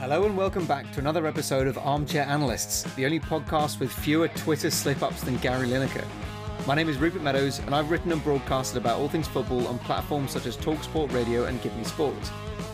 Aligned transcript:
Hello 0.00 0.24
and 0.24 0.34
welcome 0.34 0.64
back 0.64 0.90
to 0.92 0.98
another 0.98 1.26
episode 1.26 1.66
of 1.66 1.76
Armchair 1.76 2.22
Analysts, 2.22 2.84
the 2.94 3.04
only 3.04 3.20
podcast 3.20 3.80
with 3.80 3.92
fewer 3.92 4.28
Twitter 4.28 4.70
slip 4.70 5.02
ups 5.02 5.20
than 5.20 5.36
Gary 5.36 5.68
Lineker. 5.68 6.06
My 6.66 6.74
name 6.74 6.88
is 6.88 6.96
Rupert 6.96 7.20
Meadows, 7.20 7.58
and 7.58 7.74
I've 7.74 7.90
written 7.90 8.10
and 8.10 8.24
broadcasted 8.24 8.78
about 8.78 8.98
all 8.98 9.10
things 9.10 9.28
football 9.28 9.66
on 9.66 9.78
platforms 9.80 10.30
such 10.30 10.46
as 10.46 10.56
Talksport 10.56 11.12
Radio 11.12 11.44
and 11.44 11.60
Give 11.60 11.76
Me 11.76 11.84
Sport. 11.84 12.16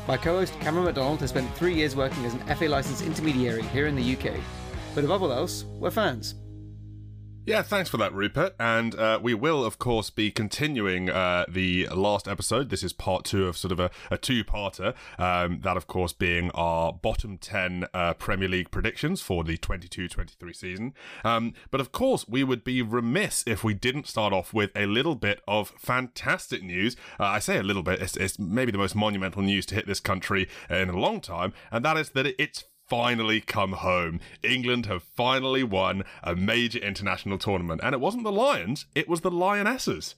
My 0.06 0.16
co 0.16 0.38
host 0.38 0.54
Cameron 0.60 0.84
McDonald 0.84 1.18
has 1.18 1.30
spent 1.30 1.52
three 1.56 1.74
years 1.74 1.96
working 1.96 2.24
as 2.24 2.34
an 2.34 2.46
FA 2.54 2.66
licensed 2.66 3.02
intermediary 3.02 3.62
here 3.64 3.88
in 3.88 3.96
the 3.96 4.16
UK. 4.16 4.36
But 4.94 5.02
above 5.02 5.24
all 5.24 5.32
else, 5.32 5.64
we're 5.80 5.90
fans. 5.90 6.36
Yeah, 7.46 7.62
thanks 7.62 7.88
for 7.88 7.96
that, 7.98 8.12
Rupert. 8.12 8.56
And 8.58 8.92
uh, 8.96 9.20
we 9.22 9.32
will, 9.32 9.64
of 9.64 9.78
course, 9.78 10.10
be 10.10 10.32
continuing 10.32 11.08
uh, 11.08 11.44
the 11.48 11.86
last 11.94 12.26
episode. 12.26 12.70
This 12.70 12.82
is 12.82 12.92
part 12.92 13.24
two 13.24 13.46
of 13.46 13.56
sort 13.56 13.70
of 13.70 13.78
a, 13.78 13.88
a 14.10 14.18
two 14.18 14.42
parter. 14.42 14.94
Um, 15.16 15.60
that, 15.62 15.76
of 15.76 15.86
course, 15.86 16.12
being 16.12 16.50
our 16.54 16.92
bottom 16.92 17.38
10 17.38 17.86
uh, 17.94 18.14
Premier 18.14 18.48
League 18.48 18.72
predictions 18.72 19.22
for 19.22 19.44
the 19.44 19.56
22 19.56 20.08
23 20.08 20.52
season. 20.52 20.94
Um, 21.24 21.54
but, 21.70 21.80
of 21.80 21.92
course, 21.92 22.26
we 22.28 22.42
would 22.42 22.64
be 22.64 22.82
remiss 22.82 23.44
if 23.46 23.62
we 23.62 23.74
didn't 23.74 24.08
start 24.08 24.32
off 24.32 24.52
with 24.52 24.72
a 24.74 24.86
little 24.86 25.14
bit 25.14 25.40
of 25.46 25.68
fantastic 25.78 26.64
news. 26.64 26.96
Uh, 27.20 27.26
I 27.26 27.38
say 27.38 27.58
a 27.58 27.62
little 27.62 27.84
bit, 27.84 28.02
it's, 28.02 28.16
it's 28.16 28.40
maybe 28.40 28.72
the 28.72 28.78
most 28.78 28.96
monumental 28.96 29.42
news 29.42 29.66
to 29.66 29.76
hit 29.76 29.86
this 29.86 30.00
country 30.00 30.48
in 30.68 30.88
a 30.88 30.98
long 30.98 31.20
time, 31.20 31.52
and 31.70 31.84
that 31.84 31.96
is 31.96 32.10
that 32.10 32.26
it's 32.42 32.64
finally 32.86 33.40
come 33.40 33.72
home. 33.72 34.20
England 34.42 34.86
have 34.86 35.02
finally 35.02 35.62
won 35.62 36.04
a 36.22 36.34
major 36.34 36.78
international 36.78 37.38
tournament. 37.38 37.80
And 37.82 37.94
it 37.94 38.00
wasn't 38.00 38.24
the 38.24 38.32
Lions, 38.32 38.86
it 38.94 39.08
was 39.08 39.20
the 39.20 39.30
Lionesses. 39.30 40.14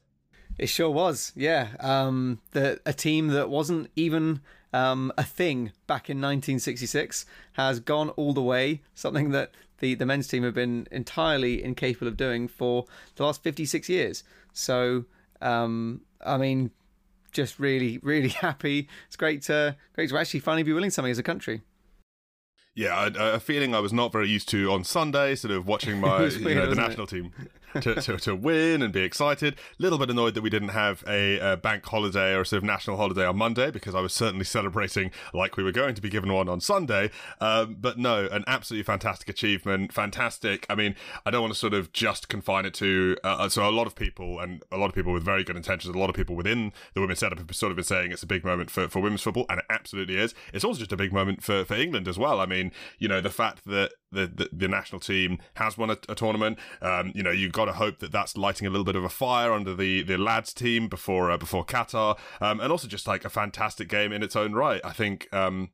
It 0.59 0.69
sure 0.69 0.91
was, 0.91 1.33
yeah. 1.37 1.69
Um, 1.79 2.41
the, 2.51 2.81
a 2.85 2.93
team 2.93 3.29
that 3.29 3.49
wasn't 3.49 3.91
even 3.95 4.41
um, 4.73 5.13
a 5.17 5.23
thing 5.23 5.73
back 5.87 6.11
in 6.11 6.19
1966 6.19 7.27
has 7.53 7.81
gone 7.81 8.11
all 8.11 8.33
the 8.33 8.43
way, 8.43 8.83
something 8.95 9.31
that 9.31 9.53
the, 9.79 9.95
the 9.95 10.07
men's 10.07 10.27
team 10.27 10.43
have 10.43 10.55
been 10.55 10.89
entirely 10.91 11.63
incapable 11.63 12.09
of 12.09 12.17
doing 12.17 12.49
for 12.49 12.87
the 13.17 13.25
last 13.25 13.43
56 13.43 13.89
years. 13.89 14.25
So, 14.53 15.05
um, 15.41 16.01
I 16.27 16.37
mean, 16.37 16.73
just 17.31 17.61
really, 17.61 17.99
really 18.03 18.29
happy. 18.41 18.89
It's 19.07 19.17
great 19.17 19.43
to, 19.43 19.77
great 19.95 20.11
to 20.11 20.19
actually 20.19 20.41
finally 20.41 20.65
be 20.65 20.73
winning 20.73 20.91
something 20.91 21.13
as 21.13 21.19
a 21.19 21.23
country 21.23 21.63
yeah, 22.79 23.09
a, 23.17 23.35
a, 23.35 23.41
feeling 23.41 23.75
I 23.75 23.81
was 23.81 23.93
not 23.93 24.13
very 24.13 24.29
used 24.29 24.49
to 24.51 24.71
on 24.71 24.85
Sunday, 24.85 25.35
sort 25.35 25.53
of 25.53 25.67
watching 25.67 26.01
my 26.01 26.21
weird, 26.21 26.33
you 26.35 26.55
know, 26.55 26.71
the 26.71 26.77
national 26.77 27.05
it? 27.05 27.11
team 27.11 27.33
to, 27.81 27.95
to, 27.97 28.17
to, 28.19 28.35
win 28.35 28.83
and 28.83 28.93
be 28.93 29.03
excited. 29.03 29.55
A 29.55 29.83
little 29.83 29.99
bit 29.99 30.11
annoyed 30.11 30.35
that 30.35 30.43
we 30.43 30.51
didn't 30.51 30.71
have 30.71 31.05
a, 31.07 31.39
a, 31.39 31.57
bank 31.57 31.85
holiday 31.85 32.35
or 32.35 32.43
a 32.43 32.47
sort 32.47 32.59
of 32.59 32.65
national 32.65 32.97
holiday 32.97 33.27
on 33.27 33.37
Monday 33.37 33.71
because 33.71 33.95
I 33.95 34.01
was 34.01 34.13
certainly 34.13 34.45
celebrating 34.45 35.11
like 35.35 35.57
we 35.57 35.65
were 35.65 35.73
going 35.73 35.95
to 35.95 36.03
be 36.03 36.09
given 36.09 36.33
one 36.33 36.49
on 36.49 36.61
Sunday. 36.61 37.11
Um, 37.41 37.77
but 37.81 37.99
no, 37.99 38.27
an 38.27 38.45
absolutely 38.47 38.85
fantastic 38.85 39.29
achievement. 39.29 39.93
Fantastic. 39.93 40.67
I 40.69 40.75
mean, 40.75 40.95
I 41.27 41.31
don't 41.31 41.43
want 41.43 41.53
to 41.53 41.59
sort 41.59 41.75
of 41.75 41.93
just 41.93 42.29
confine 42.29 42.65
it 42.67 42.75
to. 42.75 43.17
Uh, 43.25 43.49
so 43.49 43.69
a 43.69 43.71
lot 43.71 43.87
of 43.87 43.95
people 43.95 44.41
and 44.41 44.63
a 44.71 44.77
lot 44.77 44.87
of 44.87 44.95
people 44.95 45.13
with 45.13 45.25
very 45.25 45.45
good 45.45 45.57
intentions, 45.57 45.95
a 45.95 45.99
lot 45.99 46.11
of 46.11 46.17
people 46.17 46.37
within 46.37 46.73
the 46.95 47.01
women's 47.01 47.19
setup 47.19 47.39
have 47.39 47.55
sort 47.55 47.71
of 47.71 47.77
been 47.77 47.85
saying 47.85 48.13
it's 48.13 48.23
a 48.23 48.27
big 48.27 48.45
moment 48.45 48.71
for, 48.71 48.89
for 48.89 49.01
women's 49.01 49.23
football, 49.23 49.47
and 49.49 49.61
it 49.61 49.67
absolutely 49.71 50.17
is. 50.17 50.35
It's 50.53 50.65
also 50.65 50.79
just 50.79 50.93
a 50.93 50.97
big 50.97 51.13
moment 51.13 51.43
for, 51.43 51.65
for 51.65 51.75
England 51.75 52.09
as 52.09 52.19
well. 52.19 52.41
I 52.41 52.47
mean, 52.47 52.73
you 52.99 53.09
know, 53.09 53.21
the 53.21 53.31
fact 53.31 53.65
that 53.67 53.93
the, 54.13 54.27
the, 54.27 54.49
the 54.53 54.69
national 54.69 55.01
team 55.01 55.39
has 55.55 55.77
won 55.77 55.91
a, 55.91 55.99
a 56.09 56.15
tournament, 56.15 56.59
um, 56.81 57.13
you 57.15 57.23
know, 57.23 57.31
you 57.31 57.51
got 57.59 57.67
to 57.67 57.73
hope 57.73 57.99
that 57.99 58.13
that's 58.13 58.37
lighting 58.37 58.67
a 58.67 58.71
little 58.71 58.85
bit 58.85 58.97
of 58.97 59.05
a 59.05 59.09
fire 59.09 59.53
under 59.53 59.75
the, 59.75 60.03
the 60.03 60.17
lads 60.17 60.55
team 60.55 60.89
before 60.89 61.31
uh, 61.31 61.37
before 61.37 61.67
Qatar, 61.67 62.17
um, 62.41 62.61
and 62.61 62.71
also 62.71 62.87
just 62.87 63.07
like 63.07 63.25
a 63.25 63.29
fantastic 63.29 63.89
game 63.89 64.13
in 64.13 64.23
its 64.23 64.37
own 64.37 64.53
right. 64.53 64.81
I 64.85 64.93
think. 64.93 65.33
Um, 65.33 65.71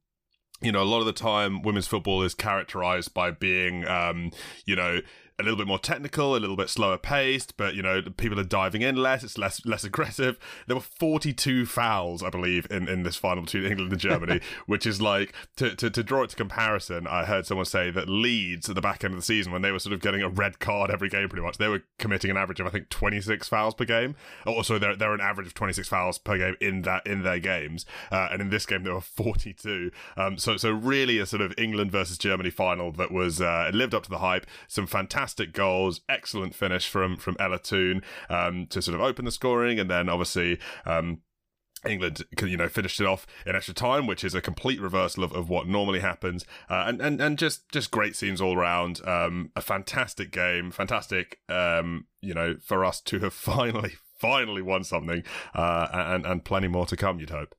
you 0.61 0.73
know, 0.73 0.83
a 0.83 0.85
lot 0.85 1.01
of 1.01 1.07
the 1.07 1.13
time, 1.13 1.61
women's 1.63 1.89
football 1.89 2.23
is 2.23 2.33
characterized 2.33 3.13
by 3.13 3.33
being, 3.33 3.87
um, 3.87 4.31
you 4.65 4.75
know, 4.75 5.01
a 5.39 5.43
little 5.43 5.57
bit 5.57 5.67
more 5.67 5.81
technical, 5.81 6.37
a 6.37 6.39
little 6.39 6.57
bit 6.57 6.69
slower 6.69 6.97
paced, 6.97 7.57
but 7.57 7.75
you 7.75 7.83
know 7.83 8.03
people 8.17 8.39
are 8.39 8.45
diving 8.45 8.83
in 8.83 8.95
less. 8.95 9.25
It's 9.25 9.36
less 9.36 9.64
less 9.67 9.83
aggressive. 9.83 10.39
There 10.69 10.77
were 10.77 10.83
42 10.83 11.67
fouls, 11.67 12.23
I 12.23 12.31
believe, 12.31 12.69
in, 12.70 12.89
in 12.89 13.03
this 13.03 13.17
final 13.17 13.42
between 13.42 13.64
England 13.64 13.91
and 13.91 14.01
Germany, 14.01 14.41
which 14.67 14.86
is 14.86 15.03
like 15.03 15.35
to, 15.57 15.75
to 15.75 15.91
to 15.91 16.03
draw 16.05 16.23
it 16.23 16.31
to 16.31 16.36
comparison. 16.36 17.08
I 17.08 17.25
heard 17.25 17.47
someone 17.47 17.67
say 17.67 17.91
that 17.91 18.08
Leeds 18.08 18.69
at 18.69 18.77
the 18.77 18.81
back 18.81 19.03
end 19.03 19.14
of 19.14 19.19
the 19.19 19.25
season, 19.25 19.53
when 19.53 19.63
they 19.63 19.73
were 19.73 19.81
sort 19.81 19.92
of 19.92 20.01
getting 20.01 20.23
a 20.23 20.29
red 20.29 20.61
card 20.61 20.91
every 20.91 21.08
game, 21.08 21.29
pretty 21.29 21.45
much, 21.45 21.58
they 21.58 21.69
were 21.69 21.83
committing 21.98 22.31
an 22.31 22.37
average 22.37 22.61
of 22.61 22.67
I 22.69 22.70
think 22.70 22.89
26 22.91 23.48
fouls 23.48 23.75
per 23.75 23.85
game. 23.85 24.14
Also, 24.47 24.79
they're 24.79 24.95
they're 24.95 25.14
an 25.14 25.20
average 25.20 25.48
of 25.48 25.55
26 25.55 25.89
fouls 25.89 26.19
per 26.19 26.39
game 26.39 26.57
in 26.61 26.83
that 26.83 27.05
in 27.07 27.25
their 27.25 27.41
games, 27.41 27.87
uh, 28.13 28.29
and 28.31 28.41
in 28.41 28.51
this 28.51 28.67
game 28.67 28.85
there 28.85 28.95
were 28.95 29.01
42. 29.01 29.91
Um, 30.17 30.39
so 30.39 30.57
so 30.57 30.70
really 30.70 31.19
a 31.19 31.27
sort 31.27 31.42
of 31.42 31.53
England 31.58 31.91
versus 31.91 32.19
Germany 32.19 32.51
final 32.51 32.92
that 32.92 33.11
was 33.11 33.41
uh, 33.41 33.73
lived 33.75 33.95
up 33.95 34.05
to 34.05 34.11
the 34.11 34.19
hype. 34.19 34.47
Some 34.69 34.87
fantastic 34.87 35.23
fantastic 35.24 35.55
goals, 35.55 36.02
excellent 36.07 36.55
finish 36.55 36.86
from 36.86 37.17
from 37.17 37.35
Ella 37.40 37.58
Toone 37.58 38.02
um, 38.29 38.67
to 38.67 38.83
sort 38.83 38.95
of 38.95 39.01
open 39.01 39.24
the 39.24 39.30
scoring, 39.30 39.80
and 39.80 39.90
then 39.90 40.08
obviously. 40.08 40.58
Um, 40.85 41.23
England, 41.86 42.24
you 42.40 42.57
know, 42.57 42.67
finished 42.67 42.98
it 42.98 43.07
off 43.07 43.27
in 43.45 43.55
extra 43.55 43.74
time, 43.74 44.07
which 44.07 44.24
is 44.24 44.34
a 44.34 44.40
complete 44.40 44.80
reversal 44.80 45.23
of, 45.23 45.34
of 45.34 45.51
what 45.51 45.67
normally 45.67 46.01
happens, 46.01 46.46
uh, 46.70 46.84
and 46.86 46.98
and 47.02 47.20
and 47.20 47.39
just 47.39 47.68
just 47.68 47.90
great 47.90 48.17
scenes 48.17 48.40
all 48.40 48.57
around. 48.57 49.07
Um, 49.07 49.51
a 49.55 49.61
fantastic 49.61 50.30
game, 50.30 50.70
fantastic, 50.70 51.40
um, 51.51 52.07
you 52.23 52.33
know, 52.33 52.57
for 52.63 52.86
us 52.86 53.02
to 53.02 53.18
have 53.18 53.34
finally 53.52 53.96
finally 54.18 54.63
won 54.63 54.83
something, 54.83 55.24
uh, 55.55 55.89
and 55.92 56.24
and 56.24 56.42
plenty 56.42 56.68
more 56.68 56.86
to 56.86 56.96
come. 56.96 57.20
You'd 57.20 57.29
hope. 57.29 57.55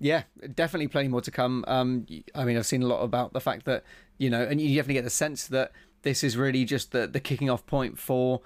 Yeah, 0.00 0.24
definitely 0.52 0.88
plenty 0.88 1.06
more 1.06 1.20
to 1.20 1.30
come. 1.30 1.64
Um, 1.68 2.06
I 2.34 2.44
mean, 2.44 2.56
I've 2.56 2.66
seen 2.66 2.82
a 2.82 2.88
lot 2.88 3.04
about 3.04 3.34
the 3.34 3.40
fact 3.40 3.66
that 3.66 3.84
you 4.18 4.30
know, 4.30 4.42
and 4.42 4.60
you 4.60 4.74
definitely 4.74 4.94
get 4.94 5.04
the 5.04 5.10
sense 5.10 5.46
that 5.46 5.70
this 6.04 6.22
is 6.22 6.36
really 6.36 6.64
just 6.64 6.92
the 6.92 7.06
the 7.06 7.20
kicking 7.20 7.50
off 7.50 7.66
point 7.66 7.98
for 7.98 8.40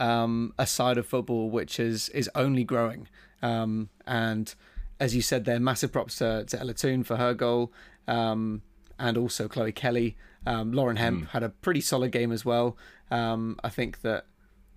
um, 0.00 0.52
a 0.58 0.66
side 0.66 0.98
of 0.98 1.06
football 1.06 1.48
which 1.48 1.78
is 1.78 2.08
is 2.10 2.28
only 2.34 2.64
growing. 2.64 3.08
Um, 3.42 3.88
and 4.06 4.54
as 4.98 5.14
you 5.14 5.22
said, 5.22 5.44
there 5.44 5.58
massive 5.58 5.92
props 5.92 6.16
to, 6.16 6.44
to 6.44 6.60
Ella 6.60 6.74
Toone 6.74 7.02
for 7.02 7.16
her 7.16 7.34
goal, 7.34 7.72
um, 8.06 8.62
and 8.98 9.16
also 9.16 9.48
Chloe 9.48 9.72
Kelly. 9.72 10.16
Um, 10.44 10.72
Lauren 10.72 10.96
Hemp 10.96 11.24
mm. 11.24 11.28
had 11.28 11.42
a 11.42 11.48
pretty 11.50 11.80
solid 11.80 12.10
game 12.10 12.32
as 12.32 12.44
well. 12.44 12.76
Um, 13.10 13.58
I 13.62 13.68
think 13.68 14.02
that 14.02 14.26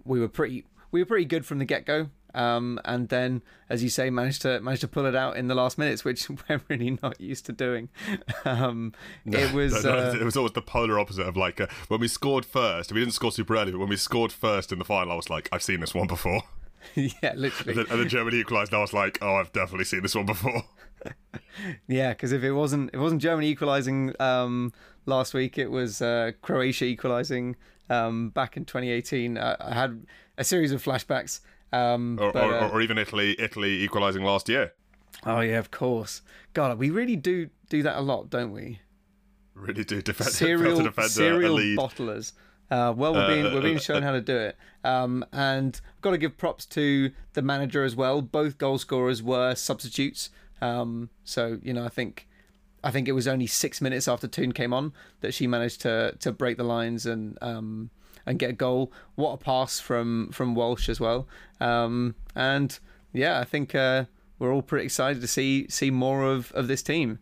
we 0.03 0.19
were 0.19 0.27
pretty 0.27 0.65
we 0.91 1.01
were 1.01 1.05
pretty 1.05 1.25
good 1.25 1.45
from 1.45 1.59
the 1.59 1.65
get 1.65 1.85
go. 1.85 2.09
Um, 2.35 2.79
and 2.85 3.09
then, 3.09 3.41
as 3.69 3.81
you 3.81 3.89
say, 3.89 4.09
managed 4.09 4.41
to 4.43 4.59
managed 4.59 4.81
to 4.81 4.87
pull 4.87 5.05
it 5.05 5.15
out 5.15 5.37
in 5.37 5.47
the 5.47 5.55
last 5.55 5.77
minutes, 5.77 6.03
which 6.03 6.29
we're 6.49 6.61
really 6.69 6.99
not 7.01 7.19
used 7.19 7.45
to 7.47 7.51
doing. 7.51 7.89
Um, 8.43 8.93
no, 9.23 9.39
it 9.39 9.53
was 9.53 9.83
no, 9.83 9.95
no, 9.95 10.09
uh, 10.09 10.13
it 10.13 10.23
was 10.23 10.37
always 10.37 10.53
the 10.53 10.61
polar 10.61 10.99
opposite 10.99 11.25
of 11.25 11.37
like 11.37 11.59
uh, 11.61 11.67
when 11.87 11.99
we 11.99 12.07
scored 12.07 12.45
first. 12.45 12.91
We 12.91 12.99
didn't 12.99 13.13
score 13.13 13.31
super 13.31 13.55
early, 13.55 13.71
but 13.71 13.79
when 13.79 13.89
we 13.89 13.97
scored 13.97 14.31
first 14.31 14.71
in 14.71 14.79
the 14.79 14.85
final, 14.85 15.13
I 15.13 15.15
was 15.15 15.29
like, 15.29 15.49
I've 15.51 15.63
seen 15.63 15.79
this 15.79 15.95
one 15.95 16.07
before. 16.07 16.43
yeah, 16.95 17.33
literally. 17.35 17.71
And 17.71 17.77
then, 17.77 17.85
and 17.89 17.99
then 18.01 18.09
Germany 18.09 18.37
equalised. 18.37 18.73
I 18.73 18.79
was 18.79 18.93
like, 18.93 19.17
oh, 19.21 19.35
I've 19.35 19.51
definitely 19.51 19.85
seen 19.85 20.01
this 20.01 20.15
one 20.15 20.25
before. 20.25 20.63
yeah, 21.87 22.09
because 22.09 22.31
if 22.31 22.43
it 22.43 22.51
wasn't 22.51 22.89
if 22.89 22.95
it 22.95 22.99
wasn't 22.99 23.21
Germany 23.21 23.47
equalising 23.47 24.13
um, 24.19 24.73
last 25.05 25.33
week, 25.33 25.57
it 25.57 25.71
was 25.71 26.01
uh, 26.01 26.31
Croatia 26.41 26.85
equalising 26.85 27.55
um, 27.89 28.29
back 28.29 28.57
in 28.57 28.65
2018. 28.65 29.37
Uh, 29.37 29.55
I 29.59 29.73
had 29.73 30.05
a 30.37 30.43
series 30.43 30.71
of 30.71 30.83
flashbacks 30.83 31.39
um, 31.75 32.17
or, 32.19 32.31
but, 32.31 32.43
or, 32.43 32.53
uh, 32.55 32.69
or, 32.69 32.81
even 32.81 32.97
Italy, 32.97 33.35
Italy 33.39 33.83
equalising 33.83 34.23
last 34.23 34.47
year. 34.47 34.73
Oh 35.25 35.41
yeah, 35.41 35.59
of 35.59 35.71
course. 35.71 36.21
God, 36.53 36.77
we 36.77 36.89
really 36.89 37.15
do 37.15 37.49
do 37.69 37.83
that 37.83 37.97
a 37.97 38.01
lot, 38.01 38.29
don't 38.29 38.51
we? 38.51 38.79
Really 39.53 39.83
do 39.83 40.01
defend 40.01 40.31
serial, 40.31 40.81
defend 40.83 41.11
serial 41.11 41.57
bottlers. 41.57 42.33
Uh, 42.71 42.93
well, 42.95 43.13
we're 43.13 43.27
being 43.27 43.45
uh, 43.45 43.53
we're 43.53 43.61
being 43.61 43.77
shown 43.77 44.03
how 44.03 44.11
to 44.11 44.21
do 44.21 44.35
it, 44.35 44.57
um, 44.83 45.23
and 45.31 45.79
I've 45.95 46.01
got 46.01 46.11
to 46.11 46.17
give 46.17 46.37
props 46.37 46.65
to 46.67 47.11
the 47.33 47.41
manager 47.41 47.83
as 47.83 47.95
well. 47.95 48.21
Both 48.21 48.57
goal 48.57 48.77
scorers 48.77 49.21
were 49.21 49.55
substitutes, 49.55 50.29
um, 50.61 51.09
so 51.23 51.59
you 51.61 51.73
know 51.73 51.85
I 51.85 51.89
think 51.89 52.27
I 52.83 52.91
think 52.91 53.07
it 53.07 53.13
was 53.13 53.27
only 53.27 53.47
six 53.47 53.81
minutes 53.81 54.07
after 54.07 54.27
Toone 54.27 54.51
came 54.51 54.73
on 54.73 54.93
that 55.21 55.33
she 55.33 55.45
managed 55.47 55.81
to 55.81 56.15
to 56.19 56.31
break 56.31 56.57
the 56.57 56.63
lines 56.63 57.05
and 57.05 57.37
um, 57.41 57.91
and 58.25 58.39
get 58.39 58.49
a 58.49 58.53
goal. 58.53 58.91
What 59.15 59.33
a 59.33 59.37
pass 59.37 59.79
from 59.79 60.29
from 60.31 60.55
Walsh 60.55 60.89
as 60.89 60.99
well. 60.99 61.27
Um, 61.59 62.15
and 62.35 62.77
yeah, 63.13 63.39
I 63.39 63.43
think 63.43 63.75
uh, 63.75 64.05
we're 64.39 64.53
all 64.53 64.61
pretty 64.61 64.85
excited 64.85 65.21
to 65.21 65.27
see 65.27 65.67
see 65.69 65.91
more 65.91 66.23
of, 66.23 66.51
of 66.53 66.67
this 66.67 66.81
team 66.81 67.19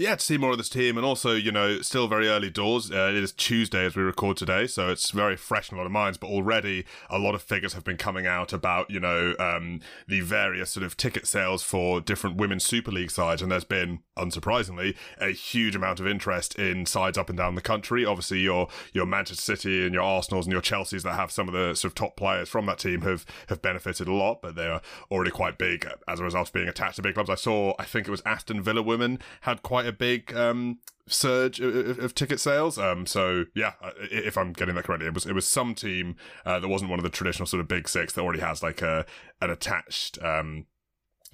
yeah, 0.00 0.14
to 0.14 0.24
see 0.24 0.38
more 0.38 0.52
of 0.52 0.56
this 0.56 0.70
team, 0.70 0.96
and 0.96 1.04
also, 1.04 1.34
you 1.34 1.52
know, 1.52 1.82
still 1.82 2.08
very 2.08 2.26
early 2.26 2.48
doors. 2.48 2.90
Uh, 2.90 3.10
it 3.10 3.22
is 3.22 3.32
Tuesday 3.32 3.84
as 3.84 3.94
we 3.94 4.02
record 4.02 4.38
today, 4.38 4.66
so 4.66 4.88
it's 4.88 5.10
very 5.10 5.36
fresh 5.36 5.70
in 5.70 5.76
a 5.76 5.78
lot 5.78 5.84
of 5.84 5.92
minds. 5.92 6.16
But 6.16 6.28
already, 6.28 6.86
a 7.10 7.18
lot 7.18 7.34
of 7.34 7.42
figures 7.42 7.74
have 7.74 7.84
been 7.84 7.98
coming 7.98 8.26
out 8.26 8.54
about, 8.54 8.90
you 8.90 8.98
know, 8.98 9.34
um, 9.38 9.80
the 10.08 10.22
various 10.22 10.70
sort 10.70 10.84
of 10.84 10.96
ticket 10.96 11.26
sales 11.26 11.62
for 11.62 12.00
different 12.00 12.36
women's 12.36 12.64
Super 12.64 12.90
League 12.90 13.10
sides, 13.10 13.42
and 13.42 13.52
there's 13.52 13.64
been, 13.64 14.00
unsurprisingly, 14.16 14.96
a 15.18 15.32
huge 15.32 15.76
amount 15.76 16.00
of 16.00 16.06
interest 16.06 16.54
in 16.54 16.86
sides 16.86 17.18
up 17.18 17.28
and 17.28 17.36
down 17.36 17.54
the 17.54 17.60
country. 17.60 18.06
Obviously, 18.06 18.38
your 18.38 18.68
your 18.94 19.04
Manchester 19.04 19.42
City 19.42 19.84
and 19.84 19.92
your 19.92 20.02
Arsenal's 20.02 20.46
and 20.46 20.52
your 20.52 20.62
Chelsea's 20.62 21.02
that 21.02 21.16
have 21.16 21.30
some 21.30 21.46
of 21.46 21.52
the 21.52 21.74
sort 21.74 21.90
of 21.90 21.94
top 21.94 22.16
players 22.16 22.48
from 22.48 22.64
that 22.64 22.78
team 22.78 23.02
have 23.02 23.26
have 23.48 23.60
benefited 23.60 24.08
a 24.08 24.14
lot, 24.14 24.40
but 24.40 24.54
they 24.54 24.66
are 24.66 24.80
already 25.10 25.30
quite 25.30 25.58
big 25.58 25.86
as 26.08 26.20
a 26.20 26.24
result 26.24 26.48
of 26.48 26.54
being 26.54 26.68
attached 26.68 26.96
to 26.96 27.02
big 27.02 27.12
clubs. 27.12 27.28
I 27.28 27.34
saw, 27.34 27.74
I 27.78 27.84
think 27.84 28.08
it 28.08 28.10
was 28.10 28.22
Aston 28.24 28.62
Villa 28.62 28.80
women 28.80 29.18
had 29.42 29.62
quite 29.62 29.89
quite 29.89 29.89
a 29.90 29.92
big 29.92 30.34
um, 30.34 30.78
surge 31.06 31.60
of, 31.60 31.98
of, 31.98 32.14
ticket 32.14 32.40
sales. 32.40 32.78
Um, 32.78 33.06
so 33.06 33.44
yeah, 33.54 33.72
if 34.10 34.38
I'm 34.38 34.52
getting 34.52 34.74
that 34.76 34.84
correctly, 34.84 35.06
it 35.06 35.14
was 35.14 35.26
it 35.26 35.34
was 35.34 35.46
some 35.46 35.74
team 35.74 36.16
uh, 36.46 36.58
that 36.60 36.68
wasn't 36.68 36.90
one 36.90 36.98
of 36.98 37.02
the 37.02 37.10
traditional 37.10 37.46
sort 37.46 37.60
of 37.60 37.68
big 37.68 37.88
six 37.88 38.12
that 38.14 38.22
already 38.22 38.40
has 38.40 38.62
like 38.62 38.82
a 38.82 39.04
an 39.40 39.50
attached 39.50 40.18
um, 40.22 40.66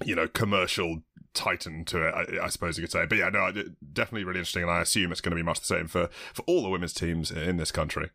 you 0.03 0.15
know 0.15 0.27
commercial 0.27 0.99
titan 1.33 1.85
to 1.85 2.07
it 2.07 2.13
I, 2.13 2.45
I, 2.45 2.49
suppose 2.49 2.77
you 2.77 2.83
could 2.83 2.91
say. 2.91 3.05
But 3.05 3.17
yeah 3.17 3.29
no 3.29 3.51
definitely 3.93 4.23
really 4.23 4.39
interesting 4.39 4.63
and 4.63 4.71
i 4.71 4.81
assume 4.81 5.11
it's 5.11 5.21
going 5.21 5.31
to 5.31 5.35
be 5.35 5.43
much 5.43 5.59
the 5.59 5.65
same 5.65 5.87
for 5.87 6.09
for 6.33 6.41
all 6.47 6.63
the 6.63 6.69
women's 6.69 6.93
teams 6.93 7.31
in 7.31 7.57
this 7.57 7.71
country. 7.71 8.09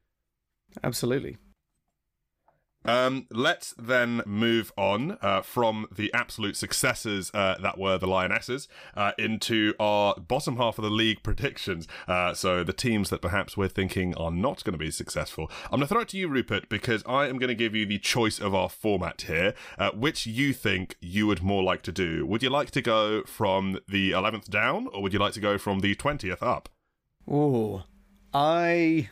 Absolutely 0.82 1.36
um, 2.84 3.26
let's 3.30 3.74
then 3.78 4.22
move 4.26 4.72
on 4.76 5.18
uh, 5.22 5.42
from 5.42 5.86
the 5.94 6.12
absolute 6.12 6.56
successes 6.56 7.30
uh, 7.34 7.56
that 7.60 7.78
were 7.78 7.98
the 7.98 8.06
Lionesses 8.06 8.68
uh, 8.96 9.12
into 9.18 9.74
our 9.78 10.14
bottom 10.16 10.56
half 10.56 10.78
of 10.78 10.84
the 10.84 10.90
league 10.90 11.22
predictions. 11.22 11.86
Uh, 12.08 12.34
so 12.34 12.64
the 12.64 12.72
teams 12.72 13.10
that 13.10 13.22
perhaps 13.22 13.56
we're 13.56 13.68
thinking 13.68 14.14
are 14.16 14.30
not 14.30 14.64
going 14.64 14.72
to 14.72 14.78
be 14.78 14.90
successful. 14.90 15.50
I'm 15.64 15.78
going 15.78 15.80
to 15.82 15.86
throw 15.86 16.00
it 16.00 16.08
to 16.08 16.16
you, 16.18 16.28
Rupert, 16.28 16.68
because 16.68 17.02
I 17.06 17.26
am 17.26 17.38
going 17.38 17.48
to 17.48 17.54
give 17.54 17.74
you 17.74 17.86
the 17.86 17.98
choice 17.98 18.40
of 18.40 18.54
our 18.54 18.68
format 18.68 19.22
here, 19.22 19.54
uh, 19.78 19.90
which 19.92 20.26
you 20.26 20.52
think 20.52 20.96
you 21.00 21.26
would 21.26 21.42
more 21.42 21.62
like 21.62 21.82
to 21.82 21.92
do. 21.92 22.26
Would 22.26 22.42
you 22.42 22.50
like 22.50 22.70
to 22.72 22.82
go 22.82 23.22
from 23.24 23.78
the 23.88 24.10
11th 24.10 24.48
down, 24.50 24.88
or 24.92 25.02
would 25.02 25.12
you 25.12 25.18
like 25.18 25.34
to 25.34 25.40
go 25.40 25.58
from 25.58 25.80
the 25.80 25.94
20th 25.94 26.42
up? 26.42 26.68
Oh, 27.30 27.84
I, 28.34 29.10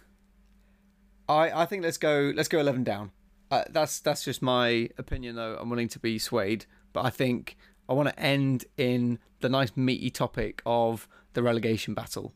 I, 1.29 1.63
I 1.63 1.67
think 1.67 1.85
let's 1.85 1.99
go. 1.99 2.33
Let's 2.35 2.49
go 2.49 2.59
11 2.59 2.83
down. 2.85 3.13
Uh, 3.51 3.65
that's 3.71 4.01
that's 4.01 4.25
just 4.25 4.43
my 4.43 4.89
opinion, 4.99 5.37
though. 5.37 5.57
I'm 5.61 5.71
willing 5.71 5.89
to 5.89 5.99
be 5.99 6.19
swayed, 6.19 6.67
but 6.93 7.05
I 7.05 7.11
think 7.11 7.57
I 7.89 7.93
want 7.93 8.09
to 8.09 8.21
end 8.21 8.65
in 8.77 9.19
the 9.41 9.49
nice 9.49 9.77
meaty 9.77 10.11
topic 10.11 10.63
of 10.65 11.09
the 11.33 11.43
relegation 11.43 11.95
battle. 11.95 12.35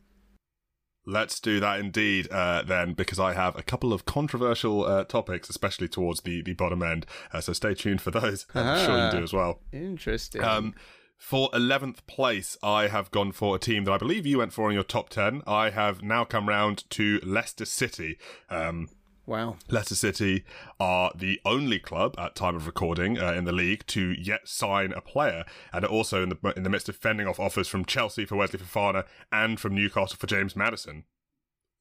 Let's 1.07 1.39
do 1.39 1.59
that 1.59 1.79
indeed, 1.79 2.27
uh, 2.31 2.63
then, 2.63 2.93
because 2.93 3.19
I 3.19 3.33
have 3.33 3.55
a 3.57 3.61
couple 3.61 3.93
of 3.93 4.05
controversial 4.05 4.85
uh, 4.85 5.03
topics, 5.03 5.49
especially 5.49 5.87
towards 5.87 6.21
the, 6.21 6.41
the 6.41 6.53
bottom 6.53 6.81
end. 6.81 7.05
Uh, 7.31 7.41
so 7.41 7.53
stay 7.53 7.75
tuned 7.75 8.01
for 8.01 8.09
those. 8.09 8.47
I'm 8.55 8.65
ah, 8.65 8.85
sure 8.85 9.05
you 9.05 9.11
do 9.11 9.23
as 9.23 9.31
well. 9.31 9.59
Interesting. 9.71 10.43
Um, 10.43 10.73
for 11.15 11.49
11th 11.51 12.07
place, 12.07 12.57
I 12.63 12.87
have 12.87 13.11
gone 13.11 13.31
for 13.31 13.55
a 13.55 13.59
team 13.59 13.85
that 13.85 13.91
I 13.91 13.97
believe 13.97 14.25
you 14.25 14.39
went 14.39 14.51
for 14.51 14.69
in 14.69 14.73
your 14.73 14.83
top 14.83 15.09
10. 15.09 15.43
I 15.45 15.69
have 15.69 16.01
now 16.01 16.25
come 16.25 16.49
round 16.49 16.89
to 16.91 17.19
Leicester 17.23 17.65
City. 17.65 18.17
Um, 18.49 18.89
Wow. 19.27 19.57
Leicester 19.69 19.95
City 19.95 20.45
are 20.79 21.11
the 21.15 21.39
only 21.45 21.79
club 21.79 22.15
at 22.17 22.35
time 22.35 22.55
of 22.55 22.67
recording 22.67 23.17
uh, 23.17 23.33
in 23.33 23.45
the 23.45 23.51
league 23.51 23.85
to 23.87 24.13
yet 24.19 24.47
sign 24.47 24.93
a 24.93 25.01
player, 25.01 25.45
and 25.73 25.83
are 25.83 25.89
also 25.89 26.21
in 26.21 26.29
the 26.29 26.53
in 26.55 26.63
the 26.63 26.69
midst 26.69 26.89
of 26.89 26.95
fending 26.95 27.27
off 27.27 27.39
offers 27.39 27.67
from 27.67 27.85
Chelsea 27.85 28.25
for 28.25 28.35
Wesley 28.35 28.59
Fofana 28.59 29.05
and 29.31 29.59
from 29.59 29.73
Newcastle 29.73 30.17
for 30.17 30.27
James 30.27 30.55
Maddison. 30.55 31.05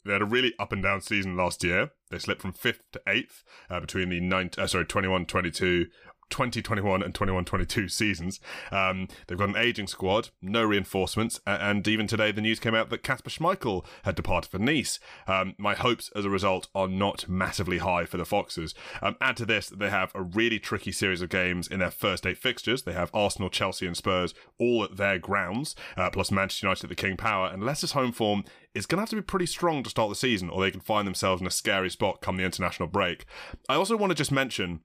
They 0.04 0.12
had 0.12 0.22
a 0.22 0.26
really 0.26 0.52
up 0.58 0.72
and 0.72 0.82
down 0.82 1.00
season 1.00 1.36
last 1.36 1.64
year. 1.64 1.90
They 2.10 2.18
slipped 2.18 2.42
from 2.42 2.52
fifth 2.52 2.82
to 2.92 3.00
eighth 3.08 3.42
uh, 3.70 3.80
between 3.80 4.10
the 4.10 4.20
19, 4.20 4.62
uh, 4.62 4.66
sorry 4.66 4.84
21-22 4.84 5.86
2021 6.34 7.00
and 7.00 7.14
21-22 7.14 7.88
seasons. 7.88 8.40
Um, 8.72 9.06
they've 9.26 9.38
got 9.38 9.50
an 9.50 9.56
aging 9.56 9.86
squad, 9.86 10.30
no 10.42 10.64
reinforcements, 10.64 11.40
and 11.46 11.86
even 11.86 12.08
today 12.08 12.32
the 12.32 12.40
news 12.40 12.58
came 12.58 12.74
out 12.74 12.90
that 12.90 13.04
Kasper 13.04 13.30
Schmeichel 13.30 13.84
had 14.02 14.16
departed 14.16 14.50
for 14.50 14.58
Nice. 14.58 14.98
Um, 15.28 15.54
my 15.58 15.74
hopes 15.74 16.10
as 16.16 16.24
a 16.24 16.30
result 16.30 16.66
are 16.74 16.88
not 16.88 17.28
massively 17.28 17.78
high 17.78 18.04
for 18.04 18.16
the 18.16 18.24
Foxes. 18.24 18.74
Um, 19.00 19.16
add 19.20 19.36
to 19.36 19.46
this 19.46 19.68
they 19.68 19.90
have 19.90 20.10
a 20.12 20.22
really 20.22 20.58
tricky 20.58 20.90
series 20.90 21.22
of 21.22 21.28
games 21.28 21.68
in 21.68 21.78
their 21.78 21.92
first 21.92 22.26
eight 22.26 22.38
fixtures. 22.38 22.82
They 22.82 22.94
have 22.94 23.10
Arsenal, 23.14 23.48
Chelsea, 23.48 23.86
and 23.86 23.96
Spurs 23.96 24.34
all 24.58 24.82
at 24.82 24.96
their 24.96 25.20
grounds, 25.20 25.76
uh, 25.96 26.10
plus 26.10 26.32
Manchester 26.32 26.66
United 26.66 26.84
at 26.84 26.90
the 26.90 26.96
King 26.96 27.16
Power, 27.16 27.46
and 27.46 27.64
Leicester's 27.64 27.92
home 27.92 28.10
form 28.10 28.42
is 28.74 28.86
going 28.86 28.96
to 28.96 29.02
have 29.02 29.10
to 29.10 29.16
be 29.16 29.22
pretty 29.22 29.46
strong 29.46 29.84
to 29.84 29.90
start 29.90 30.08
the 30.08 30.16
season, 30.16 30.50
or 30.50 30.60
they 30.60 30.70
can 30.70 30.80
find 30.80 31.06
themselves 31.06 31.40
in 31.40 31.46
a 31.46 31.50
scary 31.50 31.90
spot 31.90 32.20
come 32.20 32.36
the 32.36 32.42
international 32.42 32.88
break. 32.88 33.24
I 33.68 33.76
also 33.76 33.96
want 33.96 34.10
to 34.10 34.16
just 34.16 34.32
mention 34.32 34.80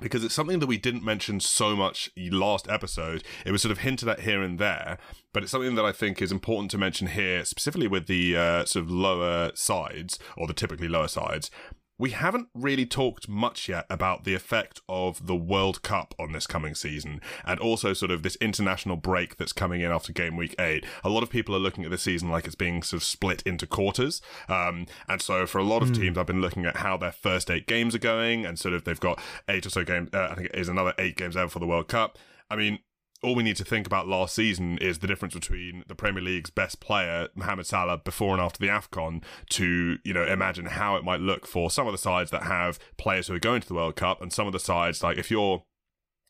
because 0.00 0.24
it's 0.24 0.34
something 0.34 0.58
that 0.60 0.66
we 0.66 0.78
didn't 0.78 1.04
mention 1.04 1.40
so 1.40 1.76
much 1.76 2.10
last 2.16 2.68
episode. 2.68 3.22
It 3.44 3.52
was 3.52 3.62
sort 3.62 3.72
of 3.72 3.78
hinted 3.78 4.08
at 4.08 4.20
here 4.20 4.42
and 4.42 4.58
there, 4.58 4.98
but 5.32 5.42
it's 5.42 5.52
something 5.52 5.74
that 5.74 5.84
I 5.84 5.92
think 5.92 6.22
is 6.22 6.32
important 6.32 6.70
to 6.72 6.78
mention 6.78 7.08
here, 7.08 7.44
specifically 7.44 7.88
with 7.88 8.06
the 8.06 8.36
uh, 8.36 8.64
sort 8.64 8.84
of 8.84 8.90
lower 8.90 9.52
sides 9.54 10.18
or 10.36 10.46
the 10.46 10.54
typically 10.54 10.88
lower 10.88 11.08
sides 11.08 11.50
we 11.98 12.10
haven't 12.10 12.48
really 12.54 12.86
talked 12.86 13.28
much 13.28 13.68
yet 13.68 13.84
about 13.90 14.24
the 14.24 14.34
effect 14.34 14.80
of 14.88 15.26
the 15.26 15.34
World 15.34 15.82
Cup 15.82 16.14
on 16.18 16.32
this 16.32 16.46
coming 16.46 16.74
season 16.74 17.20
and 17.44 17.58
also 17.58 17.92
sort 17.92 18.12
of 18.12 18.22
this 18.22 18.36
international 18.36 18.96
break 18.96 19.36
that's 19.36 19.52
coming 19.52 19.80
in 19.80 19.90
after 19.90 20.12
game 20.12 20.36
week 20.36 20.54
eight. 20.60 20.84
A 21.02 21.08
lot 21.08 21.22
of 21.22 21.30
people 21.30 21.54
are 21.56 21.60
looking 21.60 21.84
at 21.84 21.90
the 21.90 21.98
season 21.98 22.30
like 22.30 22.46
it's 22.46 22.54
being 22.54 22.82
sort 22.82 23.02
of 23.02 23.04
split 23.04 23.42
into 23.42 23.66
quarters. 23.66 24.22
Um, 24.48 24.86
and 25.08 25.20
so 25.20 25.46
for 25.46 25.58
a 25.58 25.64
lot 25.64 25.82
of 25.82 25.90
mm. 25.90 25.96
teams, 25.96 26.16
I've 26.16 26.26
been 26.26 26.40
looking 26.40 26.66
at 26.66 26.76
how 26.76 26.96
their 26.96 27.12
first 27.12 27.50
eight 27.50 27.66
games 27.66 27.94
are 27.94 28.00
going 28.00 28.46
and 28.46 28.58
sort 28.58 28.74
of 28.74 28.84
they've 28.84 29.00
got 29.00 29.20
eight 29.48 29.66
or 29.66 29.70
so 29.70 29.84
games. 29.84 30.10
Uh, 30.12 30.28
I 30.30 30.34
think 30.34 30.50
it 30.50 30.58
is 30.58 30.68
another 30.68 30.94
eight 30.98 31.16
games 31.16 31.36
out 31.36 31.50
for 31.50 31.58
the 31.58 31.66
World 31.66 31.88
Cup. 31.88 32.16
I 32.50 32.56
mean, 32.56 32.78
all 33.22 33.34
we 33.34 33.42
need 33.42 33.56
to 33.56 33.64
think 33.64 33.86
about 33.86 34.06
last 34.06 34.34
season 34.34 34.78
is 34.78 34.98
the 34.98 35.06
difference 35.06 35.34
between 35.34 35.82
the 35.88 35.94
Premier 35.94 36.22
League's 36.22 36.50
best 36.50 36.80
player, 36.80 37.28
Mohamed 37.34 37.66
Salah, 37.66 37.98
before 37.98 38.32
and 38.32 38.40
after 38.40 38.58
the 38.58 38.68
AFCON, 38.70 39.22
to, 39.50 39.98
you 40.04 40.14
know, 40.14 40.24
imagine 40.24 40.66
how 40.66 40.96
it 40.96 41.04
might 41.04 41.20
look 41.20 41.46
for 41.46 41.70
some 41.70 41.86
of 41.86 41.92
the 41.92 41.98
sides 41.98 42.30
that 42.30 42.44
have 42.44 42.78
players 42.96 43.26
who 43.26 43.34
are 43.34 43.40
going 43.40 43.60
to 43.60 43.68
the 43.68 43.74
World 43.74 43.96
Cup 43.96 44.22
and 44.22 44.32
some 44.32 44.46
of 44.46 44.52
the 44.52 44.60
sides, 44.60 45.02
like 45.02 45.18
if 45.18 45.30
you're 45.30 45.64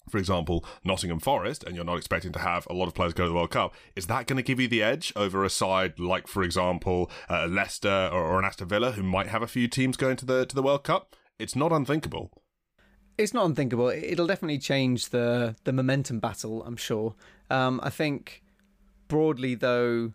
for 0.09 0.17
example, 0.17 0.65
Nottingham 0.85 1.21
Forest, 1.21 1.65
and 1.65 1.77
you're 1.77 1.85
not 1.85 1.99
expecting 1.99 2.33
to 2.33 2.39
have 2.39 2.67
a 2.71 2.73
lot 2.73 2.87
of 2.87 2.95
players 2.95 3.13
go 3.13 3.25
to 3.25 3.29
the 3.29 3.35
World 3.35 3.51
Cup, 3.51 3.75
is 3.95 4.07
that 4.07 4.27
going 4.27 4.39
to 4.39 4.43
give 4.43 4.59
you 4.59 4.67
the 4.67 4.83
edge 4.83 5.13
over 5.15 5.45
a 5.45 5.51
side 5.51 6.01
like, 6.01 6.27
for 6.27 6.43
example, 6.43 7.11
uh, 7.29 7.47
Leicester 7.47 8.09
or, 8.11 8.25
or 8.25 8.39
an 8.39 8.47
Aston 8.47 8.69
Villa, 8.69 8.93
who 8.93 9.03
might 9.03 9.27
have 9.27 9.43
a 9.43 9.47
few 9.47 9.69
teams 9.69 9.99
going 9.99 10.17
to 10.17 10.25
the 10.25 10.47
to 10.47 10.55
the 10.55 10.63
World 10.63 10.85
Cup? 10.85 11.15
It's 11.39 11.55
not 11.55 11.73
unthinkable 11.73 12.33
it's 13.19 13.35
not 13.35 13.45
unthinkable. 13.45 13.89
It'll 13.89 14.27
definitely 14.27 14.59
change 14.59 15.11
the 15.11 15.57
the 15.65 15.73
momentum 15.73 16.21
battle. 16.21 16.63
I'm 16.65 16.77
sure. 16.77 17.15
Um, 17.51 17.81
I 17.83 17.91
think 17.91 18.43
broadly 19.09 19.55
though, 19.55 20.13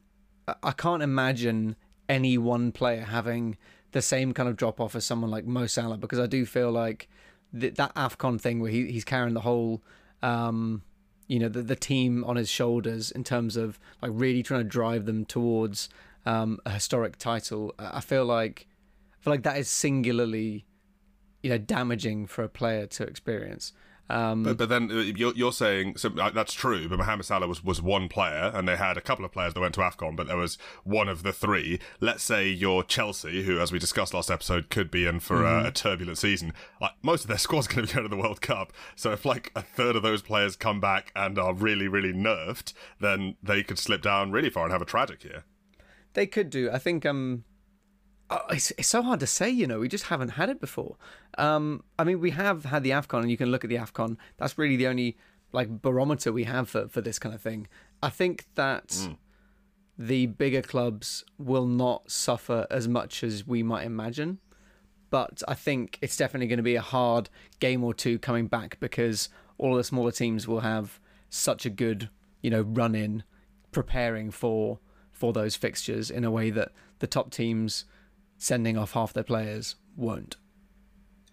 I 0.64 0.72
can't 0.72 1.04
imagine 1.04 1.76
any 2.08 2.38
one 2.38 2.72
player 2.72 3.02
having 3.02 3.58
the 3.92 4.02
same 4.02 4.34
kind 4.34 4.50
of 4.50 4.56
drop 4.56 4.80
off 4.80 4.96
as 4.96 5.06
someone 5.06 5.30
like 5.30 5.46
Mo 5.46 5.68
Salah 5.68 5.98
because 5.98 6.20
I 6.20 6.26
do 6.26 6.46
feel 6.46 6.72
like 6.72 7.08
th- 7.58 7.76
that 7.76 7.94
Afcon 7.96 8.40
thing 8.40 8.60
where 8.60 8.72
he, 8.72 8.92
he's 8.92 9.06
carrying 9.06 9.34
the 9.34 9.42
whole. 9.42 9.84
Um, 10.22 10.84
you 11.28 11.40
know 11.40 11.50
the 11.50 11.62
the 11.62 11.76
team 11.76 12.24
on 12.26 12.36
his 12.36 12.50
shoulders 12.50 13.10
in 13.10 13.24
terms 13.24 13.56
of 13.56 13.80
like 14.02 14.12
really 14.14 14.44
trying 14.44 14.60
to 14.60 14.66
drive 14.66 15.06
them 15.06 15.26
towards 15.26 15.90
um, 16.26 16.60
a 16.66 16.72
historic 16.72 17.18
title. 17.18 17.74
I 17.80 18.02
feel 18.02 18.26
like 18.26 18.68
I 19.14 19.24
feel 19.24 19.34
like 19.34 19.44
that 19.44 19.58
is 19.58 19.70
singularly 19.70 20.66
you 21.44 21.50
know 21.50 21.58
damaging 21.58 22.26
for 22.26 22.44
a 22.44 22.50
player 22.50 22.88
to 22.88 23.04
experience. 23.04 23.74
Um, 24.10 24.44
but, 24.44 24.58
but, 24.58 24.70
then 24.70 24.92
uh, 24.92 24.96
you're, 24.96 25.34
you're 25.34 25.54
saying 25.54 25.96
so 25.96 26.10
uh, 26.20 26.30
that's 26.30 26.54
true. 26.54 26.90
But 26.90 27.00
Mohamed 27.00 27.26
Salah 27.26 27.48
was, 27.48 27.64
was 27.64 27.82
one 27.82 28.10
player, 28.10 28.52
and 28.54 28.68
they 28.68 28.76
had 28.76 28.98
a 28.98 29.02
couple 29.02 29.24
of 29.24 29.32
players 29.32 29.54
that 29.54 29.62
went 29.62 29.76
to 29.76 29.82
Afcon, 29.82 30.16
but 30.16 30.28
there 30.28 30.38
was 30.38 30.58
one 30.84 31.08
of 31.08 31.24
the 31.24 31.32
three. 31.32 31.80
Let's 32.02 32.24
say 32.24 32.48
you're 32.48 32.84
Chelsea, 32.84 33.44
who, 33.44 33.60
as 33.60 33.72
we 33.72 33.80
discussed 33.80 34.14
last 34.14 34.30
episode, 34.30 34.70
could 34.70 34.92
be 34.92 35.06
in 35.06 35.20
for 35.20 35.38
mm-hmm. 35.38 35.66
a, 35.66 35.70
a, 35.70 35.72
turbulent 35.72 36.18
season. 36.18 36.54
Like 36.82 36.92
most 37.02 37.24
of 37.24 37.30
their 37.30 37.38
squad's 37.40 37.68
going 37.68 37.86
to 37.86 37.88
be 37.88 37.94
going 37.94 38.10
to 38.10 38.16
the 38.16 38.22
World 38.22 38.42
Cup. 38.42 38.74
So 38.96 39.12
if 39.12 39.26
like 39.26 39.52
a 39.56 39.62
third 39.62 39.96
of 39.96 40.04
those 40.04 40.22
players 40.22 40.56
come 40.58 40.82
back 40.82 41.12
and 41.16 41.40
are 41.40 41.54
really 41.54 41.88
really 41.88 42.14
nerfed, 42.14 42.74
then 43.00 43.36
they 43.42 43.64
could 43.64 43.80
slip 43.80 44.02
down 44.02 44.32
really 44.32 44.50
far 44.50 44.64
and 44.64 44.74
have 44.74 44.82
a 44.82 44.86
tragic 44.86 45.24
year. 45.24 45.46
They 46.14 46.28
could 46.28 46.50
do. 46.50 46.70
I 46.70 46.78
think 46.78 47.06
um 47.06 47.46
it's, 48.50 48.72
it's 48.72 48.88
so 48.88 49.02
hard 49.02 49.20
to 49.20 49.28
say, 49.28 49.50
you 49.50 49.68
know. 49.68 49.80
We 49.80 49.88
just 49.88 50.06
haven't 50.06 50.30
had 50.30 50.50
it 50.50 50.60
before. 50.60 50.96
Um, 51.38 51.84
I 51.98 52.04
mean, 52.04 52.20
we 52.20 52.32
have 52.32 52.66
had 52.66 52.84
the 52.84 52.92
Afcon, 52.92 53.22
and 53.22 53.32
you 53.32 53.38
can 53.38 53.52
look 53.52 53.64
at 53.64 53.70
the 53.70 53.78
Afcon. 53.78 54.18
That's 54.38 54.58
really 54.58 54.76
the 54.76 54.88
only 54.88 55.18
like 55.52 55.82
barometer 55.82 56.32
we 56.32 56.44
have 56.46 56.70
for 56.70 56.88
for 56.88 57.02
this 57.02 57.20
kind 57.20 57.34
of 57.34 57.42
thing. 57.42 57.68
I 58.02 58.10
think 58.10 58.46
that 58.56 58.88
mm. 58.88 59.18
the 59.98 60.26
bigger 60.26 60.62
clubs 60.62 61.24
will 61.38 61.68
not 61.68 62.12
suffer 62.12 62.68
as 62.70 62.88
much 62.88 63.24
as 63.24 63.48
we 63.48 63.64
might 63.64 63.86
imagine, 63.86 64.40
but 65.10 65.42
I 65.48 65.54
think 65.54 66.00
it's 66.02 66.18
definitely 66.18 66.48
going 66.48 66.58
to 66.58 66.64
be 66.64 66.76
a 66.76 66.82
hard 66.82 67.30
game 67.60 67.84
or 67.84 67.94
two 67.94 68.20
coming 68.20 68.48
back 68.48 68.78
because 68.80 69.30
all 69.58 69.72
of 69.72 69.78
the 69.78 69.84
smaller 69.84 70.12
teams 70.12 70.48
will 70.48 70.62
have 70.62 71.00
such 71.30 71.66
a 71.66 71.70
good, 71.70 72.10
you 72.42 72.50
know, 72.50 72.62
run 72.62 72.96
in 72.96 73.24
preparing 73.72 74.32
for 74.32 74.80
for 75.12 75.32
those 75.32 75.56
fixtures 75.56 76.10
in 76.12 76.24
a 76.24 76.32
way 76.32 76.50
that 76.50 76.72
the 77.00 77.08
top 77.08 77.32
teams 77.32 77.86
sending 78.44 78.78
off 78.78 78.94
half 78.94 79.14
their 79.14 79.24
players 79.24 79.76
won't. 79.96 80.36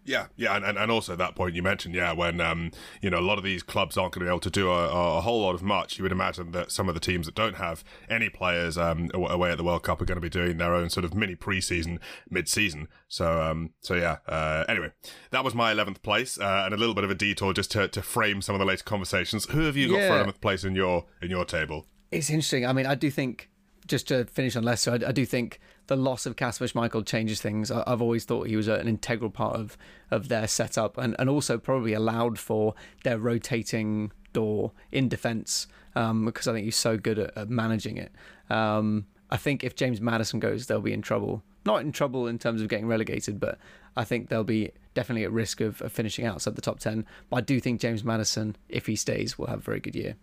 Yeah, 0.02 0.26
yeah, 0.34 0.56
and, 0.56 0.78
and 0.78 0.90
also 0.90 1.14
that 1.14 1.34
point 1.34 1.54
you 1.54 1.62
mentioned, 1.62 1.94
yeah, 1.94 2.12
when 2.12 2.40
um, 2.40 2.70
you 3.02 3.10
know 3.10 3.18
a 3.18 3.20
lot 3.20 3.36
of 3.36 3.44
these 3.44 3.62
clubs 3.62 3.98
aren't 3.98 4.14
going 4.14 4.20
to 4.20 4.24
be 4.24 4.30
able 4.30 4.40
to 4.40 4.50
do 4.50 4.70
a, 4.70 5.18
a, 5.18 5.20
whole 5.20 5.42
lot 5.42 5.54
of 5.54 5.62
much. 5.62 5.98
You 5.98 6.04
would 6.04 6.12
imagine 6.12 6.52
that 6.52 6.72
some 6.72 6.88
of 6.88 6.94
the 6.94 7.00
teams 7.00 7.26
that 7.26 7.34
don't 7.34 7.56
have 7.56 7.84
any 8.08 8.30
players 8.30 8.78
um, 8.78 9.10
away 9.12 9.50
at 9.50 9.58
the 9.58 9.62
World 9.62 9.82
Cup 9.82 10.00
are 10.00 10.06
going 10.06 10.16
to 10.16 10.22
be 10.22 10.30
doing 10.30 10.56
their 10.56 10.74
own 10.74 10.88
sort 10.88 11.04
of 11.04 11.14
mini 11.14 11.36
preseason, 11.36 11.98
mid-season. 12.30 12.88
So, 13.08 13.42
um, 13.42 13.70
so 13.80 13.94
yeah. 13.94 14.16
Uh, 14.26 14.64
anyway, 14.68 14.90
that 15.32 15.44
was 15.44 15.54
my 15.54 15.70
eleventh 15.70 16.02
place, 16.02 16.38
uh, 16.38 16.62
and 16.64 16.72
a 16.72 16.78
little 16.78 16.94
bit 16.94 17.04
of 17.04 17.10
a 17.10 17.14
detour 17.14 17.52
just 17.52 17.70
to, 17.72 17.86
to 17.88 18.00
frame 18.00 18.40
some 18.40 18.54
of 18.54 18.58
the 18.58 18.64
later 18.64 18.84
conversations. 18.84 19.44
Who 19.50 19.60
have 19.60 19.76
you 19.76 19.90
got 19.90 19.98
yeah. 19.98 20.08
for 20.08 20.14
eleventh 20.14 20.40
place 20.40 20.64
in 20.64 20.74
your 20.74 21.04
in 21.20 21.28
your 21.30 21.44
table? 21.44 21.86
It's 22.10 22.30
interesting. 22.30 22.64
I 22.66 22.72
mean, 22.72 22.86
I 22.86 22.94
do 22.94 23.10
think 23.10 23.50
just 23.90 24.08
to 24.08 24.24
finish 24.24 24.54
on 24.56 24.62
Leicester, 24.62 24.92
I, 24.92 25.08
I 25.08 25.12
do 25.12 25.26
think 25.26 25.60
the 25.88 25.96
loss 25.96 26.24
of 26.24 26.36
Kasper 26.36 26.66
Schmeichel 26.66 27.04
changes 27.04 27.42
things. 27.42 27.70
I, 27.70 27.82
have 27.86 28.00
always 28.00 28.24
thought 28.24 28.46
he 28.46 28.56
was 28.56 28.68
an 28.68 28.88
integral 28.88 29.30
part 29.30 29.56
of, 29.56 29.76
of 30.10 30.28
their 30.28 30.46
setup 30.46 30.96
and, 30.96 31.16
and 31.18 31.28
also 31.28 31.58
probably 31.58 31.92
allowed 31.92 32.38
for 32.38 32.74
their 33.02 33.18
rotating 33.18 34.12
door 34.32 34.70
in 34.92 35.08
defence 35.08 35.66
um, 35.96 36.24
because 36.24 36.46
I 36.46 36.52
think 36.52 36.64
he's 36.64 36.76
so 36.76 36.96
good 36.96 37.18
at, 37.18 37.36
at 37.36 37.50
managing 37.50 37.98
it. 37.98 38.12
Um, 38.48 39.06
I 39.28 39.36
think 39.36 39.64
if 39.64 39.74
James 39.74 40.00
Maddison 40.00 40.38
goes, 40.38 40.66
they'll 40.66 40.80
be 40.80 40.92
in 40.92 41.02
trouble. 41.02 41.42
Not 41.66 41.82
in 41.82 41.90
trouble 41.90 42.28
in 42.28 42.38
terms 42.38 42.62
of 42.62 42.68
getting 42.68 42.86
relegated, 42.86 43.40
but 43.40 43.58
I 43.96 44.04
think 44.04 44.28
they'll 44.28 44.44
be 44.44 44.70
definitely 44.94 45.24
at 45.24 45.32
risk 45.32 45.60
of, 45.60 45.82
of 45.82 45.92
finishing 45.92 46.24
outside 46.24 46.54
the 46.54 46.62
top 46.62 46.78
10. 46.78 47.04
But 47.28 47.36
I 47.36 47.40
do 47.40 47.58
think 47.58 47.80
James 47.80 48.04
Maddison, 48.04 48.56
if 48.68 48.86
he 48.86 48.94
stays, 48.94 49.36
will 49.36 49.48
have 49.48 49.58
a 49.58 49.62
very 49.62 49.80
good 49.80 49.96
year. 49.96 50.14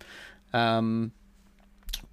Um, 0.54 1.12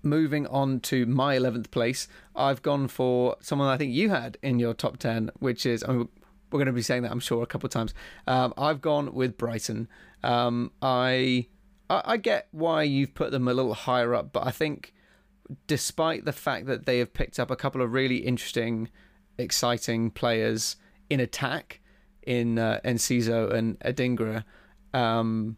moving 0.03 0.47
on 0.47 0.81
to 0.81 1.07
my 1.07 1.37
11th 1.37 1.71
place, 1.71 2.09
I've 2.35 2.63
gone 2.63 2.89
for 2.89 3.37
someone 3.41 3.69
I 3.69 3.77
think 3.77 3.93
you 3.93 4.11
had 4.11 4.39
in 4.43 4.59
your 4.59 4.75
top 4.75 4.99
10, 4.99 5.31
which 5.39 5.67
is, 5.67 5.85
I 5.85 5.93
mean, 5.93 6.09
we're 6.51 6.59
going 6.59 6.67
to 6.67 6.73
be 6.73 6.83
saying 6.83 7.03
that, 7.03 7.11
I'm 7.11 7.21
sure, 7.21 7.43
a 7.43 7.47
couple 7.47 7.67
of 7.67 7.73
times. 7.73 7.95
Um, 8.27 8.55
I've 8.57 8.81
gone 8.81 9.15
with 9.15 9.37
Brighton. 9.37 9.89
Um, 10.23 10.71
I, 10.81 11.47
I, 11.91 12.03
I 12.05 12.17
get 12.17 12.49
why 12.53 12.83
you've 12.85 13.15
put 13.15 13.31
them 13.31 13.49
a 13.49 13.55
little 13.55 13.75
higher 13.75 14.15
up, 14.15 14.33
but 14.33 14.47
I 14.47 14.51
think 14.51 14.93
despite 15.67 16.25
the 16.25 16.33
fact 16.33 16.67
that 16.67 16.87
they 16.87 16.99
have 16.99 17.13
picked 17.13 17.39
up 17.39 17.51
a 17.51 17.57
couple 17.57 17.83
of 17.83 17.93
really 17.93 18.19
interesting, 18.19 18.89
exciting 19.39 20.11
players 20.11 20.77
in 21.11 21.21
attack 21.21 21.81
in 22.23 22.59
uh, 22.59 22.81
Enciso 22.85 23.53
and 23.53 23.79
Adingra, 23.81 24.45
um, 24.93 25.57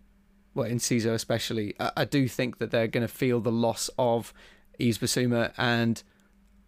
well, 0.57 0.69
Enciso 0.69 1.13
especially, 1.13 1.75
I, 1.79 1.93
I 1.99 2.05
do 2.07 2.27
think 2.27 2.59
that 2.59 2.71
they're 2.71 2.89
going 2.89 3.07
to 3.07 3.13
feel 3.13 3.41
the 3.41 3.53
loss 3.53 3.91
of 3.99 4.33
Yves 4.81 4.99
Bissouma, 4.99 5.53
and 5.59 6.03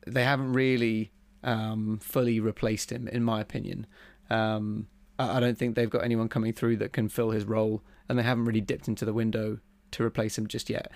they 0.06 0.24
haven't 0.24 0.52
really 0.52 1.10
um, 1.42 1.98
fully 2.02 2.38
replaced 2.38 2.92
him, 2.92 3.08
in 3.08 3.24
my 3.24 3.40
opinion. 3.40 3.86
Um, 4.30 4.88
I, 5.18 5.38
I 5.38 5.40
don't 5.40 5.58
think 5.58 5.74
they've 5.74 5.88
got 5.88 6.04
anyone 6.04 6.28
coming 6.28 6.52
through 6.52 6.76
that 6.76 6.92
can 6.92 7.08
fill 7.08 7.30
his 7.30 7.46
role, 7.46 7.82
and 8.08 8.18
they 8.18 8.22
haven't 8.22 8.44
really 8.44 8.60
dipped 8.60 8.88
into 8.88 9.06
the 9.06 9.14
window 9.14 9.58
to 9.92 10.04
replace 10.04 10.36
him 10.36 10.46
just 10.46 10.68
yet. 10.68 10.92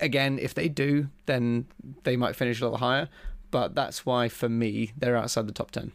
Again, 0.00 0.38
if 0.38 0.54
they 0.54 0.68
do, 0.68 1.08
then 1.26 1.66
they 2.04 2.16
might 2.16 2.36
finish 2.36 2.60
a 2.60 2.64
little 2.64 2.78
higher, 2.78 3.08
but 3.50 3.74
that's 3.74 4.06
why 4.06 4.28
for 4.28 4.48
me 4.48 4.92
they're 4.96 5.16
outside 5.16 5.48
the 5.48 5.52
top 5.52 5.72
ten. 5.72 5.90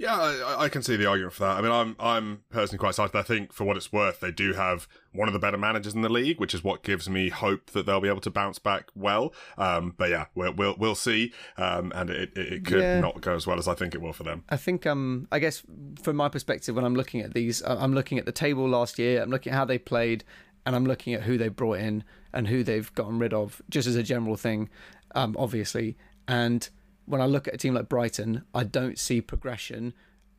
Yeah, 0.00 0.18
I, 0.18 0.64
I, 0.64 0.68
can 0.70 0.82
see 0.82 0.96
the 0.96 1.04
argument 1.04 1.34
for 1.34 1.42
that. 1.42 1.58
I 1.58 1.60
mean, 1.60 1.70
I'm 1.70 1.94
I'm 2.00 2.42
personally 2.48 2.78
quite 2.78 2.90
excited. 2.90 3.14
I 3.14 3.20
think 3.20 3.52
for 3.52 3.64
what 3.64 3.76
it's 3.76 3.92
worth, 3.92 4.20
they 4.20 4.30
do 4.30 4.54
have 4.54 4.88
one 5.12 5.28
of 5.28 5.34
the 5.34 5.38
better 5.38 5.58
managers 5.58 5.94
in 5.94 6.00
the 6.00 6.08
league, 6.08 6.40
which 6.40 6.54
is 6.54 6.64
what 6.64 6.82
gives 6.82 7.06
me 7.10 7.28
hope 7.28 7.72
that 7.72 7.84
they'll 7.84 8.00
be 8.00 8.08
able 8.08 8.22
to 8.22 8.30
bounce 8.30 8.58
back 8.58 8.88
well. 8.94 9.34
Um, 9.58 9.94
but 9.98 10.08
yeah, 10.08 10.24
we'll 10.34 10.54
we'll, 10.54 10.74
we'll 10.78 10.94
see. 10.94 11.34
Um, 11.58 11.92
and 11.94 12.08
it, 12.08 12.32
it, 12.34 12.50
it 12.50 12.64
could 12.64 12.80
yeah. 12.80 13.00
not 13.00 13.20
go 13.20 13.34
as 13.34 13.46
well 13.46 13.58
as 13.58 13.68
I 13.68 13.74
think 13.74 13.94
it 13.94 14.00
will 14.00 14.14
for 14.14 14.22
them. 14.22 14.42
I 14.48 14.56
think 14.56 14.86
um 14.86 15.28
I 15.30 15.38
guess 15.38 15.62
from 16.02 16.16
my 16.16 16.30
perspective, 16.30 16.74
when 16.74 16.86
I'm 16.86 16.94
looking 16.94 17.20
at 17.20 17.34
these, 17.34 17.62
I'm 17.62 17.92
looking 17.92 18.18
at 18.18 18.24
the 18.24 18.32
table 18.32 18.66
last 18.66 18.98
year. 18.98 19.20
I'm 19.20 19.28
looking 19.28 19.52
at 19.52 19.56
how 19.56 19.66
they 19.66 19.76
played, 19.76 20.24
and 20.64 20.74
I'm 20.74 20.86
looking 20.86 21.12
at 21.12 21.24
who 21.24 21.36
they 21.36 21.48
brought 21.48 21.78
in 21.78 22.04
and 22.32 22.48
who 22.48 22.64
they've 22.64 22.90
gotten 22.94 23.18
rid 23.18 23.34
of, 23.34 23.60
just 23.68 23.86
as 23.86 23.96
a 23.96 24.02
general 24.02 24.36
thing, 24.36 24.70
um, 25.14 25.36
obviously. 25.38 25.98
And 26.26 26.70
when 27.10 27.20
I 27.20 27.26
look 27.26 27.48
at 27.48 27.54
a 27.54 27.56
team 27.56 27.74
like 27.74 27.88
Brighton, 27.88 28.44
I 28.54 28.64
don't 28.64 28.98
see 28.98 29.20
progression. 29.20 29.92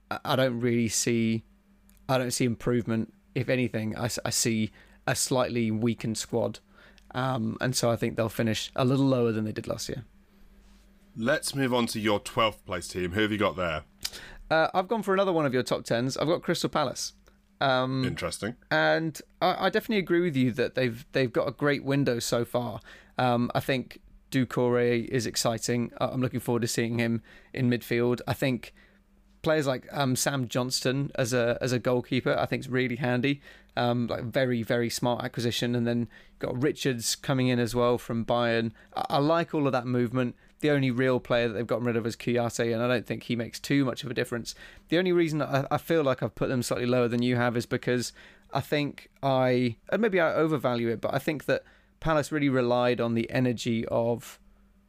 I 0.09 0.35
don't 0.35 0.59
really 0.59 0.87
see, 0.87 1.43
I 2.07 2.17
don't 2.17 2.31
see 2.31 2.45
improvement. 2.45 3.13
If 3.35 3.49
anything, 3.49 3.97
I, 3.97 4.09
I 4.25 4.29
see 4.29 4.71
a 5.07 5.15
slightly 5.15 5.71
weakened 5.71 6.17
squad, 6.17 6.59
um, 7.13 7.57
and 7.61 7.75
so 7.75 7.89
I 7.89 7.95
think 7.95 8.15
they'll 8.15 8.29
finish 8.29 8.71
a 8.75 8.83
little 8.83 9.05
lower 9.05 9.31
than 9.31 9.45
they 9.45 9.51
did 9.51 9.67
last 9.67 9.87
year. 9.87 10.03
Let's 11.15 11.55
move 11.55 11.73
on 11.73 11.87
to 11.87 11.99
your 11.99 12.19
twelfth 12.19 12.65
place 12.65 12.87
team. 12.87 13.11
Who 13.11 13.21
have 13.21 13.31
you 13.31 13.37
got 13.37 13.55
there? 13.55 13.83
Uh, 14.49 14.67
I've 14.73 14.87
gone 14.87 15.03
for 15.03 15.13
another 15.13 15.31
one 15.31 15.45
of 15.45 15.53
your 15.53 15.63
top 15.63 15.85
tens. 15.85 16.17
I've 16.17 16.27
got 16.27 16.41
Crystal 16.41 16.69
Palace. 16.69 17.13
Um, 17.61 18.03
Interesting. 18.03 18.55
And 18.69 19.21
I, 19.41 19.67
I, 19.67 19.69
definitely 19.69 19.99
agree 19.99 20.21
with 20.21 20.35
you 20.35 20.51
that 20.53 20.73
they've 20.75 21.05
they've 21.11 21.31
got 21.31 21.47
a 21.47 21.51
great 21.51 21.83
window 21.83 22.19
so 22.19 22.43
far. 22.43 22.79
Um, 23.17 23.51
I 23.53 23.59
think 23.59 23.99
Doucouré 24.31 25.05
is 25.07 25.25
exciting. 25.25 25.91
I'm 25.97 26.21
looking 26.21 26.39
forward 26.39 26.61
to 26.61 26.67
seeing 26.67 26.97
him 26.97 27.21
in 27.53 27.69
midfield. 27.69 28.21
I 28.27 28.33
think 28.33 28.73
players 29.41 29.67
like 29.67 29.87
um, 29.91 30.15
Sam 30.15 30.47
Johnstone 30.47 31.11
as 31.15 31.33
a 31.33 31.57
as 31.61 31.71
a 31.71 31.79
goalkeeper, 31.79 32.35
I 32.37 32.45
think 32.45 32.61
is 32.61 32.69
really 32.69 32.95
handy. 32.95 33.41
Um, 33.77 34.07
like 34.07 34.23
very 34.23 34.63
very 34.63 34.89
smart 34.89 35.23
acquisition, 35.23 35.75
and 35.75 35.87
then 35.87 36.07
got 36.39 36.61
Richards 36.61 37.15
coming 37.15 37.47
in 37.47 37.59
as 37.59 37.73
well 37.73 37.97
from 37.97 38.25
Bayern. 38.25 38.71
I, 38.95 39.05
I 39.11 39.17
like 39.19 39.53
all 39.53 39.65
of 39.65 39.73
that 39.73 39.85
movement. 39.85 40.35
The 40.59 40.71
only 40.71 40.91
real 40.91 41.19
player 41.19 41.47
that 41.47 41.55
they've 41.55 41.65
gotten 41.65 41.85
rid 41.85 41.95
of 41.95 42.05
is 42.05 42.15
Kouyaté, 42.15 42.73
and 42.73 42.83
I 42.83 42.87
don't 42.87 43.05
think 43.05 43.23
he 43.23 43.35
makes 43.35 43.59
too 43.59 43.83
much 43.83 44.03
of 44.03 44.11
a 44.11 44.13
difference. 44.13 44.53
The 44.89 44.97
only 44.97 45.11
reason 45.11 45.41
I, 45.41 45.65
I 45.71 45.77
feel 45.77 46.03
like 46.03 46.21
I've 46.21 46.35
put 46.35 46.49
them 46.49 46.61
slightly 46.61 46.85
lower 46.85 47.07
than 47.07 47.23
you 47.23 47.35
have 47.35 47.57
is 47.57 47.65
because 47.65 48.13
I 48.53 48.61
think 48.61 49.09
I 49.23 49.77
and 49.89 50.01
maybe 50.01 50.19
I 50.19 50.33
overvalue 50.33 50.89
it, 50.89 51.01
but 51.01 51.13
I 51.13 51.19
think 51.19 51.45
that 51.45 51.63
Palace 52.01 52.31
really 52.31 52.49
relied 52.49 52.99
on 52.99 53.13
the 53.13 53.29
energy 53.31 53.85
of 53.85 54.39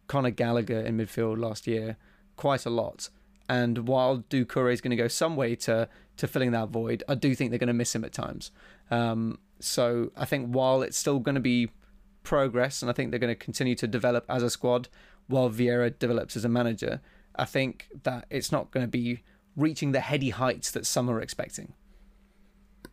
Conor 0.08 0.30
Gallagher 0.30 0.80
in 0.80 0.96
midfield 0.98 1.38
last 1.38 1.68
year 1.68 1.96
quite 2.36 2.66
a 2.66 2.70
lot. 2.70 3.08
And 3.48 3.86
while 3.86 4.18
Doucouré 4.30 4.72
is 4.72 4.80
going 4.80 4.90
to 4.90 4.96
go 4.96 5.08
some 5.08 5.36
way 5.36 5.54
to 5.56 5.88
to 6.16 6.26
filling 6.26 6.50
that 6.52 6.68
void, 6.68 7.04
I 7.08 7.14
do 7.14 7.34
think 7.34 7.50
they're 7.50 7.58
going 7.58 7.68
to 7.68 7.74
miss 7.74 7.94
him 7.94 8.04
at 8.04 8.12
times. 8.12 8.50
Um, 8.90 9.38
so 9.60 10.10
I 10.16 10.24
think 10.24 10.52
while 10.52 10.82
it's 10.82 10.98
still 10.98 11.20
going 11.20 11.34
to 11.34 11.40
be 11.40 11.70
progress, 12.22 12.82
and 12.82 12.90
I 12.90 12.94
think 12.94 13.10
they're 13.10 13.20
going 13.20 13.34
to 13.34 13.44
continue 13.44 13.74
to 13.76 13.86
develop 13.86 14.24
as 14.28 14.42
a 14.42 14.50
squad 14.50 14.88
while 15.28 15.50
Vieira 15.50 15.96
develops 15.98 16.36
as 16.36 16.44
a 16.44 16.48
manager, 16.48 17.00
I 17.36 17.44
think 17.44 17.88
that 18.02 18.26
it's 18.30 18.52
not 18.52 18.70
going 18.70 18.84
to 18.84 18.90
be 18.90 19.22
reaching 19.56 19.92
the 19.92 20.00
heady 20.00 20.30
heights 20.30 20.70
that 20.70 20.86
some 20.86 21.10
are 21.10 21.20
expecting 21.20 21.74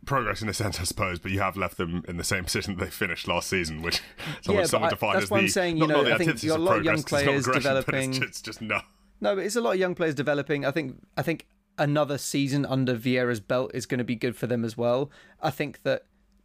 progress 0.06 0.42
in 0.42 0.48
a 0.48 0.54
sense, 0.54 0.80
I 0.80 0.84
suppose, 0.84 1.18
but 1.18 1.30
you 1.30 1.40
have 1.40 1.56
left 1.56 1.76
them 1.76 2.04
in 2.08 2.16
the 2.16 2.24
same 2.24 2.44
position 2.44 2.76
that 2.76 2.84
they 2.84 2.90
finished 2.90 3.28
last 3.28 3.48
season, 3.48 3.82
which 3.82 4.00
someone, 4.42 4.62
yeah, 4.62 4.66
someone 4.66 4.90
defined 4.90 5.22
as 5.22 5.28
the, 5.28 5.34
I'm 5.34 5.48
saying, 5.48 5.76
you 5.76 5.86
not, 5.86 5.88
know, 5.88 6.02
not 6.02 6.12
I 6.12 6.18
think 6.18 6.42
you've 6.42 6.50
got 6.50 6.60
a 6.60 6.62
lot 6.62 6.78
of 6.78 6.84
young 6.84 7.02
players 7.02 7.46
developing. 7.46 8.14
It's, 8.14 8.24
it's, 8.24 8.42
just 8.42 8.60
no. 8.60 8.80
No, 9.20 9.36
but 9.36 9.44
it's 9.44 9.56
a 9.56 9.60
lot 9.60 9.72
of 9.72 9.78
young 9.78 9.94
players 9.94 10.14
developing. 10.14 10.64
I 10.64 10.70
think 10.70 10.96
I 11.16 11.22
think 11.22 11.46
another 11.78 12.18
season 12.18 12.66
under 12.66 12.94
Vieira's 12.94 13.40
belt 13.40 13.70
is 13.74 13.86
going 13.86 13.98
to 13.98 14.04
be 14.04 14.16
good 14.16 14.36
for 14.36 14.46
them 14.46 14.64
as 14.64 14.76
well. 14.76 15.10
I 15.42 15.50
think 15.50 15.82
that 15.82 16.04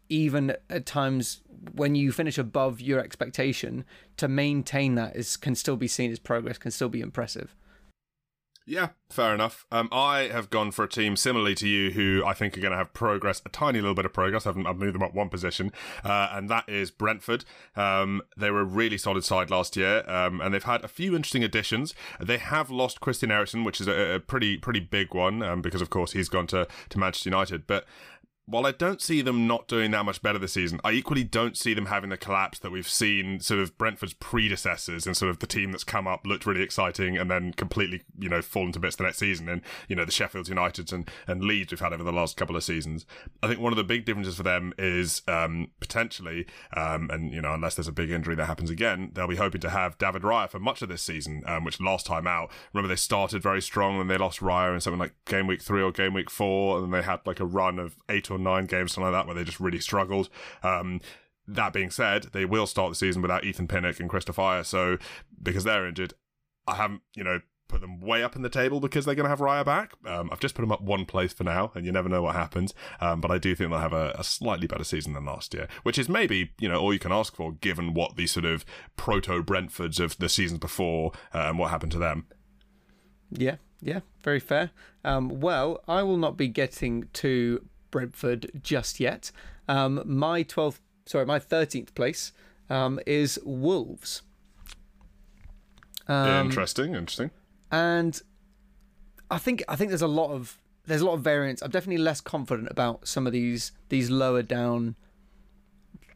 even 0.09 0.55
at 0.69 0.85
times 0.85 1.41
when 1.73 1.95
you 1.95 2.11
finish 2.11 2.37
above 2.37 2.79
your 2.79 2.99
expectation, 2.99 3.85
to 4.17 4.27
maintain 4.27 4.95
that 4.95 5.15
is 5.15 5.37
can 5.37 5.55
still 5.55 5.77
be 5.77 5.87
seen 5.87 6.11
as 6.11 6.19
progress, 6.19 6.57
can 6.57 6.71
still 6.71 6.89
be 6.89 7.01
impressive. 7.01 7.55
Yeah, 8.67 8.89
fair 9.11 9.35
enough. 9.35 9.63
Um, 9.71 9.89
I 9.91 10.21
have 10.21 10.49
gone 10.49 10.71
for 10.71 10.83
a 10.83 10.89
team 10.89 11.15
similarly 11.15 11.53
to 11.55 11.67
you, 11.67 11.91
who 11.91 12.23
I 12.25 12.33
think 12.33 12.57
are 12.57 12.61
going 12.61 12.71
to 12.71 12.77
have 12.77 12.93
progress, 12.95 13.39
a 13.45 13.49
tiny 13.49 13.79
little 13.79 13.93
bit 13.93 14.05
of 14.05 14.13
progress. 14.13 14.47
I've, 14.47 14.57
I've 14.65 14.77
moved 14.77 14.95
them 14.95 15.03
up 15.03 15.13
one 15.13 15.29
position, 15.29 15.71
uh, 16.03 16.29
and 16.31 16.49
that 16.49 16.67
is 16.67 16.89
Brentford. 16.89 17.45
Um, 17.75 18.23
they 18.35 18.49
were 18.49 18.61
a 18.61 18.65
really 18.65 18.97
solid 18.97 19.23
side 19.23 19.51
last 19.51 19.77
year, 19.77 20.03
um, 20.09 20.41
and 20.41 20.51
they've 20.51 20.63
had 20.63 20.83
a 20.83 20.87
few 20.87 21.15
interesting 21.15 21.43
additions. 21.43 21.93
They 22.19 22.39
have 22.39 22.71
lost 22.71 23.01
Christian 23.01 23.29
Eriksen, 23.29 23.65
which 23.65 23.79
is 23.79 23.87
a, 23.87 24.15
a 24.15 24.19
pretty 24.19 24.57
pretty 24.57 24.79
big 24.79 25.13
one, 25.13 25.43
um, 25.43 25.61
because 25.61 25.81
of 25.81 25.91
course 25.91 26.13
he's 26.13 26.29
gone 26.29 26.47
to 26.47 26.67
to 26.89 26.97
Manchester 26.97 27.29
United, 27.29 27.67
but 27.67 27.85
while 28.47 28.65
I 28.67 28.71
don't 28.71 29.01
see 29.01 29.21
them 29.21 29.47
not 29.47 29.67
doing 29.67 29.91
that 29.91 30.05
much 30.05 30.21
better 30.21 30.37
this 30.37 30.53
season, 30.53 30.79
I 30.83 30.91
equally 30.91 31.23
don't 31.23 31.57
see 31.57 31.73
them 31.73 31.87
having 31.87 32.11
the 32.11 32.17
collapse 32.17 32.59
that 32.59 32.71
we've 32.71 32.87
seen 32.87 33.39
sort 33.39 33.59
of 33.59 33.75
Brentford's 33.77 34.13
predecessors 34.13 35.07
and 35.07 35.17
sort 35.17 35.31
of 35.31 35.39
the 35.39 35.47
team 35.47 35.71
that's 35.71 35.83
come 35.83 36.07
up 36.07 36.27
looked 36.27 36.45
really 36.45 36.61
exciting 36.61 37.17
and 37.17 37.29
then 37.29 37.53
completely, 37.53 38.03
you 38.19 38.29
know, 38.29 38.43
fallen 38.43 38.71
to 38.73 38.79
bits 38.79 38.97
the 38.97 39.03
next 39.03 39.17
season. 39.17 39.49
And, 39.49 39.61
you 39.87 39.95
know, 39.95 40.05
the 40.05 40.11
Sheffield 40.11 40.47
Uniteds 40.47 40.93
and, 40.93 41.09
and 41.27 41.43
Leeds 41.43 41.71
we've 41.71 41.79
had 41.79 41.91
over 41.91 42.03
the 42.03 42.11
last 42.11 42.37
couple 42.37 42.55
of 42.55 42.63
seasons. 42.63 43.05
I 43.41 43.47
think 43.47 43.59
one 43.59 43.73
of 43.73 43.77
the 43.77 43.83
big 43.83 44.05
differences 44.05 44.35
for 44.35 44.43
them 44.43 44.73
is 44.77 45.23
um, 45.27 45.71
potentially, 45.79 46.45
um, 46.77 47.09
and, 47.11 47.33
you 47.33 47.41
know, 47.41 47.53
unless 47.53 47.75
there's 47.75 47.87
a 47.87 47.91
big 47.91 48.11
injury 48.11 48.35
that 48.35 48.45
happens 48.45 48.69
again, 48.69 49.09
they'll 49.13 49.27
be 49.27 49.37
hoping 49.37 49.61
to 49.61 49.71
have 49.71 49.97
David 49.97 50.21
Raya 50.21 50.49
for 50.49 50.59
much 50.59 50.83
of 50.83 50.89
this 50.89 51.01
season, 51.01 51.41
um, 51.47 51.63
which 51.63 51.81
last 51.81 52.05
time 52.05 52.27
out, 52.27 52.51
remember 52.73 52.89
they 52.89 52.95
started 52.95 53.41
very 53.41 53.61
strong 53.61 53.99
and 53.99 54.09
they 54.09 54.17
lost 54.17 54.39
Raya 54.39 54.73
in 54.73 54.81
something 54.81 54.99
like 54.99 55.15
game 55.25 55.47
week 55.47 55.63
three 55.63 55.81
or 55.81 55.91
game 55.91 56.13
week 56.13 56.29
four, 56.29 56.77
and 56.77 56.85
then 56.85 56.91
they 56.91 57.05
had 57.05 57.21
like 57.25 57.39
a 57.39 57.45
run 57.45 57.79
of 57.79 57.97
eight 58.07 58.29
or 58.29 58.34
or 58.35 58.39
nine 58.39 58.65
games, 58.65 58.93
something 58.93 59.11
like 59.11 59.19
that, 59.19 59.27
where 59.27 59.35
they 59.35 59.43
just 59.43 59.59
really 59.59 59.79
struggled. 59.79 60.29
Um, 60.63 61.01
that 61.47 61.73
being 61.73 61.91
said, 61.91 62.23
they 62.33 62.45
will 62.45 62.67
start 62.67 62.91
the 62.91 62.95
season 62.95 63.21
without 63.21 63.43
Ethan 63.43 63.67
Pinnock 63.67 63.99
and 63.99 64.09
Christopher 64.09 64.61
So 64.63 64.97
because 65.41 65.63
they're 65.63 65.87
injured, 65.87 66.13
I 66.67 66.75
haven't, 66.75 67.01
you 67.15 67.23
know, 67.23 67.41
put 67.67 67.81
them 67.81 67.99
way 67.99 68.23
up 68.23 68.35
in 68.35 68.41
the 68.41 68.49
table 68.49 68.79
because 68.79 69.05
they're 69.05 69.15
going 69.15 69.25
to 69.25 69.29
have 69.29 69.39
Raya 69.39 69.65
back. 69.65 69.93
Um, 70.05 70.29
I've 70.31 70.39
just 70.39 70.55
put 70.55 70.61
them 70.61 70.71
up 70.71 70.81
one 70.81 71.05
place 71.05 71.33
for 71.33 71.43
now, 71.43 71.71
and 71.75 71.85
you 71.85 71.91
never 71.91 72.09
know 72.09 72.21
what 72.21 72.35
happens. 72.35 72.73
Um, 73.01 73.21
but 73.21 73.31
I 73.31 73.37
do 73.37 73.55
think 73.55 73.69
they'll 73.69 73.79
have 73.79 73.93
a, 73.93 74.15
a, 74.17 74.23
slightly 74.23 74.67
better 74.67 74.83
season 74.83 75.13
than 75.13 75.25
last 75.25 75.53
year, 75.53 75.67
which 75.83 75.97
is 75.97 76.07
maybe 76.07 76.51
you 76.59 76.69
know 76.69 76.79
all 76.79 76.93
you 76.93 76.99
can 76.99 77.11
ask 77.11 77.35
for 77.35 77.53
given 77.53 77.93
what 77.93 78.15
the 78.15 78.27
sort 78.27 78.45
of 78.45 78.65
proto 78.95 79.43
Brentfords 79.43 79.99
of 79.99 80.17
the 80.17 80.29
seasons 80.29 80.59
before 80.59 81.11
uh, 81.33 81.45
and 81.49 81.59
what 81.59 81.71
happened 81.71 81.91
to 81.93 81.99
them. 81.99 82.27
Yeah, 83.31 83.55
yeah, 83.81 84.01
very 84.23 84.39
fair. 84.39 84.71
Um, 85.03 85.39
well, 85.39 85.83
I 85.87 86.03
will 86.03 86.17
not 86.17 86.37
be 86.37 86.47
getting 86.47 87.09
to 87.13 87.65
Brentford 87.91 88.51
just 88.61 88.99
yet. 88.99 89.31
Um, 89.67 90.01
my 90.05 90.43
12th, 90.43 90.79
sorry, 91.05 91.25
my 91.25 91.39
13th 91.39 91.93
place 91.95 92.31
um, 92.69 92.99
is 93.05 93.39
Wolves. 93.43 94.21
Um, 96.07 96.47
interesting, 96.47 96.93
interesting. 96.93 97.31
And 97.71 98.21
I 99.31 99.37
think 99.37 99.63
I 99.67 99.75
think 99.75 99.89
there's 99.89 100.01
a 100.01 100.07
lot 100.07 100.31
of 100.31 100.57
there's 100.85 101.01
a 101.01 101.05
lot 101.05 101.13
of 101.13 101.21
variance. 101.21 101.61
I'm 101.61 101.71
definitely 101.71 102.03
less 102.03 102.21
confident 102.21 102.69
about 102.69 103.07
some 103.07 103.25
of 103.25 103.33
these 103.33 103.71
these 103.89 104.09
lower 104.09 104.43
down 104.43 104.95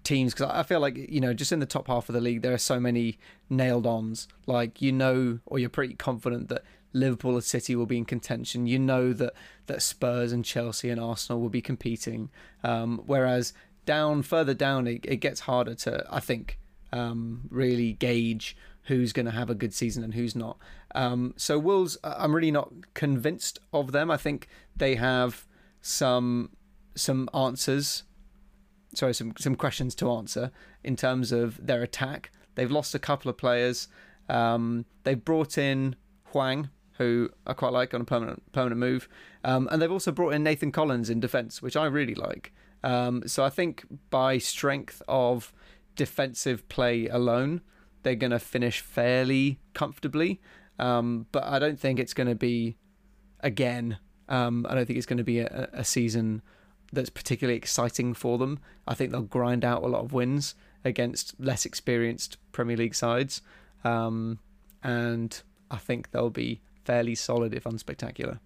teams 0.03 0.33
because 0.33 0.49
I 0.51 0.63
feel 0.63 0.79
like 0.79 0.95
you 0.97 1.19
know 1.19 1.33
just 1.33 1.51
in 1.51 1.59
the 1.59 1.65
top 1.65 1.87
half 1.87 2.07
of 2.09 2.13
the 2.13 2.21
league 2.21 2.41
there 2.41 2.53
are 2.53 2.59
so 2.59 2.79
many 2.79 3.17
nailed 3.49 3.87
ons. 3.87 4.27
Like 4.45 4.81
you 4.81 4.91
know, 4.91 5.39
or 5.45 5.59
you're 5.59 5.69
pretty 5.69 5.95
confident 5.95 6.49
that 6.49 6.63
Liverpool 6.93 7.35
and 7.35 7.43
City 7.43 7.75
will 7.75 7.85
be 7.85 7.97
in 7.97 8.05
contention. 8.05 8.65
You 8.65 8.79
know 8.79 9.13
that 9.13 9.33
that 9.67 9.81
Spurs 9.81 10.31
and 10.31 10.43
Chelsea 10.43 10.89
and 10.89 10.99
Arsenal 10.99 11.41
will 11.41 11.49
be 11.49 11.61
competing. 11.61 12.29
Um, 12.63 13.03
whereas 13.05 13.53
down 13.85 14.23
further 14.23 14.53
down, 14.53 14.87
it, 14.87 15.05
it 15.05 15.17
gets 15.17 15.41
harder 15.41 15.75
to 15.75 16.05
I 16.09 16.19
think 16.19 16.59
um, 16.91 17.41
really 17.49 17.93
gauge 17.93 18.57
who's 18.83 19.13
going 19.13 19.25
to 19.27 19.31
have 19.31 19.49
a 19.49 19.55
good 19.55 19.73
season 19.73 20.03
and 20.03 20.15
who's 20.15 20.35
not. 20.35 20.57
Um, 20.95 21.35
so 21.37 21.59
Wolves, 21.59 21.97
I'm 22.03 22.33
really 22.33 22.51
not 22.51 22.71
convinced 22.95 23.59
of 23.71 23.91
them. 23.91 24.09
I 24.09 24.17
think 24.17 24.47
they 24.75 24.95
have 24.95 25.45
some 25.81 26.49
some 26.95 27.29
answers, 27.33 28.03
sorry, 28.95 29.13
some 29.13 29.33
some 29.37 29.55
questions 29.55 29.95
to 29.95 30.11
answer 30.11 30.51
in 30.83 30.95
terms 30.95 31.31
of 31.31 31.65
their 31.65 31.83
attack. 31.83 32.31
They've 32.55 32.71
lost 32.71 32.95
a 32.95 32.99
couple 32.99 33.29
of 33.29 33.37
players. 33.37 33.87
Um, 34.27 34.85
they've 35.03 35.23
brought 35.23 35.57
in 35.57 35.95
Hwang, 36.31 36.69
who 36.99 37.29
I 37.47 37.53
quite 37.53 37.73
like 37.73 37.93
on 37.93 38.01
a 38.01 38.05
permanent 38.05 38.51
permanent 38.51 38.79
move, 38.79 39.09
um, 39.43 39.67
and 39.71 39.81
they've 39.81 39.91
also 39.91 40.11
brought 40.11 40.33
in 40.33 40.43
Nathan 40.43 40.71
Collins 40.71 41.09
in 41.09 41.19
defence, 41.19 41.61
which 41.61 41.75
I 41.75 41.85
really 41.85 42.13
like. 42.13 42.53
Um, 42.83 43.23
so 43.25 43.43
I 43.43 43.49
think 43.49 43.85
by 44.09 44.37
strength 44.37 45.01
of 45.07 45.51
defensive 45.95 46.67
play 46.69 47.07
alone, 47.07 47.61
they're 48.03 48.15
going 48.15 48.31
to 48.31 48.39
finish 48.39 48.81
fairly 48.81 49.59
comfortably. 49.73 50.41
Um, 50.77 51.25
but 51.31 51.43
I 51.43 51.59
don't 51.59 51.79
think 51.79 51.99
it's 51.99 52.13
going 52.13 52.29
to 52.29 52.35
be 52.35 52.77
again. 53.41 53.97
Um, 54.27 54.65
I 54.69 54.75
don't 54.75 54.85
think 54.85 54.97
it's 54.97 55.05
going 55.05 55.17
to 55.17 55.23
be 55.23 55.39
a, 55.39 55.69
a, 55.73 55.83
season 55.83 56.41
that's 56.93 57.09
particularly 57.09 57.57
exciting 57.57 58.13
for 58.13 58.37
them. 58.37 58.59
I 58.87 58.93
think 58.93 59.11
they'll 59.11 59.21
grind 59.21 59.65
out 59.65 59.83
a 59.83 59.87
lot 59.87 60.03
of 60.03 60.13
wins 60.13 60.55
against 60.85 61.33
less 61.39 61.65
experienced 61.65 62.37
Premier 62.51 62.77
League 62.77 62.95
sides, 62.95 63.41
um, 63.83 64.39
and 64.83 65.41
I 65.71 65.77
think 65.77 66.11
they'll 66.11 66.29
be 66.29 66.61
fairly 66.89 67.13
solid 67.13 67.53
if 67.53 67.65
unspectacular. 67.65 68.39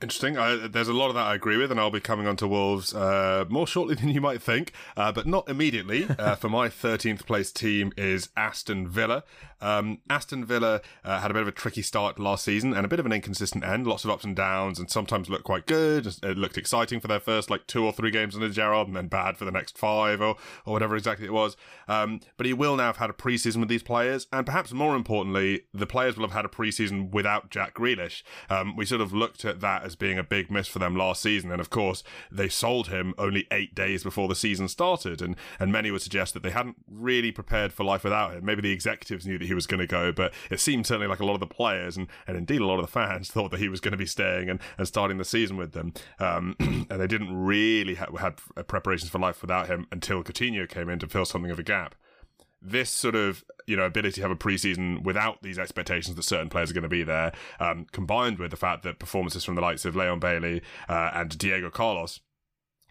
Interesting. 0.00 0.38
I, 0.38 0.68
there's 0.68 0.86
a 0.86 0.92
lot 0.92 1.08
of 1.08 1.14
that 1.14 1.26
I 1.26 1.34
agree 1.34 1.56
with, 1.56 1.72
and 1.72 1.80
I'll 1.80 1.90
be 1.90 2.00
coming 2.00 2.28
on 2.28 2.36
to 2.36 2.46
Wolves 2.46 2.94
uh, 2.94 3.44
more 3.48 3.66
shortly 3.66 3.94
than 4.00 4.08
you 4.08 4.20
might 4.20 4.40
think, 4.40 4.72
uh, 4.96 5.10
but 5.10 5.26
not 5.26 5.48
immediately. 5.48 6.06
Uh, 6.08 6.36
for 6.36 6.48
my 6.48 6.68
13th 6.84 7.26
place 7.26 7.50
team 7.50 7.92
is 7.96 8.28
Aston 8.36 8.86
Villa. 8.86 9.24
Um, 9.60 9.98
Aston 10.08 10.44
Villa 10.44 10.80
uh, 11.04 11.20
had 11.20 11.30
a 11.30 11.34
bit 11.34 11.42
of 11.42 11.48
a 11.48 11.52
tricky 11.52 11.82
start 11.82 12.18
last 12.18 12.44
season 12.44 12.74
and 12.74 12.84
a 12.84 12.88
bit 12.88 13.00
of 13.00 13.06
an 13.06 13.12
inconsistent 13.12 13.64
end, 13.64 13.86
lots 13.86 14.04
of 14.04 14.10
ups 14.10 14.24
and 14.24 14.34
downs, 14.34 14.78
and 14.78 14.90
sometimes 14.90 15.28
looked 15.28 15.44
quite 15.44 15.66
good. 15.66 16.06
It 16.06 16.38
looked 16.38 16.58
exciting 16.58 17.00
for 17.00 17.08
their 17.08 17.20
first 17.20 17.50
like 17.50 17.66
two 17.66 17.84
or 17.84 17.92
three 17.92 18.10
games 18.10 18.34
under 18.34 18.48
Gerrard, 18.48 18.86
and 18.86 18.96
then 18.96 19.08
bad 19.08 19.36
for 19.36 19.44
the 19.44 19.50
next 19.50 19.78
five 19.78 20.20
or, 20.20 20.36
or 20.64 20.72
whatever 20.72 20.96
exactly 20.96 21.26
it 21.26 21.32
was. 21.32 21.56
Um, 21.88 22.20
but 22.36 22.46
he 22.46 22.52
will 22.52 22.76
now 22.76 22.86
have 22.86 22.96
had 22.98 23.10
a 23.10 23.14
preseason 23.14 23.58
with 23.58 23.68
these 23.68 23.82
players, 23.82 24.26
and 24.32 24.46
perhaps 24.46 24.72
more 24.72 24.96
importantly, 24.96 25.62
the 25.72 25.86
players 25.86 26.16
will 26.16 26.24
have 26.24 26.34
had 26.34 26.44
a 26.44 26.48
preseason 26.48 27.10
without 27.10 27.50
Jack 27.50 27.74
Grealish. 27.74 28.22
Um, 28.48 28.76
we 28.76 28.84
sort 28.84 29.00
of 29.00 29.12
looked 29.12 29.44
at 29.44 29.60
that 29.60 29.84
as 29.84 29.96
being 29.96 30.18
a 30.18 30.24
big 30.24 30.50
miss 30.50 30.68
for 30.68 30.78
them 30.78 30.96
last 30.96 31.22
season, 31.22 31.50
and 31.50 31.60
of 31.60 31.70
course 31.70 32.02
they 32.30 32.48
sold 32.48 32.88
him 32.88 33.14
only 33.18 33.46
eight 33.50 33.74
days 33.74 34.02
before 34.02 34.28
the 34.28 34.34
season 34.34 34.68
started, 34.68 35.20
and 35.20 35.36
and 35.58 35.72
many 35.72 35.90
would 35.90 36.02
suggest 36.02 36.34
that 36.34 36.42
they 36.42 36.50
hadn't 36.50 36.76
really 36.90 37.32
prepared 37.32 37.72
for 37.72 37.84
life 37.84 38.04
without 38.04 38.32
him. 38.32 38.44
Maybe 38.44 38.62
the 38.62 38.72
executives 38.72 39.26
knew 39.26 39.38
that 39.38 39.49
he 39.50 39.54
was 39.54 39.66
going 39.66 39.80
to 39.80 39.86
go, 39.86 40.12
but 40.12 40.32
it 40.50 40.60
seemed 40.60 40.86
certainly 40.86 41.08
like 41.08 41.20
a 41.20 41.26
lot 41.26 41.34
of 41.34 41.40
the 41.40 41.46
players 41.46 41.96
and, 41.96 42.06
and 42.26 42.36
indeed 42.36 42.60
a 42.60 42.66
lot 42.66 42.78
of 42.78 42.86
the 42.86 42.92
fans 42.92 43.28
thought 43.32 43.50
that 43.50 43.60
he 43.60 43.68
was 43.68 43.80
going 43.80 43.92
to 43.92 43.98
be 43.98 44.06
staying 44.06 44.48
and, 44.48 44.60
and 44.78 44.86
starting 44.86 45.18
the 45.18 45.24
season 45.24 45.56
with 45.56 45.72
them. 45.72 45.92
Um, 46.18 46.56
and 46.60 47.00
they 47.00 47.06
didn't 47.06 47.34
really 47.34 47.96
ha- 47.96 48.16
have 48.18 48.36
preparations 48.66 49.10
for 49.10 49.18
life 49.18 49.42
without 49.42 49.66
him 49.66 49.86
until 49.92 50.22
Coutinho 50.22 50.68
came 50.68 50.88
in 50.88 50.98
to 51.00 51.06
fill 51.06 51.24
something 51.24 51.50
of 51.50 51.58
a 51.58 51.64
gap 51.64 51.94
this 52.62 52.90
sort 52.90 53.14
of 53.14 53.42
you 53.66 53.74
know 53.74 53.84
ability 53.84 54.16
to 54.16 54.20
have 54.20 54.30
a 54.30 54.36
preseason 54.36 55.02
without 55.02 55.42
these 55.42 55.58
expectations 55.58 56.14
that 56.14 56.22
certain 56.22 56.50
players 56.50 56.70
are 56.70 56.74
going 56.74 56.82
to 56.82 56.90
be 56.90 57.02
there, 57.02 57.32
um, 57.58 57.86
combined 57.90 58.38
with 58.38 58.50
the 58.50 58.56
fact 58.56 58.82
that 58.82 58.98
performances 58.98 59.44
from 59.44 59.54
the 59.54 59.62
likes 59.62 59.86
of 59.86 59.96
Leon 59.96 60.20
Bailey 60.20 60.60
uh, 60.86 61.10
and 61.14 61.38
Diego 61.38 61.70
Carlos 61.70 62.20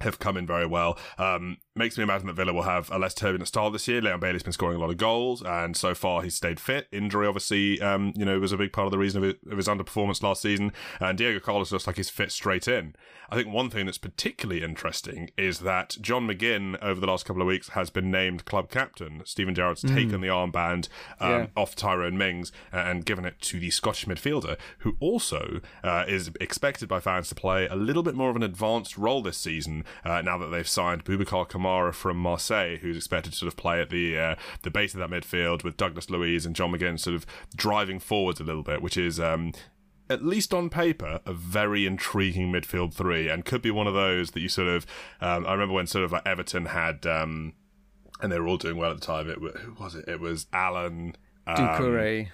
have 0.02 0.20
come 0.20 0.38
in 0.38 0.48
very 0.48 0.66
well. 0.66 0.98
Um, 1.18 1.58
makes 1.80 1.98
me 1.98 2.04
imagine 2.04 2.28
that 2.28 2.34
Villa 2.34 2.54
will 2.54 2.64
have 2.64 2.92
a 2.92 3.00
less 3.00 3.14
turbulent 3.14 3.48
start 3.48 3.74
this 3.74 3.88
year. 3.88 4.02
Leon 4.02 4.20
Bailey's 4.20 4.44
been 4.44 4.54
scoring 4.54 4.76
a 4.76 4.80
lot 4.80 4.90
of 4.90 4.98
goals, 4.98 5.42
and 5.42 5.76
so 5.76 5.96
far 5.96 6.22
he's 6.22 6.36
stayed 6.36 6.60
fit. 6.60 6.88
Injury, 6.92 7.26
obviously, 7.26 7.82
um, 7.82 8.14
you 8.16 8.26
know, 8.26 8.38
was 8.40 8.52
a 8.52 8.58
big 8.58 8.74
part 8.74 8.86
of 8.86 8.92
the 8.92 8.98
reason 8.98 9.24
of, 9.24 9.30
it, 9.30 9.40
of 9.50 9.58
his 9.58 9.68
underperformance 9.68 10.22
last 10.22 10.42
season. 10.42 10.74
And 11.00 11.18
Diego 11.18 11.40
Carlos 11.40 11.72
looks 11.72 11.88
like 11.88 11.96
he's 11.96 12.10
fit 12.10 12.32
straight 12.32 12.68
in. 12.68 12.96
I 13.32 13.36
think 13.36 13.54
one 13.54 13.70
thing 13.70 13.86
that's 13.86 14.00
particularly 14.00 14.64
interesting 14.64 15.30
is 15.38 15.60
that 15.60 15.98
John 16.02 16.28
McGinn, 16.28 16.82
over 16.82 17.00
the 17.00 17.08
last 17.08 17.26
couple 17.26 17.42
of 17.42 17.48
weeks, 17.48 17.70
has 17.70 17.90
been 17.90 18.10
named 18.10 18.46
club 18.46 18.72
captain. 18.72 19.22
Steven 19.24 19.54
Gerrard's 19.54 19.84
mm. 19.84 19.94
taken 19.94 20.22
the 20.22 20.28
armband 20.28 20.90
um, 21.20 21.32
yeah. 21.32 21.48
off 21.56 21.76
Tyrone 21.76 22.18
Mings 22.18 22.52
and 22.72 23.06
given 23.06 23.26
it 23.26 23.40
to 23.42 23.60
the 23.60 23.70
Scottish 23.70 24.06
midfielder, 24.06 24.58
who 24.80 24.98
also 25.00 25.62
uh, 25.84 26.06
is 26.08 26.32
expected 26.42 26.90
by 26.90 27.00
fans 27.00 27.30
to 27.30 27.36
play 27.36 27.68
a 27.68 27.76
little 27.76 28.04
bit 28.04 28.16
more 28.16 28.30
of 28.32 28.36
an 28.36 28.44
advanced 28.44 28.98
role 28.98 29.22
this 29.22 29.38
season 29.38 29.86
uh, 30.04 30.22
now 30.22 30.38
that 30.38 30.48
they've 30.48 30.68
signed 30.68 31.06
Boubacar 31.06 31.48
Kamara 31.70 31.94
from 31.94 32.18
Marseille, 32.18 32.78
who's 32.78 32.98
expected 32.98 33.32
to 33.32 33.38
sort 33.38 33.52
of 33.52 33.58
play 33.58 33.82
at 33.82 33.90
the 33.90 34.18
uh, 34.18 34.36
the 34.64 34.70
base 34.70 34.94
of 34.94 35.00
that 35.00 35.10
midfield 35.10 35.64
with 35.64 35.78
Douglas 35.78 36.10
Luiz 36.10 36.46
and 36.46 36.56
John 36.56 36.72
McGinn 36.72 37.00
sort 37.00 37.16
of 37.16 37.26
driving 37.56 38.00
forwards 38.00 38.40
a 38.40 38.44
little 38.44 38.64
bit, 38.64 38.82
which 38.82 38.98
is 38.98 39.20
um, 39.20 39.54
at 40.10 40.24
least 40.26 40.54
on 40.54 40.70
paper, 40.70 41.20
a 41.26 41.34
very 41.34 41.86
intriguing 41.86 42.52
midfield 42.52 42.94
three, 42.94 43.30
and 43.30 43.46
could 43.46 43.62
be 43.62 43.72
one 43.72 43.88
of 43.88 43.94
those 43.94 44.32
that 44.32 44.42
you 44.42 44.50
sort 44.50 44.68
of. 44.68 44.86
Um, 45.22 45.46
I 45.46 45.54
remember 45.54 45.76
when 45.76 45.88
sort 45.88 46.06
of 46.06 46.12
like 46.12 46.26
Everton 46.26 46.68
had, 46.68 47.06
um, 47.06 47.54
and 48.22 48.32
they 48.32 48.40
were 48.40 48.48
all 48.48 48.58
doing 48.58 48.78
well 48.78 48.92
at 48.92 49.00
the 49.00 49.06
time. 49.06 49.30
It 49.30 49.38
who 49.38 49.76
was 49.80 49.96
it? 49.96 50.08
It 50.08 50.20
was 50.20 50.48
Allan 50.52 51.16
um, 51.48 51.56
Doucouré, 51.56 52.30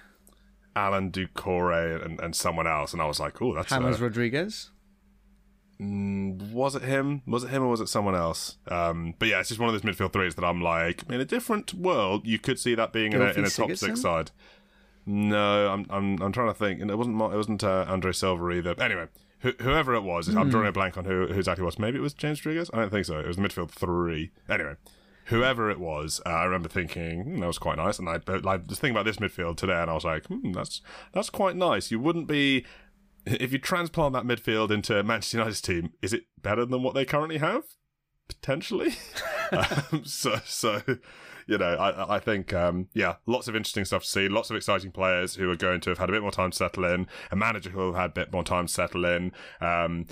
Allan 0.74 1.10
Doucouré, 1.10 2.04
and, 2.04 2.20
and 2.20 2.34
someone 2.34 2.66
else, 2.66 2.92
and 2.92 3.02
I 3.02 3.06
was 3.06 3.20
like, 3.20 3.40
oh, 3.42 3.54
that's 3.54 3.70
James 3.70 4.00
Rodriguez. 4.00 4.70
Mm, 5.80 6.52
was 6.52 6.74
it 6.74 6.82
him? 6.82 7.22
Was 7.26 7.44
it 7.44 7.50
him 7.50 7.62
or 7.62 7.68
was 7.68 7.80
it 7.80 7.88
someone 7.88 8.14
else? 8.14 8.56
Um, 8.68 9.14
but 9.18 9.28
yeah, 9.28 9.40
it's 9.40 9.48
just 9.48 9.60
one 9.60 9.72
of 9.72 9.80
those 9.80 9.94
midfield 9.94 10.12
threes 10.12 10.34
that 10.36 10.44
I'm 10.44 10.62
like, 10.62 11.02
in 11.10 11.20
a 11.20 11.24
different 11.24 11.74
world, 11.74 12.26
you 12.26 12.38
could 12.38 12.58
see 12.58 12.74
that 12.74 12.92
being 12.92 13.12
in 13.12 13.20
a, 13.20 13.26
in 13.32 13.44
a, 13.44 13.50
top 13.50 13.74
six 13.76 14.00
side. 14.00 14.30
No, 15.04 15.68
I'm 15.68 15.86
I'm 15.90 16.20
I'm 16.20 16.32
trying 16.32 16.48
to 16.48 16.54
think, 16.54 16.80
and 16.80 16.90
it 16.90 16.96
wasn't 16.96 17.20
it 17.20 17.36
wasn't 17.36 17.62
uh, 17.62 17.84
Andre 17.88 18.12
Silva 18.12 18.50
either. 18.50 18.74
Anyway, 18.80 19.06
wh- 19.44 19.62
whoever 19.62 19.94
it 19.94 20.02
was, 20.02 20.28
mm. 20.28 20.36
I'm 20.36 20.50
drawing 20.50 20.66
a 20.66 20.72
blank 20.72 20.98
on 20.98 21.04
who, 21.04 21.26
who 21.26 21.38
exactly 21.38 21.64
was. 21.64 21.78
Maybe 21.78 21.98
it 21.98 22.02
was 22.02 22.14
James 22.14 22.44
Rodriguez. 22.44 22.70
I 22.72 22.78
don't 22.78 22.90
think 22.90 23.06
so. 23.06 23.18
It 23.20 23.26
was 23.26 23.36
the 23.36 23.42
midfield 23.42 23.70
three. 23.70 24.32
Anyway, 24.48 24.74
whoever 25.26 25.70
it 25.70 25.78
was, 25.78 26.20
uh, 26.26 26.30
I 26.30 26.44
remember 26.44 26.68
thinking 26.68 27.22
hmm, 27.22 27.40
that 27.40 27.46
was 27.46 27.58
quite 27.58 27.76
nice. 27.76 28.00
And 28.00 28.08
I 28.08 28.18
like 28.42 28.66
just 28.66 28.80
thinking 28.80 28.96
about 28.96 29.04
this 29.04 29.18
midfield 29.18 29.58
today, 29.58 29.80
and 29.80 29.90
I 29.90 29.94
was 29.94 30.04
like, 30.04 30.26
hmm, 30.26 30.52
that's 30.52 30.80
that's 31.12 31.30
quite 31.30 31.54
nice. 31.54 31.92
You 31.92 32.00
wouldn't 32.00 32.26
be 32.26 32.64
if 33.26 33.52
you 33.52 33.58
transplant 33.58 34.14
that 34.14 34.24
midfield 34.24 34.70
into 34.70 35.02
Manchester 35.02 35.38
United's 35.38 35.60
team, 35.60 35.92
is 36.02 36.12
it 36.12 36.24
better 36.40 36.64
than 36.64 36.82
what 36.82 36.94
they 36.94 37.04
currently 37.04 37.38
have? 37.38 37.64
Potentially. 38.28 38.94
um, 39.52 40.04
so, 40.04 40.40
so 40.44 40.82
you 41.46 41.58
know, 41.58 41.74
I, 41.74 42.16
I 42.16 42.18
think, 42.18 42.52
um, 42.52 42.88
yeah, 42.94 43.16
lots 43.26 43.48
of 43.48 43.56
interesting 43.56 43.84
stuff 43.84 44.02
to 44.02 44.08
see. 44.08 44.28
Lots 44.28 44.50
of 44.50 44.56
exciting 44.56 44.92
players 44.92 45.34
who 45.36 45.50
are 45.50 45.56
going 45.56 45.80
to 45.82 45.90
have 45.90 45.98
had 45.98 46.08
a 46.08 46.12
bit 46.12 46.22
more 46.22 46.30
time 46.30 46.50
to 46.50 46.56
settle 46.56 46.84
in. 46.84 47.06
A 47.30 47.36
manager 47.36 47.70
who 47.70 47.78
will 47.78 47.92
have 47.92 48.00
had 48.00 48.10
a 48.10 48.14
bit 48.14 48.32
more 48.32 48.44
time 48.44 48.66
to 48.66 48.72
settle 48.72 49.04
in. 49.04 49.32
Um, 49.60 50.06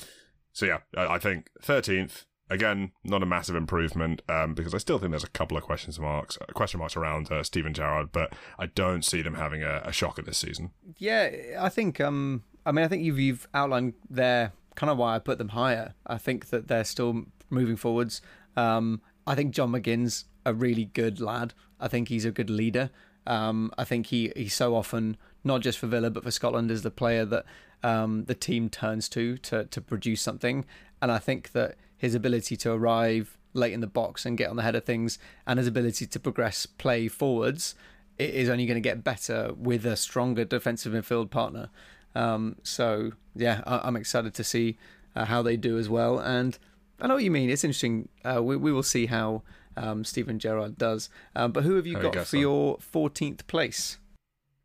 so 0.53 0.67
yeah, 0.67 0.79
I, 0.97 1.15
I 1.15 1.19
think 1.19 1.49
thirteenth 1.63 2.25
again, 2.51 2.93
not 3.03 3.23
a 3.23 3.27
massive 3.27 3.57
improvement 3.57 4.23
um, 4.29 4.55
because 4.55 4.75
I 4.75 4.79
still 4.79 4.99
think 4.99 5.11
there's 5.11 5.25
a 5.25 5.29
couple 5.29 5.57
of 5.57 5.63
questions 5.63 5.99
marks, 5.99 6.39
uh, 6.41 6.53
question 6.53 6.79
marks 6.79 6.97
around 6.97 7.31
uh, 7.33 7.43
Steven 7.43 7.73
Gerrard, 7.73 8.13
but 8.13 8.35
I 8.59 8.67
don't 8.67 9.05
see 9.05 9.23
them 9.23 9.35
having 9.35 9.63
a, 9.63 9.83
a 9.85 9.93
shocker 9.93 10.23
this 10.23 10.39
season. 10.39 10.71
Yeah, 10.99 11.31
I 11.59 11.69
think 11.69 12.01
um, 12.01 12.45
I 12.67 12.73
mean, 12.73 12.85
I 12.85 12.89
think 12.89 13.03
you've 13.03 13.19
you've 13.19 13.49
outlined 13.55 13.95
there 14.09 14.53
kind 14.75 14.91
of 14.91 14.99
why 14.99 15.15
I 15.15 15.19
put 15.19 15.39
them 15.39 15.51
higher. 15.51 15.95
I 16.07 16.19
think 16.19 16.51
that 16.51 16.69
they're 16.69 16.85
still 16.85 17.27
moving 17.51 17.77
forwards. 17.77 18.21
Um, 18.57 19.01
I 19.27 19.35
think 19.35 19.55
John 19.55 19.73
McGinn's 19.73 20.27
a 20.45 20.53
really 20.53 20.87
good 20.87 21.21
lad. 21.21 21.55
I 21.81 21.89
think 21.89 22.09
he's 22.09 22.25
a 22.25 22.31
good 22.31 22.51
leader. 22.51 22.91
Um, 23.27 23.73
I 23.79 23.85
think 23.85 24.07
he 24.07 24.33
he's 24.37 24.55
so 24.55 24.75
often 24.75 25.17
not 25.43 25.61
just 25.61 25.79
for 25.79 25.87
Villa 25.87 26.11
but 26.11 26.25
for 26.25 26.31
Scotland 26.31 26.71
is 26.71 26.83
the 26.83 26.91
player 26.91 27.25
that 27.25 27.45
um, 27.83 28.25
the 28.25 28.35
team 28.35 28.69
turns 28.69 29.09
to 29.11 29.37
to 29.39 29.65
to 29.65 29.81
produce 29.81 30.21
something. 30.23 30.65
And 31.01 31.11
I 31.11 31.19
think 31.19 31.53
that 31.53 31.77
his 31.97 32.15
ability 32.15 32.57
to 32.59 32.73
arrive 32.73 33.39
late 33.53 33.73
in 33.73 33.81
the 33.81 33.87
box 33.87 34.27
and 34.27 34.37
get 34.37 34.51
on 34.51 34.57
the 34.57 34.63
head 34.63 34.75
of 34.75 34.85
things, 34.85 35.19
and 35.47 35.59
his 35.59 35.69
ability 35.69 36.07
to 36.07 36.21
progress 36.21 36.67
play 36.67 37.09
forwards, 37.09 37.75
it 38.19 38.31
is 38.35 38.49
only 38.49 38.67
going 38.67 38.77
to 38.77 38.81
get 38.81 39.05
better 39.05 39.53
with 39.57 39.87
a 39.87 39.97
stronger 39.97 40.45
defensive 40.45 40.93
midfield 40.93 41.31
partner. 41.31 41.71
Um, 42.15 42.57
so 42.63 43.13
yeah, 43.35 43.63
I, 43.67 43.89
am 43.89 43.97
excited 43.97 44.35
to 44.35 44.45
see 44.45 44.77
uh, 45.17 45.25
how 45.25 45.43
they 45.43 45.57
do 45.57 45.79
as 45.79 45.89
well. 45.89 46.19
And 46.19 46.59
I 47.01 47.07
know 47.07 47.15
what 47.15 47.25
you 47.25 47.31
mean. 47.31 47.51
It's 47.51 47.65
interesting. 47.65 48.09
Uh, 48.25 48.43
we 48.43 48.57
we 48.57 48.73
will 48.73 48.83
see 48.83 49.07
how 49.07 49.43
um, 49.77 50.05
Steven 50.05 50.39
Gerrard 50.39 50.79
does. 50.79 51.09
Um, 51.35 51.53
but 51.53 51.65
who 51.65 51.75
have 51.77 51.87
you 51.87 51.99
got 51.99 52.27
for 52.27 52.37
your 52.37 52.79
14th 52.79 53.47
place? 53.47 53.99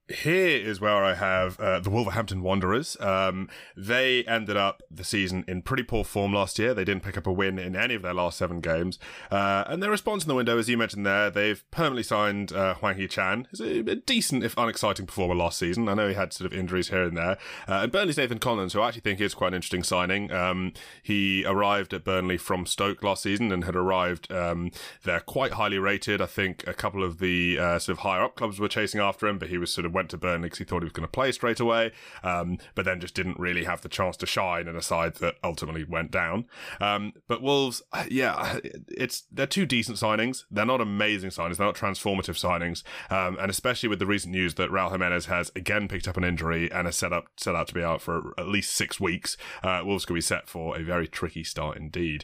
Here 0.09 0.57
is 0.57 0.81
where 0.81 1.03
I 1.03 1.13
have 1.13 1.59
uh, 1.59 1.79
the 1.79 1.89
Wolverhampton 1.89 2.41
Wanderers. 2.41 2.97
Um, 2.99 3.49
they 3.77 4.23
ended 4.25 4.57
up 4.57 4.81
the 4.89 5.03
season 5.03 5.45
in 5.47 5.61
pretty 5.61 5.83
poor 5.83 6.03
form 6.03 6.33
last 6.33 6.57
year. 6.57 6.73
They 6.73 6.83
didn't 6.83 7.03
pick 7.03 7.17
up 7.17 7.27
a 7.27 7.31
win 7.31 7.59
in 7.59 7.75
any 7.75 7.95
of 7.95 8.01
their 8.01 8.13
last 8.13 8.37
seven 8.37 8.59
games. 8.59 8.97
Uh, 9.31 9.63
and 9.67 9.81
their 9.81 9.91
response 9.91 10.23
in 10.23 10.27
the 10.27 10.35
window, 10.35 10.57
as 10.57 10.67
you 10.69 10.77
mentioned 10.77 11.05
there, 11.05 11.29
they've 11.29 11.63
permanently 11.71 12.03
signed 12.03 12.51
uh, 12.51 12.75
Hwang 12.75 12.95
Hee-chan. 12.95 13.47
He's 13.51 13.61
a, 13.61 13.79
a, 13.91 13.95
decent, 13.95 14.43
if 14.43 14.57
unexciting, 14.57 15.05
performer 15.05 15.35
last 15.35 15.59
season. 15.59 15.87
I 15.87 15.93
know 15.93 16.07
he 16.07 16.15
had 16.15 16.33
sort 16.33 16.51
of 16.51 16.57
injuries 16.57 16.89
here 16.89 17.03
and 17.03 17.15
there. 17.15 17.37
Uh, 17.67 17.81
and 17.83 17.91
Burnley's 17.91 18.17
Nathan 18.17 18.39
Collins, 18.39 18.73
who 18.73 18.81
I 18.81 18.87
actually 18.87 19.01
think 19.01 19.21
is 19.21 19.33
quite 19.33 19.49
an 19.49 19.55
interesting 19.55 19.83
signing. 19.83 20.31
Um, 20.31 20.73
he 21.03 21.45
arrived 21.45 21.93
at 21.93 22.03
Burnley 22.03 22.37
from 22.37 22.65
Stoke 22.65 23.03
last 23.03 23.23
season 23.23 23.51
and 23.51 23.63
had 23.63 23.75
arrived 23.75 24.31
um, 24.31 24.71
there 25.03 25.19
quite 25.19 25.53
highly 25.53 25.77
rated. 25.77 26.21
I 26.21 26.25
think 26.25 26.65
a 26.67 26.73
couple 26.73 27.03
of 27.03 27.19
the 27.19 27.59
uh, 27.59 27.79
sort 27.79 27.97
of 27.97 27.99
higher 27.99 28.23
up 28.23 28.35
clubs 28.35 28.59
were 28.59 28.67
chasing 28.67 28.99
after 28.99 29.27
him, 29.27 29.37
but 29.37 29.49
he 29.49 29.57
was 29.57 29.71
sort 29.71 29.85
of 29.85 29.93
went 29.99 30.09
to 30.11 30.17
Burnley 30.17 30.45
because 30.45 30.59
he 30.59 30.63
thought 30.63 30.81
he 30.81 30.85
was 30.85 30.93
going 30.93 31.05
to 31.05 31.11
play 31.11 31.31
straight 31.33 31.59
away, 31.59 31.91
um, 32.23 32.57
but 32.73 32.85
then 32.85 33.01
just 33.01 33.15
didn't 33.15 33.37
really 33.37 33.65
have 33.65 33.81
the 33.81 33.89
chance 33.89 34.15
to 34.17 34.25
shine 34.25 34.67
in 34.67 34.77
a 34.77 34.81
side 34.81 35.15
that 35.15 35.35
ultimately 35.43 35.83
went 35.83 36.09
down. 36.09 36.45
Um, 36.79 37.11
but 37.27 37.41
Wolves, 37.41 37.81
uh, 37.91 38.05
yeah, 38.09 38.59
it's 38.87 39.23
they're 39.29 39.45
two 39.45 39.65
decent 39.65 39.97
signings. 39.97 40.45
They're 40.49 40.65
not 40.65 40.79
amazing 40.79 41.31
signings. 41.31 41.57
They're 41.57 41.67
not 41.67 41.75
transformative 41.75 42.39
signings, 42.39 42.83
um, 43.11 43.37
and 43.39 43.51
especially 43.51 43.89
with 43.89 43.99
the 43.99 44.05
recent 44.05 44.31
news 44.31 44.53
that 44.55 44.71
Raul 44.71 44.91
Jimenez 44.91 45.25
has 45.25 45.51
again 45.55 45.89
picked 45.89 46.07
up 46.07 46.15
an 46.15 46.23
injury 46.23 46.71
and 46.71 46.87
is 46.87 46.95
set 46.95 47.11
up 47.11 47.25
set 47.35 47.55
out 47.55 47.67
to 47.67 47.73
be 47.73 47.83
out 47.83 48.01
for 48.01 48.33
at 48.37 48.47
least 48.47 48.73
six 48.73 48.99
weeks. 49.01 49.35
Uh, 49.61 49.81
Wolves 49.83 50.05
could 50.05 50.13
be 50.13 50.21
set 50.21 50.47
for 50.47 50.77
a 50.77 50.83
very 50.83 51.07
tricky 51.07 51.43
start 51.43 51.75
indeed. 51.75 52.23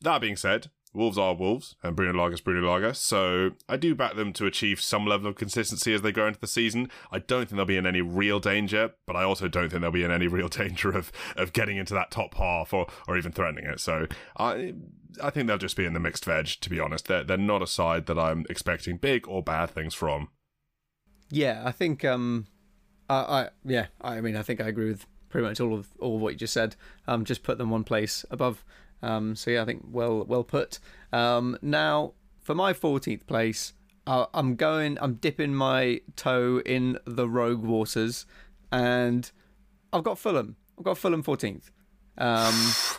That 0.00 0.20
being 0.20 0.36
said, 0.36 0.70
Wolves 0.94 1.18
are 1.18 1.34
Wolves, 1.34 1.76
and 1.82 1.94
Bruno 1.94 2.18
Lage's 2.18 2.40
Bruno 2.40 2.66
Lage. 2.66 2.96
So 2.96 3.50
I 3.68 3.76
do 3.76 3.94
back 3.94 4.16
them 4.16 4.32
to 4.34 4.46
achieve 4.46 4.80
some 4.80 5.06
level 5.06 5.28
of 5.28 5.36
consistency 5.36 5.92
as 5.92 6.02
they 6.02 6.12
go 6.12 6.26
into 6.26 6.40
the 6.40 6.46
season. 6.46 6.90
I 7.12 7.18
don't 7.18 7.48
think 7.48 7.56
they'll 7.56 7.66
be 7.66 7.76
in 7.76 7.86
any 7.86 8.00
real 8.00 8.40
danger, 8.40 8.92
but 9.06 9.16
I 9.16 9.22
also 9.22 9.48
don't 9.48 9.68
think 9.68 9.82
they'll 9.82 9.90
be 9.90 10.04
in 10.04 10.10
any 10.10 10.26
real 10.26 10.48
danger 10.50 10.90
of, 10.90 11.12
of 11.36 11.52
getting 11.52 11.76
into 11.76 11.94
that 11.94 12.10
top 12.10 12.34
half 12.34 12.72
or, 12.72 12.86
or 13.06 13.16
even 13.18 13.32
threatening 13.32 13.66
it. 13.66 13.80
So 13.80 14.06
I 14.36 14.74
I 15.22 15.30
think 15.30 15.46
they'll 15.46 15.58
just 15.58 15.76
be 15.76 15.84
in 15.84 15.94
the 15.94 16.00
mixed 16.00 16.24
veg, 16.24 16.46
to 16.60 16.70
be 16.70 16.80
honest. 16.80 17.06
They're, 17.06 17.24
they're 17.24 17.36
not 17.36 17.62
a 17.62 17.66
side 17.66 18.06
that 18.06 18.18
I'm 18.18 18.44
expecting 18.50 18.96
big 18.98 19.26
or 19.28 19.42
bad 19.42 19.70
things 19.70 19.94
from. 19.94 20.28
Yeah, 21.30 21.62
I 21.64 21.72
think, 21.72 22.04
um, 22.04 22.46
I, 23.08 23.14
I 23.14 23.48
yeah, 23.64 23.86
I 24.00 24.20
mean, 24.20 24.36
I 24.36 24.42
think 24.42 24.60
I 24.60 24.68
agree 24.68 24.88
with 24.88 25.06
pretty 25.28 25.46
much 25.46 25.60
all 25.60 25.74
of 25.74 25.88
all 25.98 26.16
of 26.16 26.22
what 26.22 26.34
you 26.34 26.38
just 26.38 26.54
said. 26.54 26.76
Um, 27.06 27.24
just 27.24 27.42
put 27.42 27.58
them 27.58 27.70
one 27.70 27.84
place 27.84 28.24
above 28.30 28.64
um, 29.02 29.36
so 29.36 29.50
yeah, 29.50 29.62
I 29.62 29.64
think 29.64 29.84
well 29.90 30.24
well 30.24 30.44
put. 30.44 30.78
Um, 31.12 31.58
now 31.62 32.12
for 32.40 32.54
my 32.54 32.72
14th 32.72 33.26
place, 33.26 33.72
uh, 34.06 34.26
I'm 34.32 34.54
going. 34.54 34.98
I'm 35.00 35.14
dipping 35.14 35.54
my 35.54 36.00
toe 36.14 36.62
in 36.64 36.98
the 37.04 37.28
rogue 37.28 37.62
waters, 37.62 38.26
and 38.70 39.30
I've 39.92 40.04
got 40.04 40.18
Fulham. 40.18 40.56
I've 40.78 40.84
got 40.84 40.98
Fulham 40.98 41.22
14th. 41.22 41.70
Um, 42.18 42.54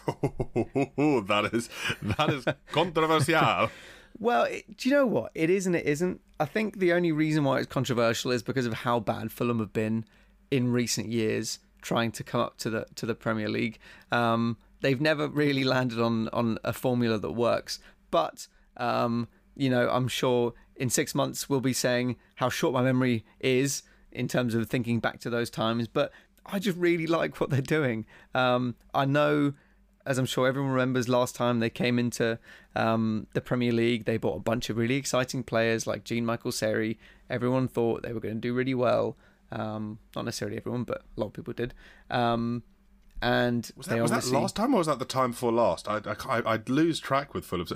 that 1.28 1.50
is 1.54 1.70
that 2.02 2.30
is 2.30 2.46
controversial. 2.72 3.70
well, 4.20 4.44
it, 4.44 4.78
do 4.78 4.90
you 4.90 4.96
know 4.96 5.06
what? 5.06 5.32
It 5.34 5.50
is 5.50 5.66
and 5.66 5.76
it 5.76 5.86
isn't. 5.86 6.22
I 6.40 6.46
think 6.46 6.80
the 6.80 6.94
only 6.94 7.12
reason 7.12 7.44
why 7.44 7.60
it's 7.60 7.68
controversial 7.68 8.32
is 8.32 8.44
because 8.44 8.66
of 8.66 8.74
how 8.74 9.00
bad 9.00 9.32
Fulham 9.32 9.60
have 9.60 9.74
been 9.74 10.06
in 10.52 10.72
recent 10.72 11.08
years, 11.08 11.60
trying 11.82 12.12
to 12.12 12.24
come 12.24 12.42
up 12.42 12.58
to 12.58 12.70
the 12.70 12.86
to 12.96 13.06
the 13.06 13.16
Premier 13.16 13.50
League. 13.50 13.80
Um, 14.12 14.58
they've 14.82 15.02
never 15.02 15.28
really 15.28 15.64
landed 15.64 16.00
on 16.00 16.30
on 16.30 16.58
a 16.64 16.74
formula 16.74 17.18
that 17.18 17.32
works. 17.32 17.80
But 18.12 18.48
um, 18.78 19.28
you 19.56 19.70
know, 19.70 19.90
I'm 19.90 20.08
sure 20.08 20.54
in 20.76 20.90
six 20.90 21.16
months 21.16 21.50
we'll 21.50 21.62
be 21.62 21.74
saying 21.74 22.18
how 22.36 22.50
short 22.50 22.74
my 22.74 22.84
memory 22.84 23.26
is 23.40 23.84
in 24.12 24.28
terms 24.28 24.56
of 24.56 24.70
thinking 24.70 25.00
back 25.00 25.20
to 25.22 25.30
those 25.30 25.50
times. 25.50 25.88
But 25.88 26.12
I 26.46 26.60
just 26.60 26.78
really 26.78 27.08
like 27.08 27.40
what 27.40 27.50
they're 27.50 27.62
doing. 27.62 28.06
Um, 28.34 28.76
I 28.94 29.06
know, 29.06 29.54
as 30.06 30.18
I'm 30.18 30.26
sure 30.26 30.48
everyone 30.48 30.72
remembers, 30.72 31.10
last 31.10 31.36
time 31.36 31.60
they 31.60 31.70
came 31.70 32.00
into 32.00 32.40
um, 32.76 33.28
the 33.34 33.42
Premier 33.42 33.72
League, 33.72 34.06
they 34.06 34.18
bought 34.18 34.38
a 34.38 34.42
bunch 34.42 34.70
of 34.70 34.78
really 34.78 34.96
exciting 34.96 35.44
players 35.44 35.86
like 35.86 36.04
Jean-Michel 36.04 36.52
Seri. 36.52 36.98
Everyone 37.30 37.68
thought 37.68 38.04
they 38.04 38.14
were 38.14 38.20
going 38.20 38.36
to 38.36 38.40
do 38.40 38.54
really 38.54 38.76
well. 38.76 39.18
Um, 39.52 40.00
not 40.16 40.26
necessarily 40.26 40.58
everyone, 40.58 40.84
but 40.84 41.02
a 41.18 41.20
lot 41.20 41.28
of 41.28 41.34
people 41.34 41.54
did. 41.54 41.74
Um, 42.10 42.64
and 43.22 43.70
was 43.76 43.88
that, 43.88 44.02
was 44.02 44.12
that 44.12 44.26
last 44.28 44.56
time 44.56 44.74
or 44.74 44.78
was 44.78 44.88
that 44.88 45.00
the 45.00 45.06
time 45.06 45.32
before 45.32 45.52
last? 45.52 45.88
I, 45.88 46.02
I 46.28 46.52
would 46.54 46.70
lose 46.70 47.00
track 47.00 47.34
with 47.34 47.46
Fulham. 47.46 47.68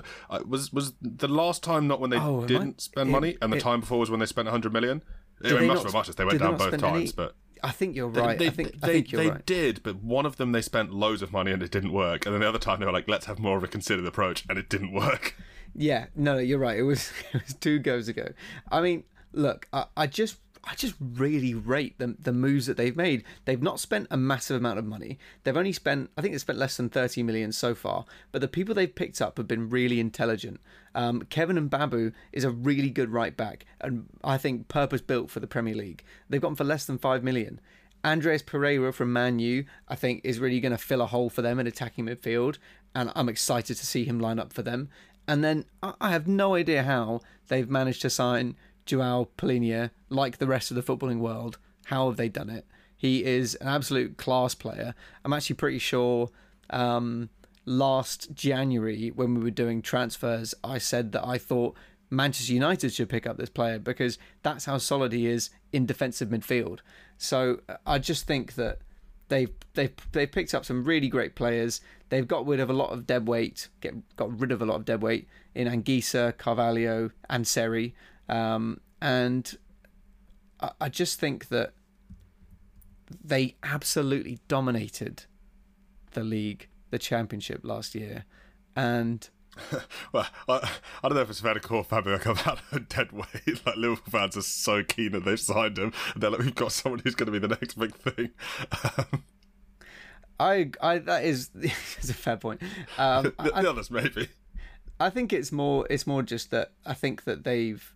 Was 0.46 0.72
was 0.72 0.92
the 1.00 1.28
last 1.28 1.62
time 1.62 1.86
not 1.86 2.00
when 2.00 2.10
they 2.10 2.18
oh, 2.18 2.46
didn't 2.46 2.76
I, 2.78 2.82
spend 2.82 3.08
it, 3.10 3.12
money, 3.12 3.36
and 3.40 3.52
the 3.52 3.56
it, 3.56 3.60
time 3.60 3.80
before 3.80 3.98
was 3.98 4.10
when 4.10 4.20
they 4.20 4.26
spent 4.26 4.48
hundred 4.48 4.72
million? 4.72 5.02
It 5.40 5.66
must 5.66 5.92
much 5.92 6.08
as 6.08 6.14
they 6.14 6.24
went 6.24 6.38
down 6.38 6.56
both 6.56 6.78
times, 6.78 6.84
any, 6.84 7.12
but. 7.12 7.34
I 7.64 7.70
think 7.70 7.94
you're 7.94 8.08
right. 8.08 8.36
They, 8.36 8.48
I 8.48 8.50
think, 8.50 8.80
they, 8.80 8.88
I 8.88 8.92
think 8.92 9.10
they 9.10 9.30
right. 9.30 9.46
did, 9.46 9.84
but 9.84 10.02
one 10.02 10.26
of 10.26 10.36
them 10.36 10.50
they 10.50 10.62
spent 10.62 10.92
loads 10.92 11.22
of 11.22 11.30
money 11.30 11.52
and 11.52 11.62
it 11.62 11.70
didn't 11.70 11.92
work, 11.92 12.26
and 12.26 12.34
then 12.34 12.40
the 12.40 12.48
other 12.48 12.58
time 12.58 12.80
they 12.80 12.86
were 12.86 12.92
like, 12.92 13.08
"Let's 13.08 13.26
have 13.26 13.38
more 13.38 13.56
of 13.56 13.62
a 13.62 13.68
considered 13.68 14.04
approach," 14.04 14.44
and 14.48 14.58
it 14.58 14.68
didn't 14.68 14.92
work. 14.92 15.36
Yeah, 15.74 16.06
no, 16.16 16.38
you're 16.38 16.58
right. 16.58 16.78
It 16.78 16.82
was 16.82 17.12
it 17.32 17.42
was 17.44 17.54
two 17.54 17.78
goes 17.78 18.08
ago. 18.08 18.32
I 18.70 18.80
mean, 18.80 19.04
look, 19.32 19.68
I, 19.72 19.86
I 19.96 20.06
just 20.06 20.36
I 20.64 20.74
just 20.76 20.94
really 21.00 21.54
rate 21.54 21.98
the, 21.98 22.14
the 22.20 22.32
moves 22.32 22.66
that 22.66 22.76
they've 22.76 22.96
made. 22.96 23.24
They've 23.44 23.62
not 23.62 23.80
spent 23.80 24.06
a 24.10 24.16
massive 24.16 24.56
amount 24.56 24.78
of 24.78 24.84
money. 24.84 25.18
They've 25.42 25.56
only 25.56 25.72
spent, 25.72 26.10
I 26.16 26.20
think 26.20 26.32
they've 26.32 26.40
spent 26.40 26.58
less 26.58 26.76
than 26.76 26.88
30 26.88 27.24
million 27.24 27.50
so 27.50 27.74
far, 27.74 28.04
but 28.30 28.40
the 28.40 28.48
people 28.48 28.74
they've 28.74 28.94
picked 28.94 29.20
up 29.20 29.38
have 29.38 29.48
been 29.48 29.70
really 29.70 29.98
intelligent. 29.98 30.60
Um, 30.94 31.22
Kevin 31.22 31.68
Mbabu 31.68 32.12
is 32.32 32.44
a 32.44 32.50
really 32.50 32.90
good 32.90 33.10
right 33.10 33.36
back, 33.36 33.66
and 33.80 34.06
I 34.22 34.38
think 34.38 34.68
purpose 34.68 35.00
built 35.00 35.30
for 35.30 35.40
the 35.40 35.48
Premier 35.48 35.74
League. 35.74 36.04
They've 36.28 36.40
got 36.40 36.48
him 36.48 36.56
for 36.56 36.64
less 36.64 36.84
than 36.84 36.98
5 36.98 37.24
million. 37.24 37.60
Andreas 38.04 38.42
Pereira 38.42 38.92
from 38.92 39.12
Man 39.12 39.38
U, 39.38 39.64
I 39.88 39.96
think, 39.96 40.20
is 40.24 40.38
really 40.38 40.60
going 40.60 40.72
to 40.72 40.78
fill 40.78 41.02
a 41.02 41.06
hole 41.06 41.30
for 41.30 41.42
them 41.42 41.58
in 41.58 41.66
attacking 41.66 42.06
midfield, 42.06 42.58
and 42.94 43.10
I'm 43.14 43.28
excited 43.28 43.76
to 43.76 43.86
see 43.86 44.04
him 44.04 44.20
line 44.20 44.38
up 44.38 44.52
for 44.52 44.62
them. 44.62 44.90
And 45.26 45.44
then 45.44 45.64
I 45.82 46.10
have 46.10 46.26
no 46.26 46.56
idea 46.56 46.82
how 46.82 47.20
they've 47.48 47.70
managed 47.70 48.02
to 48.02 48.10
sign 48.10 48.56
Joao 48.86 49.28
Palhinha, 49.36 49.90
like 50.08 50.38
the 50.38 50.46
rest 50.46 50.70
of 50.70 50.76
the 50.76 50.82
footballing 50.82 51.18
world. 51.18 51.58
How 51.86 52.08
have 52.08 52.16
they 52.16 52.28
done 52.28 52.50
it? 52.50 52.66
He 52.96 53.24
is 53.24 53.56
an 53.56 53.68
absolute 53.68 54.16
class 54.16 54.54
player. 54.54 54.94
I'm 55.24 55.32
actually 55.32 55.56
pretty 55.56 55.78
sure 55.78 56.30
um, 56.70 57.30
last 57.64 58.32
January 58.32 59.10
when 59.10 59.34
we 59.34 59.42
were 59.42 59.50
doing 59.50 59.82
transfers, 59.82 60.54
I 60.62 60.78
said 60.78 61.12
that 61.12 61.26
I 61.26 61.38
thought 61.38 61.76
Manchester 62.10 62.52
United 62.52 62.92
should 62.92 63.08
pick 63.08 63.26
up 63.26 63.38
this 63.38 63.48
player 63.48 63.78
because 63.78 64.18
that's 64.42 64.66
how 64.66 64.78
solid 64.78 65.12
he 65.12 65.26
is 65.26 65.50
in 65.72 65.86
defensive 65.86 66.28
midfield. 66.28 66.80
So 67.16 67.60
I 67.86 67.98
just 67.98 68.26
think 68.26 68.54
that 68.54 68.78
they've 69.28 69.50
they've 69.74 69.94
they've 70.12 70.30
picked 70.30 70.54
up 70.54 70.64
some 70.64 70.84
really 70.84 71.08
great 71.08 71.34
players. 71.34 71.80
They've 72.10 72.28
got 72.28 72.46
rid 72.46 72.60
of 72.60 72.68
a 72.68 72.74
lot 72.74 72.90
of 72.90 73.06
dead 73.06 73.26
weight, 73.26 73.68
get 73.80 73.94
got 74.16 74.38
rid 74.38 74.52
of 74.52 74.60
a 74.60 74.66
lot 74.66 74.76
of 74.76 74.84
dead 74.84 75.02
weight 75.02 75.26
in 75.54 75.66
Anguissa, 75.68 76.36
Carvalho, 76.36 77.10
and 77.30 77.46
Seri. 77.46 77.94
Um, 78.28 78.80
and 79.00 79.56
I, 80.60 80.70
I 80.82 80.88
just 80.88 81.18
think 81.20 81.48
that 81.48 81.72
they 83.22 83.56
absolutely 83.62 84.38
dominated 84.48 85.24
the 86.12 86.24
league, 86.24 86.68
the 86.90 86.98
championship 86.98 87.60
last 87.62 87.94
year. 87.94 88.24
And 88.74 89.28
well, 90.12 90.26
I, 90.48 90.70
I, 91.02 91.08
don't 91.08 91.14
know 91.14 91.20
if 91.20 91.30
it's 91.30 91.40
fair 91.40 91.54
to 91.54 91.60
call 91.60 91.82
Fabio 91.82 92.14
a 92.14 92.80
dead 92.88 93.12
weight. 93.12 93.66
Like 93.66 93.76
Liverpool 93.76 94.10
fans 94.10 94.36
are 94.36 94.42
so 94.42 94.82
keen 94.82 95.12
that 95.12 95.24
they've 95.24 95.38
signed 95.38 95.78
him. 95.78 95.92
They're 96.16 96.30
like, 96.30 96.40
we've 96.40 96.54
got 96.54 96.72
someone 96.72 97.00
who's 97.04 97.14
going 97.14 97.26
to 97.26 97.32
be 97.32 97.38
the 97.38 97.48
next 97.48 97.78
big 97.78 97.94
thing. 97.94 98.30
I, 100.40 100.70
I, 100.80 100.98
that 100.98 101.24
is, 101.24 101.50
is 102.00 102.10
a 102.10 102.14
fair 102.14 102.36
point. 102.36 102.62
Um, 102.96 103.24
the, 103.24 103.30
the 103.42 103.54
I, 103.54 103.64
others 103.64 103.90
maybe. 103.90 104.28
I 104.98 105.10
think 105.10 105.32
it's 105.32 105.52
more, 105.52 105.86
it's 105.90 106.06
more 106.06 106.22
just 106.22 106.50
that 106.50 106.72
I 106.86 106.94
think 106.94 107.24
that 107.24 107.44
they've 107.44 107.94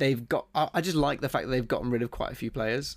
they've 0.00 0.28
got. 0.28 0.46
I 0.54 0.80
just 0.80 0.96
like 0.96 1.20
the 1.20 1.28
fact 1.28 1.46
that 1.46 1.50
they've 1.52 1.68
gotten 1.68 1.90
rid 1.90 2.02
of 2.02 2.10
quite 2.10 2.32
a 2.32 2.34
few 2.34 2.50
players. 2.50 2.96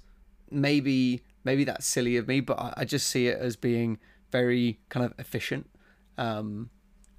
Maybe 0.49 1.21
maybe 1.43 1.63
that's 1.65 1.85
silly 1.85 2.17
of 2.17 2.27
me, 2.27 2.39
but 2.39 2.73
I, 2.77 2.85
just 2.85 3.07
see 3.07 3.27
it 3.27 3.37
as 3.37 3.55
being 3.55 3.99
very 4.31 4.79
kind 4.89 5.05
of 5.05 5.13
efficient, 5.19 5.69
um, 6.17 6.69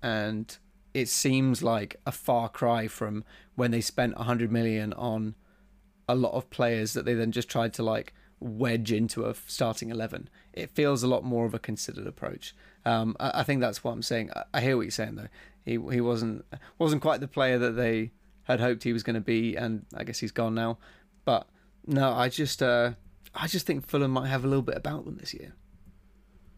and 0.02 0.56
it 0.94 1.08
seems 1.08 1.62
like 1.62 1.96
a 2.06 2.12
far 2.12 2.48
cry 2.48 2.88
from 2.88 3.24
when 3.54 3.70
they 3.70 3.80
spent 3.80 4.14
a 4.16 4.24
hundred 4.24 4.50
million 4.50 4.92
on 4.94 5.34
a 6.08 6.14
lot 6.14 6.32
of 6.32 6.50
players 6.50 6.92
that 6.94 7.04
they 7.04 7.14
then 7.14 7.32
just 7.32 7.48
tried 7.48 7.72
to 7.74 7.82
like 7.82 8.14
wedge 8.40 8.92
into 8.92 9.24
a 9.24 9.34
starting 9.46 9.90
11 9.90 10.28
it 10.52 10.70
feels 10.70 11.02
a 11.02 11.06
lot 11.06 11.24
more 11.24 11.46
of 11.46 11.54
a 11.54 11.58
considered 11.58 12.06
approach 12.06 12.54
um, 12.84 13.16
I, 13.18 13.40
I, 13.40 13.42
think 13.42 13.62
that's 13.62 13.82
what 13.82 13.92
i'm 13.92 14.02
saying 14.02 14.30
I, 14.36 14.42
I, 14.52 14.60
hear 14.60 14.76
what 14.76 14.82
you're 14.82 14.90
saying 14.90 15.14
though 15.14 15.28
he 15.64 15.72
he 15.72 16.02
wasn't 16.02 16.44
wasn't 16.78 17.00
quite 17.00 17.20
the 17.20 17.28
player 17.28 17.58
that 17.58 17.70
they 17.70 18.10
had 18.44 18.60
hoped 18.60 18.82
he 18.84 18.92
was 18.92 19.02
going 19.02 19.14
to 19.14 19.20
be, 19.20 19.56
and 19.56 19.84
I 19.94 20.04
guess 20.04 20.18
he's 20.18 20.32
gone 20.32 20.54
now. 20.54 20.78
But 21.24 21.46
no, 21.86 22.12
I 22.12 22.28
just 22.28 22.62
uh, 22.62 22.92
I 23.34 23.46
just 23.46 23.66
think 23.66 23.86
Fulham 23.86 24.12
might 24.12 24.28
have 24.28 24.44
a 24.44 24.48
little 24.48 24.62
bit 24.62 24.76
about 24.76 25.04
them 25.04 25.16
this 25.18 25.34
year. 25.34 25.54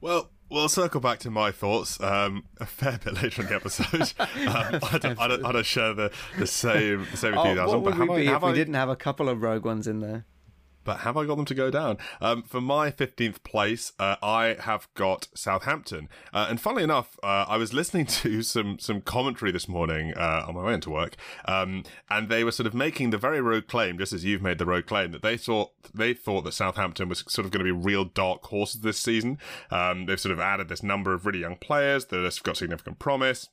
Well, 0.01 0.31
we'll 0.51 0.69
circle 0.69 1.01
back 1.01 1.19
to 1.21 1.31
my 1.31 1.51
thoughts 1.51 2.01
um, 2.01 2.45
a 2.59 2.67
fair 2.67 2.99
bit 3.03 3.15
later 3.15 3.43
in 3.43 3.49
the 3.49 3.55
episode. 3.55 4.13
um, 4.21 4.81
I, 4.83 4.99
don't, 5.01 5.21
I, 5.21 5.29
don't, 5.29 5.45
I, 5.45 5.53
don't, 5.53 5.67
share 5.67 5.95
the, 5.95 6.13
the 6.39 6.47
same 6.47 7.07
the 7.11 7.17
same 7.17 7.35
enthusiasm. 7.35 7.69
Oh, 7.69 7.79
what 7.79 7.99
would 7.99 8.09
we 8.09 8.25
be 8.25 8.29
if 8.29 8.43
we 8.43 8.53
didn't 8.53 8.75
have 8.75 8.89
a 8.89 8.97
couple 8.97 9.29
of 9.29 9.43
rogue 9.43 9.65
ones 9.65 9.87
in 9.87 10.01
there? 10.01 10.25
But 10.87 11.01
have 11.01 11.17
I 11.17 11.27
got 11.27 11.35
them 11.35 11.45
to 11.45 11.55
go 11.55 11.71
down? 11.71 11.99
Um, 12.21 12.43
for 12.45 12.61
my 12.61 12.91
15th 12.91 13.43
place, 13.43 13.93
uh, 13.99 14.17
I 14.23 14.57
have 14.61 14.89
got 14.95 15.29
Southampton. 15.35 16.09
Uh, 16.33 16.47
and 16.49 16.61
funnily 16.61 16.85
enough, 16.85 17.19
uh, 17.23 17.45
I 17.49 17.59
was 17.59 17.75
listening 17.75 18.07
to 18.23 18.43
some 18.43 18.79
some 18.79 19.03
commentary 19.03 19.51
this 19.51 19.69
morning 19.69 20.15
uh, 20.15 20.45
on 20.49 20.55
my 20.55 20.65
way 20.65 20.75
into 20.75 20.91
work, 20.91 21.17
um, 21.45 21.83
and 22.09 22.29
they 22.29 22.45
were 22.45 22.53
sort 22.53 22.67
of 22.67 22.75
making 22.75 23.11
the 23.11 23.19
very 23.19 23.41
rogue 23.41 23.67
claim, 23.67 23.99
just 23.99 24.13
as 24.13 24.25
you've 24.25 24.43
made 24.43 24.59
the 24.59 24.67
rogue 24.67 24.87
claim, 24.87 25.11
that 25.11 25.23
they 25.23 25.37
thought 25.37 25.73
they 25.93 26.15
thought 26.15 26.43
that 26.45 26.53
Southampton 26.53 27.09
was 27.09 27.25
sort 27.29 27.45
of 27.45 27.51
going 27.51 27.67
to 27.67 27.73
be 27.73 27.85
real 27.87 28.05
dark 28.05 28.45
horses 28.45 28.83
this 28.83 28.99
season. 28.99 29.39
Um, 29.71 30.07
they've 30.07 30.21
sort 30.21 30.33
of 30.33 30.41
added 30.41 30.69
this 30.69 30.83
number 30.83 31.13
of 31.13 31.27
really 31.27 31.41
young 31.41 31.57
players 31.57 32.07
that 32.07 32.23
have 32.23 32.43
got 32.45 32.57
significant 32.57 33.01
promise. 33.01 33.49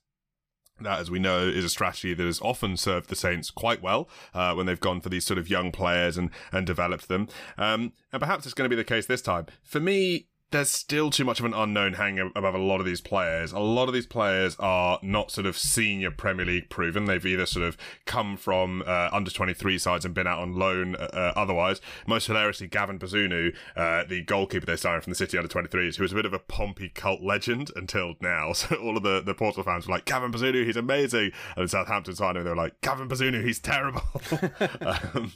That, 0.84 1.00
as 1.00 1.10
we 1.10 1.20
know, 1.20 1.48
is 1.48 1.66
a 1.66 1.70
strategy 1.70 2.14
that 2.14 2.26
has 2.26 2.42
often 2.42 2.78
served 2.78 3.10
the 3.10 3.16
Saints 3.16 3.52
quite 3.52 3.82
well 3.82 4.10
uh, 4.34 4.54
when 4.54 4.66
they've 4.66 4.80
gone 4.80 5.02
for 5.02 5.10
these 5.10 5.26
sort 5.26 5.38
of 5.38 5.50
young 5.50 5.72
players 5.72 6.18
and, 6.18 6.30
and 6.52 6.66
developed 6.66 7.08
them. 7.08 7.28
Um, 7.58 7.94
and 8.12 8.22
perhaps 8.22 8.46
it's 8.46 8.54
going 8.54 8.70
to 8.70 8.76
be 8.76 8.80
the 8.80 8.84
case 8.84 9.06
this 9.06 9.22
time. 9.22 9.48
For 9.64 9.80
me, 9.80 10.28
there's 10.54 10.70
still 10.70 11.10
too 11.10 11.26
much 11.26 11.40
of 11.40 11.46
an 11.46 11.54
unknown 11.54 11.94
hanging 11.94 12.32
above 12.36 12.54
a 12.54 12.60
lot 12.60 12.80
of 12.80 12.86
these 12.86 13.02
players. 13.02 13.52
A 13.52 13.60
lot 13.60 13.88
of 13.88 13.94
these 13.94 14.06
players 14.06 14.56
are 14.60 15.00
not 15.02 15.32
sort 15.32 15.48
of 15.48 15.58
senior 15.58 16.12
Premier 16.12 16.46
League 16.46 16.70
proven. 16.70 17.06
They've 17.06 17.26
either 17.26 17.48
sort 17.48 17.66
of 17.66 17.76
come 18.06 18.38
from 18.38 18.84
uh, 18.86 19.10
under 19.12 19.32
23 19.32 19.80
sides 19.80 20.06
and 20.06 20.14
been 20.14 20.28
out 20.28 20.40
on 20.40 20.54
loan 20.54 20.96
uh, 20.96 21.10
uh, 21.12 21.34
otherwise. 21.36 21.82
Most 22.06 22.28
hilariously, 22.28 22.68
Gavin 22.68 23.00
Bazunu, 23.00 23.54
uh, 23.76 24.04
the 24.08 24.22
goalkeeper 24.22 24.66
they 24.66 24.76
signed 24.76 25.04
from 25.04 25.12
the 25.12 25.16
City 25.16 25.38
under 25.38 25.50
23s, 25.50 25.96
who 25.96 26.04
was 26.04 26.12
a 26.12 26.16
bit 26.16 26.28
of 26.28 26.34
a 26.34 26.40
Pompey 26.40 26.90
cult 26.90 27.22
legend 27.22 27.72
until 27.76 28.14
now. 28.22 28.54
So 28.64 28.76
all 28.76 28.96
of 28.96 29.04
the, 29.04 29.20
the 29.20 29.34
Portsmouth 29.34 29.66
fans 29.66 29.88
were 29.88 29.94
like, 29.94 30.06
Gavin 30.06 30.32
Bazunu, 30.32 30.64
he's 30.64 30.78
amazing. 30.78 31.32
And 31.58 31.70
Southampton 31.70 32.16
signed 32.16 32.38
him, 32.38 32.44
they 32.44 32.52
were 32.52 32.56
like, 32.56 32.80
Gavin 32.82 33.10
Bazunu, 33.10 33.44
he's 33.44 33.60
terrible. 33.60 34.04
um, 34.82 35.34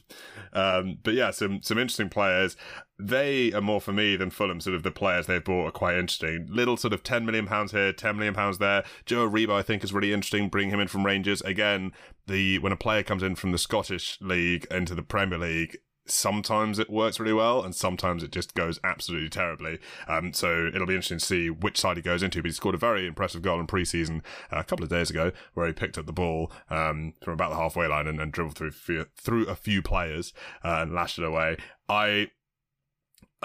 um, 0.53 0.97
but 1.03 1.13
yeah, 1.15 1.32
some, 1.32 1.62
some 1.62 1.77
interesting 1.77 2.10
players 2.10 2.56
they 2.99 3.53
are 3.53 3.62
more 3.62 3.81
for 3.81 3.93
me 3.93 4.15
than 4.15 4.29
Fulham. 4.29 4.60
Sort 4.60 4.75
of 4.75 4.83
the 4.83 4.91
players 4.91 5.27
they've 5.27 5.43
bought 5.43 5.67
are 5.67 5.71
quite 5.71 5.97
interesting. 5.97 6.47
Little 6.49 6.77
sort 6.77 6.93
of 6.93 7.03
ten 7.03 7.25
million 7.25 7.45
pounds 7.45 7.71
here, 7.71 7.93
ten 7.93 8.15
million 8.15 8.33
pounds 8.33 8.57
there. 8.57 8.83
Joe 9.05 9.29
Aribo, 9.29 9.51
I 9.51 9.62
think, 9.62 9.83
is 9.83 9.93
really 9.93 10.13
interesting. 10.13 10.49
Bring 10.49 10.69
him 10.69 10.79
in 10.79 10.88
from 10.88 11.05
Rangers 11.05 11.41
again. 11.41 11.91
The 12.25 12.60
when 12.60 12.73
a 12.73 12.77
player 12.77 13.03
comes 13.03 13.23
in 13.23 13.36
from 13.36 13.51
the 13.51 13.57
Scottish 13.57 14.17
League 14.19 14.65
into 14.71 14.95
the 14.95 15.03
Premier 15.03 15.38
League, 15.38 15.77
sometimes 16.07 16.79
it 16.79 16.89
works 16.89 17.19
really 17.19 17.33
well 17.33 17.63
and 17.63 17.75
sometimes 17.75 18.23
it 18.23 18.31
just 18.31 18.53
goes 18.55 18.79
absolutely 18.83 19.29
terribly. 19.29 19.79
Um, 20.07 20.33
so 20.33 20.67
it'll 20.73 20.88
be 20.88 20.95
interesting 20.95 21.19
to 21.19 21.25
see 21.25 21.49
which 21.49 21.79
side 21.79 21.97
he 21.97 22.03
goes 22.03 22.23
into. 22.23 22.41
But 22.41 22.49
he 22.49 22.53
scored 22.53 22.75
a 22.75 22.79
very 22.79 23.05
impressive 23.05 23.41
goal 23.41 23.60
in 23.60 23.67
pre-season 23.67 24.23
uh, 24.51 24.60
a 24.60 24.63
couple 24.63 24.83
of 24.83 24.89
days 24.89 25.10
ago 25.10 25.31
where 25.53 25.67
he 25.67 25.73
picked 25.73 25.97
up 25.97 26.05
the 26.05 26.13
ball 26.13 26.51
um, 26.69 27.13
from 27.21 27.33
about 27.33 27.51
the 27.51 27.57
halfway 27.57 27.88
line 27.88 28.07
and, 28.07 28.19
and 28.19 28.31
dribbled 28.31 28.57
through 28.57 28.71
through 29.15 29.45
a 29.47 29.55
few 29.55 29.81
players 29.81 30.33
uh, 30.63 30.79
and 30.81 30.93
lashed 30.93 31.19
it 31.19 31.25
away. 31.25 31.57
I 31.89 32.31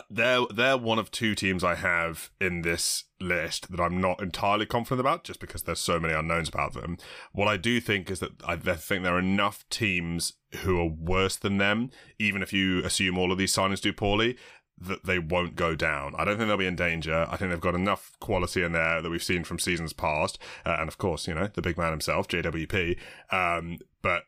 they're 0.09 0.47
they're 0.55 0.79
one 0.79 0.99
of 0.99 1.11
two 1.11 1.35
teams 1.35 1.63
I 1.63 1.75
have 1.75 2.31
in 2.41 2.63
this 2.63 3.05
list 3.21 3.71
that 3.71 3.81
I'm 3.81 4.01
not 4.01 4.23
entirely 4.23 4.67
confident 4.67 5.01
about, 5.01 5.25
just 5.25 5.41
because 5.41 5.63
there's 5.63 5.81
so 5.81 6.01
many 6.01 6.15
unknowns 6.15 6.49
about 6.49 6.73
them. 6.75 6.97
What 7.33 7.49
I 7.49 7.57
do 7.57 7.81
think 7.81 8.11
is 8.11 8.21
that 8.21 8.33
I 8.45 8.57
think 8.57 9.05
there 9.05 9.17
are 9.17 9.19
enough 9.19 9.65
teams 9.69 10.35
who 10.63 10.81
are 10.81 10.89
worse 10.89 11.37
than 11.37 11.59
them, 11.59 11.91
even 12.19 12.43
if 12.43 12.53
you 12.53 12.83
assume 12.85 13.19
all 13.19 13.33
of 13.33 13.39
these 13.39 13.55
signings 13.55 13.81
do 13.81 13.93
poorly, 13.93 14.37
that 14.79 15.05
they 15.05 15.19
won't 15.19 15.57
go 15.57 15.75
down. 15.75 16.15
I 16.17 16.25
don't 16.25 16.37
think 16.37 16.49
they'll 16.49 16.57
be 16.57 16.67
in 16.67 16.77
danger. 16.77 17.27
I 17.29 17.37
think 17.37 17.51
they've 17.51 17.61
got 17.61 17.75
enough 17.75 18.13
quality 18.21 18.63
in 18.63 18.73
there 18.73 19.03
that 19.03 19.11
we've 19.11 19.23
seen 19.23 19.45
from 19.45 19.59
seasons 19.59 19.93
past, 19.93 20.39
uh, 20.65 20.77
and 20.79 20.89
of 20.89 20.99
course, 20.99 21.29
you 21.29 21.35
know, 21.35 21.49
the 21.53 21.63
big 21.63 21.77
man 21.77 21.91
himself, 21.91 22.29
JWP. 22.29 22.99
Um, 23.31 23.79
but 24.01 24.25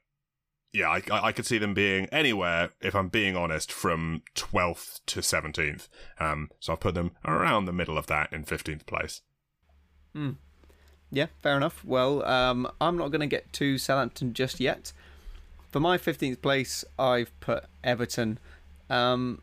yeah, 0.75 0.91
I, 0.91 1.29
I 1.29 1.33
could 1.33 1.47
see 1.47 1.59
them 1.59 1.73
being 1.73 2.07
anywhere, 2.07 2.71
if 2.81 2.97
I'm 2.97 3.09
being 3.09 3.37
honest, 3.37 3.71
from 3.71 4.23
12th 4.35 5.01
to 5.07 5.21
17th. 5.21 5.89
Um, 6.19 6.51
so 6.59 6.73
I've 6.73 6.81
put 6.81 6.95
them 6.95 7.13
around 7.25 7.67
the 7.67 7.73
middle 7.73 7.97
of 7.97 8.09
that 8.09 8.33
in 8.33 8.45
15th 8.45 8.85
place. 8.85 9.23
Hmm. 10.13 10.33
Yeah, 11.13 11.27
fair 11.43 11.57
enough. 11.57 11.85
Well, 11.85 12.25
um, 12.25 12.69
I'm 12.81 12.99
not 12.99 13.13
going 13.13 13.21
to 13.21 13.29
get 13.29 13.53
to 13.55 13.79
Southampton 13.79 14.35
just 14.35 14.59
yet. 14.59 14.93
For 15.71 15.79
my 15.79 15.97
15th 15.97 16.43
place, 16.43 16.85
I've 16.99 17.31
put 17.39 17.67
Everton. 17.85 18.41
Um, 18.91 19.43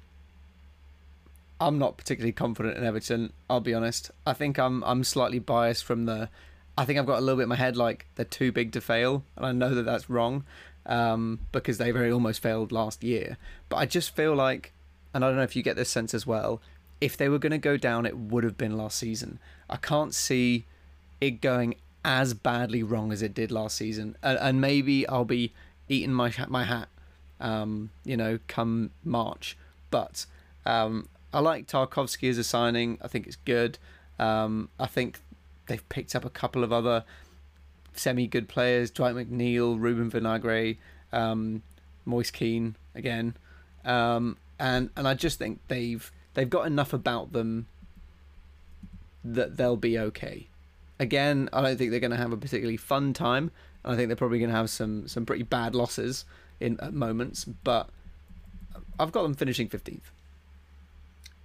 I'm 1.62 1.80
not 1.80 1.96
particularly 1.96 2.34
confident 2.34 2.78
in 2.78 2.84
Everton. 2.84 3.32
I'll 3.50 3.62
be 3.62 3.74
honest. 3.74 4.12
I 4.28 4.34
think 4.34 4.60
I'm 4.60 4.84
I'm 4.84 5.04
slightly 5.06 5.40
biased 5.40 5.86
from 5.86 6.06
the. 6.06 6.30
I 6.78 6.86
think 6.86 6.98
I've 7.00 7.06
got 7.06 7.20
a 7.20 7.22
little 7.22 7.38
bit 7.38 7.44
in 7.44 7.50
my 7.50 7.56
head 7.56 7.78
like 7.78 8.06
they're 8.16 8.26
too 8.26 8.52
big 8.52 8.72
to 8.74 8.82
fail, 8.82 9.24
and 9.36 9.46
I 9.46 9.52
know 9.52 9.76
that 9.76 9.84
that's 9.84 10.10
wrong 10.10 10.44
um, 10.86 11.40
because 11.52 11.78
they 11.78 11.92
very 11.92 12.12
almost 12.12 12.42
failed 12.42 12.72
last 12.72 13.04
year. 13.04 13.38
But 13.70 13.78
I 13.78 13.86
just 13.86 14.16
feel 14.16 14.36
like, 14.36 14.74
and 15.14 15.24
I 15.24 15.28
don't 15.28 15.38
know 15.38 15.44
if 15.44 15.56
you 15.56 15.64
get 15.64 15.76
this 15.76 15.90
sense 15.90 16.14
as 16.14 16.26
well, 16.26 16.62
if 17.00 17.18
they 17.18 17.30
were 17.30 17.40
going 17.40 17.52
to 17.52 17.58
go 17.58 17.78
down, 17.78 18.06
it 18.06 18.18
would 18.18 18.44
have 18.44 18.58
been 18.58 18.78
last 18.78 18.98
season. 18.98 19.40
I 19.70 19.78
can't 19.78 20.14
see 20.14 20.66
it 21.20 21.42
going 21.42 21.76
as 22.04 22.34
badly 22.34 22.84
wrong 22.84 23.12
as 23.12 23.22
it 23.22 23.34
did 23.34 23.52
last 23.52 23.76
season, 23.78 24.16
and, 24.24 24.38
and 24.40 24.62
maybe 24.62 25.08
I'll 25.08 25.26
be 25.26 25.54
eating 25.90 26.14
my 26.14 26.34
my 26.48 26.64
hat, 26.64 26.90
um, 27.40 27.92
you 28.04 28.18
know, 28.18 28.40
come 28.48 28.92
March. 29.04 29.58
But 29.90 30.26
um, 30.66 31.10
I 31.34 31.40
like 31.40 31.68
Tarkowski 31.68 32.30
as 32.30 32.38
a 32.38 32.44
signing. 32.44 32.98
I 33.02 33.08
think 33.08 33.28
it's 33.28 33.36
good. 33.36 33.78
Um, 34.20 34.70
I 34.80 34.88
think 34.88 35.20
they've 35.68 35.88
picked 35.90 36.16
up 36.16 36.26
a 36.26 36.30
couple 36.30 36.64
of 36.64 36.72
other 36.72 37.04
semi 37.94 38.28
good 38.28 38.48
players 38.48 38.92
Dwight 38.92 39.16
McNeil, 39.16 39.80
Ruben 39.80 40.10
Vinagre, 40.10 40.78
um, 41.12 41.62
Moise 42.06 42.32
Kean 42.32 42.76
again. 42.96 43.36
Um, 43.86 44.38
and 44.60 44.90
and 44.96 45.08
I 45.08 45.14
just 45.14 45.40
think 45.40 45.60
they've 45.68 46.12
they've 46.34 46.50
got 46.50 46.68
enough 46.68 46.94
about 46.94 47.34
them 47.34 47.68
that 49.24 49.58
they'll 49.58 49.78
be 49.78 49.98
okay. 49.98 50.48
Again, 51.00 51.50
I 51.52 51.62
don't 51.62 51.78
think 51.78 51.92
they're 51.92 52.00
going 52.00 52.12
to 52.12 52.18
have 52.18 52.32
a 52.32 52.38
particularly 52.38 52.78
fun 52.78 53.14
time. 53.14 53.52
I 53.84 53.96
think 53.96 54.08
they're 54.08 54.16
probably 54.16 54.40
going 54.40 54.52
to 54.52 54.56
have 54.56 54.70
some 54.70 55.08
some 55.08 55.26
pretty 55.26 55.44
bad 55.44 55.74
losses 55.76 56.26
in 56.60 56.80
at 56.80 56.94
moments, 56.94 57.46
but 57.46 57.90
I've 59.00 59.12
got 59.12 59.24
them 59.24 59.34
finishing 59.34 59.68
15th. 59.68 60.12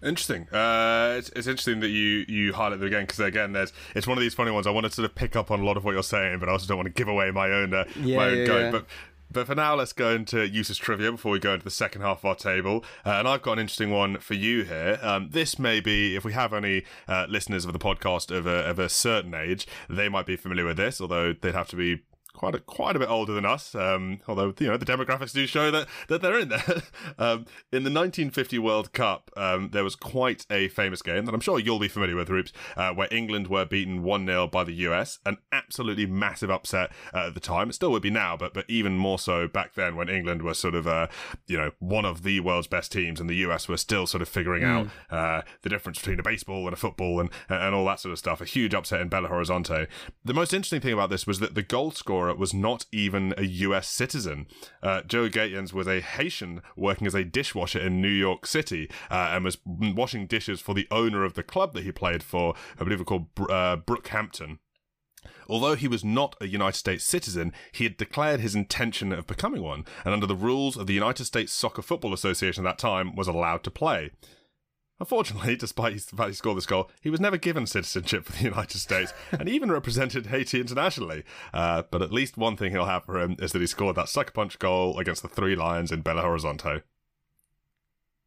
Interesting. 0.03 0.49
Uh, 0.51 1.17
it's, 1.19 1.31
it's 1.31 1.47
interesting 1.47 1.81
that 1.81 1.89
you 1.89 2.25
you 2.29 2.53
highlight 2.53 2.81
them 2.81 2.89
again 2.89 3.03
because 3.03 3.21
again, 3.21 3.53
there's 3.53 3.73
it's 3.95 4.07
one 4.07 4.19
of 4.19 4.23
these 4.23 4.35
funny 4.35 4.51
ones. 4.51 4.67
I 4.67 4.71
want 4.71 4.87
to 4.87 4.93
sort 4.93 5.07
of 5.07 5.15
pick 5.15 5.37
up 5.37 5.51
on 5.51 5.61
a 5.61 5.65
lot 5.65 5.77
of 5.77 5.85
what 5.85 5.93
you're 5.93 6.03
saying, 6.03 6.39
but 6.39 6.49
I 6.49 6.53
also 6.53 6.67
don't 6.67 6.77
want 6.77 6.87
to 6.87 6.93
give 6.93 7.09
away 7.09 7.31
my 7.31 7.51
own 7.51 7.73
uh, 7.73 7.85
yeah, 7.97 8.17
my 8.17 8.27
own 8.27 8.37
yeah, 8.39 8.45
Yeah. 8.45 8.71
But 8.71 8.87
but 9.31 9.47
for 9.47 9.55
now, 9.55 9.75
let's 9.75 9.93
go 9.93 10.15
into 10.15 10.47
useless 10.47 10.79
trivia 10.79 11.11
before 11.11 11.33
we 11.33 11.39
go 11.39 11.55
into 11.55 11.65
the 11.65 11.71
second 11.71 12.03
half 12.03 12.19
of 12.19 12.25
our 12.27 12.35
table. 12.35 12.85
Uh, 13.05 13.11
and 13.11 13.29
I've 13.29 13.43
got 13.43 13.55
an 13.55 13.59
interesting 13.59 13.91
one 13.91 14.19
for 14.19 14.35
you 14.35 14.63
here. 14.63 14.99
Um, 15.03 15.31
this 15.31 15.59
may 15.59 15.81
be, 15.81 16.15
if 16.15 16.25
we 16.25 16.33
have 16.33 16.53
any 16.53 16.85
uh, 17.09 17.27
listeners 17.29 17.65
of 17.65 17.73
the 17.73 17.79
podcast 17.79 18.31
of 18.31 18.47
a, 18.47 18.65
of 18.65 18.79
a 18.79 18.89
certain 18.89 19.35
age, 19.35 19.67
they 19.91 20.09
might 20.09 20.27
be 20.27 20.37
familiar 20.37 20.65
with 20.65 20.77
this, 20.77 21.01
although 21.01 21.33
they'd 21.33 21.55
have 21.55 21.69
to 21.69 21.77
be 21.77 22.03
quite 22.37 22.55
a, 22.55 22.61
quite 22.61 22.95
a 22.97 22.99
bit 22.99 23.09
older 23.09 23.33
than 23.33 23.45
us. 23.45 23.75
Um, 23.75 24.21
although 24.29 24.55
you 24.59 24.69
know 24.69 24.77
the 24.77 24.87
demographics 24.87 25.33
do 25.33 25.47
show 25.47 25.71
that 25.71 25.89
that 26.09 26.23
they're 26.23 26.39
in 26.39 26.51
there. 26.51 26.65
um, 27.19 27.47
in 27.73 27.83
the 27.83 27.91
1950 27.91 28.59
World 28.59 28.93
Cup, 28.93 29.31
um, 29.37 29.71
there 29.73 29.85
was 29.85 29.97
quite 29.97 30.47
a 30.51 30.69
famous 30.69 31.03
game 31.03 31.25
that 31.25 31.35
I'm 31.35 31.41
sure 31.41 31.59
you'll 31.59 31.79
be 31.79 31.89
familiar 31.89 32.17
with, 32.17 32.29
Roops, 32.29 32.53
uh, 32.77 32.93
where 32.93 33.09
England 33.11 33.49
were 33.49 33.65
beaten 33.65 34.03
one 34.03 34.27
0 34.27 34.49
by 34.49 34.65
the 34.65 34.75
US. 34.75 35.19
An 35.25 35.39
absolutely 35.51 36.07
massive 36.07 36.51
upset 36.51 36.91
uh, 37.15 37.29
at 37.29 37.35
the 37.35 37.41
time. 37.41 37.71
It 37.71 37.75
still 37.75 37.91
would 37.93 38.03
be 38.03 38.11
now, 38.11 38.37
but 38.37 38.55
but 38.55 38.67
even 38.69 38.97
more 38.97 39.19
so 39.19 39.49
back 39.49 39.75
then 39.75 39.97
when 39.97 40.09
England 40.09 40.43
was 40.43 40.59
sort 40.59 40.75
of 40.75 40.87
uh, 40.87 41.09
you 41.47 41.57
know 41.57 41.73
one 41.79 42.05
of 42.05 42.23
the 42.23 42.41
world's 42.41 42.67
best 42.67 42.93
teams, 42.93 43.21
and 43.21 43.29
the 43.29 43.37
US 43.37 43.69
were 43.69 43.77
still 43.77 44.07
sort 44.07 44.23
of 44.23 44.29
figuring 44.29 44.63
mm. 44.63 44.69
out 44.69 44.89
uh, 45.11 45.43
the 45.63 45.69
difference 45.69 45.99
between 45.99 46.21
a 46.21 46.23
baseball 46.23 46.67
and 46.67 46.75
a 46.75 46.77
football 46.77 47.21
and 47.21 47.31
and 47.49 47.75
all 47.75 47.87
that 47.87 48.01
sort 48.01 48.13
of 48.13 48.19
stuff. 48.19 48.41
A 48.41 48.45
huge 48.45 48.75
upset 48.75 49.01
in 49.01 49.11
Belo 49.11 49.31
Horizonte. 49.31 49.87
The 50.25 50.35
most 50.35 50.53
interesting 50.53 50.81
thing 50.81 50.93
about 50.93 51.11
this 51.11 51.27
was 51.27 51.39
that 51.41 51.55
the 51.55 51.63
goal 51.63 51.91
scorer 51.91 52.26
was 52.35 52.55
not 52.55 52.87
even 52.93 53.35
a 53.37 53.45
US 53.45 53.89
citizen. 53.89 54.47
Uh, 54.83 55.03
Joe 55.03 55.29
Gaetjens 55.29 55.73
was 55.73 55.87
a 55.87 56.01
Haitian 56.01 56.63
working 56.77 57.07
as 57.07 57.15
a 57.15 57.25
dishwasher 57.25 57.81
in 57.81 58.01
New 58.01 58.09
York 58.09 58.47
City 58.47 58.91
uh, 59.11 59.31
and 59.33 59.45
was 59.45 59.59
washing 59.65 60.27
dishes 60.27 60.61
for 60.61 60.75
the 60.75 60.89
owner 60.91 61.25
of 61.25 61.35
the 61.35 61.43
club 61.43 61.75
that 61.75 61.85
he 61.85 61.93
played 61.93 62.23
for, 62.23 62.55
I 62.79 62.85
believe 62.85 63.01
it 63.01 63.09
was 63.09 63.09
called 63.09 63.51
uh, 63.51 63.77
Brookhattan. 63.77 64.59
Although 65.49 65.75
he 65.75 65.89
was 65.89 66.05
not 66.05 66.37
a 66.41 66.47
United 66.47 66.77
States 66.77 67.05
citizen, 67.05 67.53
he 67.73 67.85
had 67.85 67.97
declared 67.97 68.41
his 68.41 68.55
intention 68.55 69.13
of 69.13 69.27
becoming 69.27 69.63
one, 69.63 69.85
and 70.05 70.13
under 70.13 70.27
the 70.27 70.35
rules 70.35 70.77
of 70.77 70.87
the 70.87 70.95
United 70.95 71.25
States 71.25 71.53
Soccer 71.53 71.83
Football 71.83 72.13
Association 72.13 72.67
at 72.67 72.71
that 72.71 72.79
time, 72.79 73.15
was 73.15 73.29
allowed 73.29 73.63
to 73.65 73.71
play. 73.71 74.11
Unfortunately, 74.99 75.57
despite 75.67 75.99
the 75.99 76.17
fact 76.17 76.29
he 76.29 76.35
scored 76.35 76.57
this 76.57 76.67
goal, 76.67 76.91
he 77.01 77.11
was 77.11 77.21
never 77.21 77.37
given 77.37 77.67
citizenship 77.67 78.25
for 78.25 78.33
the 78.33 78.45
United 78.45 78.79
States 78.79 79.13
and 79.33 79.49
even 79.49 79.71
represented 79.71 80.27
Haiti 80.27 80.61
internationally. 80.61 81.25
Uh, 81.53 81.83
but 81.91 82.03
at 82.03 82.13
least 82.13 82.37
one 82.37 82.57
thing 82.57 82.73
he'll 82.73 82.87
have 82.87 83.05
for 83.05 83.21
him 83.21 83.37
is 83.39 83.53
that 83.53 83.61
he 83.61 83.67
scored 83.67 83.97
that 83.97 84.09
sucker 84.09 84.33
punch 84.33 84.59
goal 84.59 84.99
against 84.99 85.23
the 85.23 85.29
Three 85.29 85.57
Lions 85.57 85.93
in 85.93 86.03
Belo 86.03 86.23
Horizonte. 86.23 86.83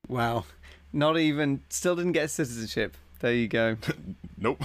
Wow. 0.08 0.46
Not 0.92 1.18
even, 1.18 1.62
still 1.70 1.96
didn't 1.96 2.14
get 2.14 2.30
citizenship. 2.30 2.96
There 3.20 3.34
you 3.34 3.48
go. 3.48 3.78
nope. 4.38 4.64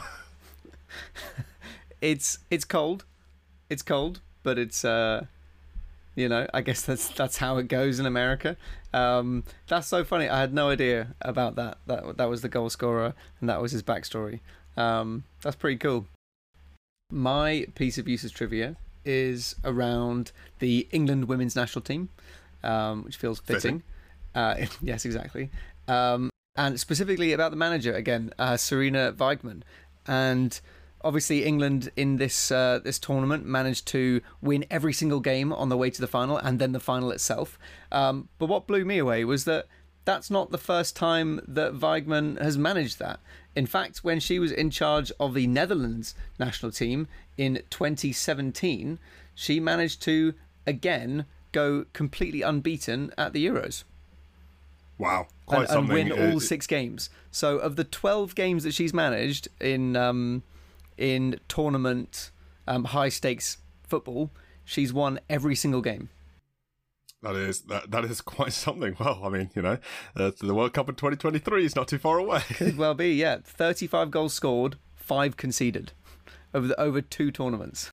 it's 2.01 2.39
it's 2.51 2.65
cold. 2.65 3.05
It's 3.69 3.83
cold, 3.83 4.21
but 4.43 4.59
it's 4.59 4.85
uh 4.85 5.27
You 6.15 6.29
know, 6.29 6.47
I 6.55 6.61
guess 6.61 6.83
that's 6.83 7.09
that's 7.09 7.39
how 7.39 7.59
it 7.59 7.69
goes 7.69 7.99
in 7.99 8.07
America. 8.07 8.57
Um, 8.93 9.45
that's 9.67 9.89
so 9.89 10.05
funny. 10.05 10.29
I 10.29 10.41
had 10.41 10.55
no 10.55 10.69
idea 10.69 11.15
about 11.21 11.57
that. 11.57 11.79
That 11.87 12.17
that 12.19 12.29
was 12.29 12.43
the 12.43 12.49
goal 12.49 12.71
scorer, 12.71 13.15
and 13.41 13.49
that 13.49 13.61
was 13.61 13.73
his 13.73 13.83
backstory. 13.83 14.41
Um, 14.77 15.25
that's 15.43 15.57
pretty 15.57 15.79
cool. 15.79 16.07
My 17.11 17.67
piece 17.75 17.99
of 17.99 18.09
useless 18.09 18.33
trivia 18.33 18.77
is 19.05 19.57
around 19.65 20.33
the 20.61 20.89
England 20.91 21.27
women's 21.27 21.55
national 21.57 21.83
team, 21.83 22.09
um, 22.63 23.05
which 23.05 23.17
feels 23.17 23.41
fitting. 23.41 23.61
fitting. 23.61 23.83
Uh, 24.35 24.67
yes, 24.83 25.05
exactly. 25.05 25.51
Um, 25.89 26.31
and 26.57 26.79
specifically 26.79 27.33
about 27.33 27.51
the 27.51 27.57
manager 27.57 27.93
again, 27.95 28.33
uh, 28.39 28.53
Sarina 28.53 29.13
Wiegman, 29.13 29.63
and 30.07 30.61
obviously 31.05 31.45
England 31.45 31.91
in 31.97 32.17
this 32.17 32.51
uh, 32.51 32.81
this 32.83 32.99
tournament 32.99 33.45
managed 33.45 33.87
to 33.89 34.21
win 34.41 34.65
every 34.71 34.93
single 34.93 35.21
game 35.21 35.53
on 35.53 35.69
the 35.69 35.77
way 35.77 35.91
to 35.91 36.01
the 36.01 36.07
final 36.07 36.39
and 36.39 36.59
then 36.59 36.73
the 36.73 36.81
final 36.81 37.11
itself. 37.11 37.59
Um, 37.93 38.29
but 38.39 38.47
what 38.47 38.67
blew 38.67 38.85
me 38.85 38.99
away 38.99 39.25
was 39.25 39.45
that 39.45 39.67
that's 40.05 40.31
not 40.31 40.51
the 40.51 40.59
first 40.59 40.97
time 40.97 41.41
that 41.47 41.75
Wiegman 41.75 42.41
has 42.43 42.59
managed 42.59 42.99
that. 42.99 43.21
In 43.55 43.67
fact, 43.67 43.99
when 43.99 44.21
she 44.21 44.39
was 44.39 44.51
in 44.51 44.71
charge 44.71 45.13
of 45.21 45.35
the 45.35 45.47
Netherlands 45.47 46.15
national 46.39 46.73
team 46.73 47.07
in 47.37 47.63
2017, 47.71 48.99
she 49.35 49.61
managed 49.61 50.03
to 50.03 50.35
again 50.67 51.27
go 51.53 51.85
completely 51.93 52.43
unbeaten 52.43 53.13
at 53.17 53.33
the 53.33 53.47
Euros. 53.47 53.85
Wow, 54.97 55.27
and, 55.49 55.69
and, 55.69 55.89
win 55.89 56.13
all 56.13 56.39
six 56.39 56.69
games. 56.69 57.11
So, 57.33 57.59
of 57.59 57.75
the 57.75 57.83
12 57.83 58.37
games 58.37 58.63
that 58.63 58.75
she's 58.75 58.95
managed 58.95 59.49
in 59.61 59.97
um, 59.97 60.45
in 60.97 61.39
tournament 61.49 62.31
um, 62.67 62.85
high 62.85 63.09
stakes 63.09 63.59
football, 63.83 64.31
she's 64.65 64.93
won 64.93 65.21
every 65.29 65.55
single 65.55 65.83
game. 65.83 66.09
That 67.23 67.37
is 67.37 67.63
that 67.63 67.91
that 67.91 68.05
is 68.05 68.21
quite 68.37 68.53
something. 68.53 68.97
Well, 69.01 69.21
I 69.25 69.29
mean, 69.31 69.51
you 69.55 69.63
know, 69.63 69.79
uh, 70.15 70.31
the 70.41 70.55
World 70.55 70.75
Cup 70.75 70.89
in 70.89 70.95
2023 70.95 71.65
is 71.65 71.75
not 71.75 71.89
too 71.89 71.99
far 71.99 72.19
away. 72.19 72.41
Could 72.41 72.77
well 72.79 72.95
be, 72.95 73.15
yeah. 73.15 73.39
35 73.43 74.11
goals 74.11 74.35
scored, 74.35 74.77
five 74.95 75.37
conceded 75.37 75.93
over 76.53 76.69
the, 76.69 76.81
over 76.81 77.01
two 77.01 77.31
tournaments. 77.31 77.91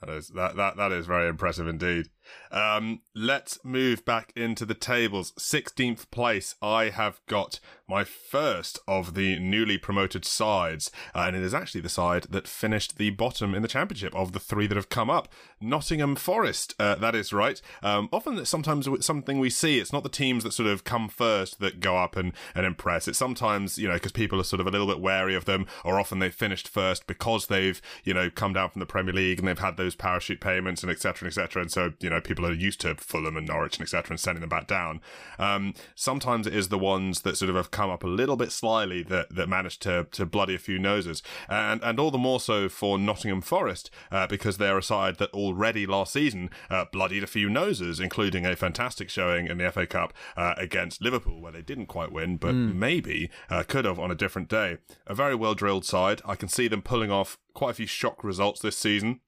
That 0.00 0.08
is 0.08 0.28
that 0.28 0.56
that 0.56 0.76
that 0.76 0.92
is 0.92 1.06
very 1.06 1.28
impressive 1.28 1.68
indeed. 1.68 2.06
Um, 2.50 3.00
let's 3.14 3.58
move 3.64 4.04
back 4.04 4.32
into 4.36 4.64
the 4.64 4.74
tables. 4.74 5.32
16th 5.38 6.10
place, 6.10 6.54
I 6.62 6.90
have 6.90 7.20
got 7.26 7.60
my 7.88 8.04
first 8.04 8.78
of 8.88 9.14
the 9.14 9.38
newly 9.38 9.76
promoted 9.76 10.24
sides, 10.24 10.90
uh, 11.14 11.24
and 11.26 11.36
it 11.36 11.42
is 11.42 11.52
actually 11.52 11.82
the 11.82 11.88
side 11.88 12.24
that 12.30 12.48
finished 12.48 12.96
the 12.96 13.10
bottom 13.10 13.54
in 13.54 13.62
the 13.62 13.68
championship 13.68 14.14
of 14.14 14.32
the 14.32 14.40
three 14.40 14.66
that 14.66 14.76
have 14.76 14.88
come 14.88 15.10
up. 15.10 15.28
Nottingham 15.60 16.16
Forest, 16.16 16.74
uh, 16.78 16.94
that 16.96 17.14
is 17.14 17.32
right. 17.32 17.60
Um, 17.82 18.08
often, 18.12 18.44
sometimes 18.46 18.88
something 19.04 19.38
we 19.38 19.50
see, 19.50 19.78
it's 19.78 19.92
not 19.92 20.02
the 20.02 20.08
teams 20.08 20.44
that 20.44 20.52
sort 20.52 20.68
of 20.68 20.84
come 20.84 21.08
first 21.08 21.60
that 21.60 21.80
go 21.80 21.96
up 21.96 22.16
and, 22.16 22.32
and 22.54 22.64
impress. 22.64 23.06
It's 23.06 23.18
sometimes, 23.18 23.78
you 23.78 23.88
know, 23.88 23.94
because 23.94 24.12
people 24.12 24.40
are 24.40 24.44
sort 24.44 24.60
of 24.60 24.66
a 24.66 24.70
little 24.70 24.86
bit 24.86 25.00
wary 25.00 25.34
of 25.34 25.44
them, 25.44 25.66
or 25.84 26.00
often 26.00 26.18
they've 26.18 26.34
finished 26.34 26.68
first 26.68 27.06
because 27.06 27.46
they've, 27.46 27.80
you 28.04 28.14
know, 28.14 28.30
come 28.30 28.54
down 28.54 28.70
from 28.70 28.80
the 28.80 28.86
Premier 28.86 29.12
League 29.12 29.38
and 29.38 29.48
they've 29.48 29.58
had 29.58 29.76
those 29.76 29.94
parachute 29.94 30.40
payments 30.40 30.82
and 30.82 30.90
etc. 30.90 31.26
etc. 31.28 31.62
And 31.62 31.70
so, 31.70 31.92
you 32.00 32.10
know, 32.10 32.13
people 32.20 32.46
are 32.46 32.52
used 32.52 32.80
to 32.82 32.94
Fulham 32.94 33.36
and 33.36 33.46
Norwich 33.46 33.76
and 33.76 33.82
etc. 33.82 34.10
and 34.10 34.20
sending 34.20 34.40
them 34.40 34.48
back 34.48 34.66
down. 34.66 35.00
Um, 35.38 35.74
sometimes 35.94 36.46
it 36.46 36.54
is 36.54 36.68
the 36.68 36.78
ones 36.78 37.22
that 37.22 37.36
sort 37.36 37.50
of 37.50 37.56
have 37.56 37.70
come 37.70 37.90
up 37.90 38.04
a 38.04 38.08
little 38.08 38.36
bit 38.36 38.52
slyly 38.52 39.02
that 39.04 39.34
that 39.34 39.48
manage 39.48 39.78
to 39.80 40.06
to 40.12 40.26
bloody 40.26 40.54
a 40.54 40.58
few 40.58 40.78
noses, 40.78 41.22
and 41.48 41.82
and 41.82 41.98
all 41.98 42.10
the 42.10 42.18
more 42.18 42.40
so 42.40 42.68
for 42.68 42.98
Nottingham 42.98 43.40
Forest 43.40 43.90
uh, 44.10 44.26
because 44.26 44.58
they're 44.58 44.78
a 44.78 44.82
side 44.82 45.16
that 45.16 45.30
already 45.30 45.86
last 45.86 46.12
season 46.12 46.50
uh, 46.70 46.84
bloodied 46.92 47.22
a 47.22 47.28
few 47.28 47.48
noses, 47.48 48.00
including 48.00 48.46
a 48.46 48.56
fantastic 48.56 49.10
showing 49.10 49.46
in 49.46 49.58
the 49.58 49.70
FA 49.70 49.86
Cup 49.86 50.12
uh, 50.36 50.54
against 50.56 51.02
Liverpool 51.02 51.40
where 51.40 51.52
they 51.52 51.62
didn't 51.62 51.86
quite 51.86 52.12
win, 52.12 52.36
but 52.36 52.54
mm. 52.54 52.74
maybe 52.74 53.30
uh, 53.50 53.62
could 53.62 53.84
have 53.84 53.98
on 53.98 54.10
a 54.10 54.14
different 54.14 54.48
day. 54.48 54.78
A 55.06 55.14
very 55.14 55.34
well 55.34 55.54
drilled 55.54 55.84
side. 55.84 56.22
I 56.24 56.34
can 56.34 56.48
see 56.48 56.68
them 56.68 56.82
pulling 56.82 57.10
off 57.10 57.38
quite 57.54 57.70
a 57.70 57.74
few 57.74 57.86
shock 57.86 58.24
results 58.24 58.60
this 58.60 58.76
season 58.76 59.20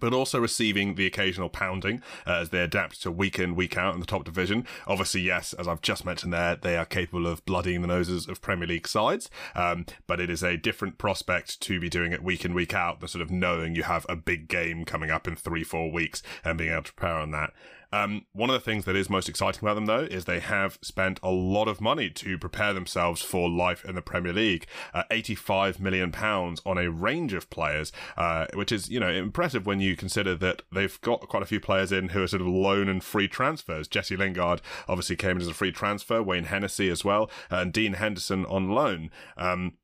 but 0.00 0.12
also 0.12 0.40
receiving 0.40 0.94
the 0.94 1.06
occasional 1.06 1.48
pounding 1.48 2.02
uh, 2.26 2.40
as 2.40 2.50
they 2.50 2.60
adapt 2.60 3.02
to 3.02 3.10
week 3.10 3.38
in, 3.38 3.54
week 3.54 3.76
out 3.76 3.94
in 3.94 4.00
the 4.00 4.06
top 4.06 4.24
division. 4.24 4.66
Obviously, 4.86 5.20
yes, 5.20 5.52
as 5.52 5.68
I've 5.68 5.82
just 5.82 6.04
mentioned 6.04 6.32
there, 6.32 6.56
they 6.56 6.76
are 6.76 6.84
capable 6.84 7.26
of 7.26 7.44
bloodying 7.44 7.82
the 7.82 7.88
noses 7.88 8.26
of 8.28 8.40
Premier 8.40 8.66
League 8.66 8.88
sides, 8.88 9.30
um, 9.54 9.86
but 10.06 10.20
it 10.20 10.30
is 10.30 10.42
a 10.42 10.56
different 10.56 10.98
prospect 10.98 11.60
to 11.60 11.78
be 11.78 11.88
doing 11.88 12.12
it 12.12 12.22
week 12.22 12.44
in, 12.44 12.54
week 12.54 12.74
out, 12.74 13.00
the 13.00 13.08
sort 13.08 13.22
of 13.22 13.30
knowing 13.30 13.74
you 13.74 13.82
have 13.84 14.06
a 14.08 14.16
big 14.16 14.48
game 14.48 14.84
coming 14.84 15.10
up 15.10 15.28
in 15.28 15.36
three, 15.36 15.64
four 15.64 15.92
weeks 15.92 16.22
and 16.44 16.58
being 16.58 16.72
able 16.72 16.82
to 16.82 16.92
prepare 16.92 17.16
on 17.16 17.30
that. 17.30 17.52
Um, 17.92 18.26
one 18.32 18.50
of 18.50 18.54
the 18.54 18.60
things 18.60 18.84
that 18.84 18.96
is 18.96 19.10
most 19.10 19.28
exciting 19.28 19.60
about 19.62 19.74
them, 19.74 19.86
though, 19.86 20.04
is 20.04 20.24
they 20.24 20.40
have 20.40 20.78
spent 20.82 21.20
a 21.22 21.30
lot 21.30 21.68
of 21.68 21.80
money 21.80 22.10
to 22.10 22.38
prepare 22.38 22.72
themselves 22.72 23.22
for 23.22 23.48
life 23.48 23.84
in 23.84 23.94
the 23.94 24.02
Premier 24.02 24.32
League. 24.32 24.66
Uh, 24.94 25.04
85 25.10 25.80
million 25.80 26.12
pounds 26.12 26.62
on 26.64 26.78
a 26.78 26.90
range 26.90 27.32
of 27.32 27.50
players, 27.50 27.92
uh, 28.16 28.46
which 28.54 28.72
is 28.72 28.88
you 28.88 29.00
know 29.00 29.10
impressive 29.10 29.66
when 29.66 29.80
you 29.80 29.96
consider 29.96 30.34
that 30.36 30.62
they've 30.72 31.00
got 31.00 31.28
quite 31.28 31.42
a 31.42 31.46
few 31.46 31.60
players 31.60 31.92
in 31.92 32.10
who 32.10 32.22
are 32.22 32.28
sort 32.28 32.42
of 32.42 32.48
loan 32.48 32.88
and 32.88 33.02
free 33.02 33.28
transfers. 33.28 33.88
Jesse 33.88 34.16
Lingard 34.16 34.60
obviously 34.88 35.16
came 35.16 35.32
in 35.32 35.42
as 35.42 35.48
a 35.48 35.54
free 35.54 35.72
transfer, 35.72 36.22
Wayne 36.22 36.44
Hennessy 36.44 36.88
as 36.90 37.04
well, 37.04 37.30
and 37.50 37.72
Dean 37.72 37.94
Henderson 37.94 38.44
on 38.46 38.70
loan. 38.70 39.10
Um, 39.36 39.74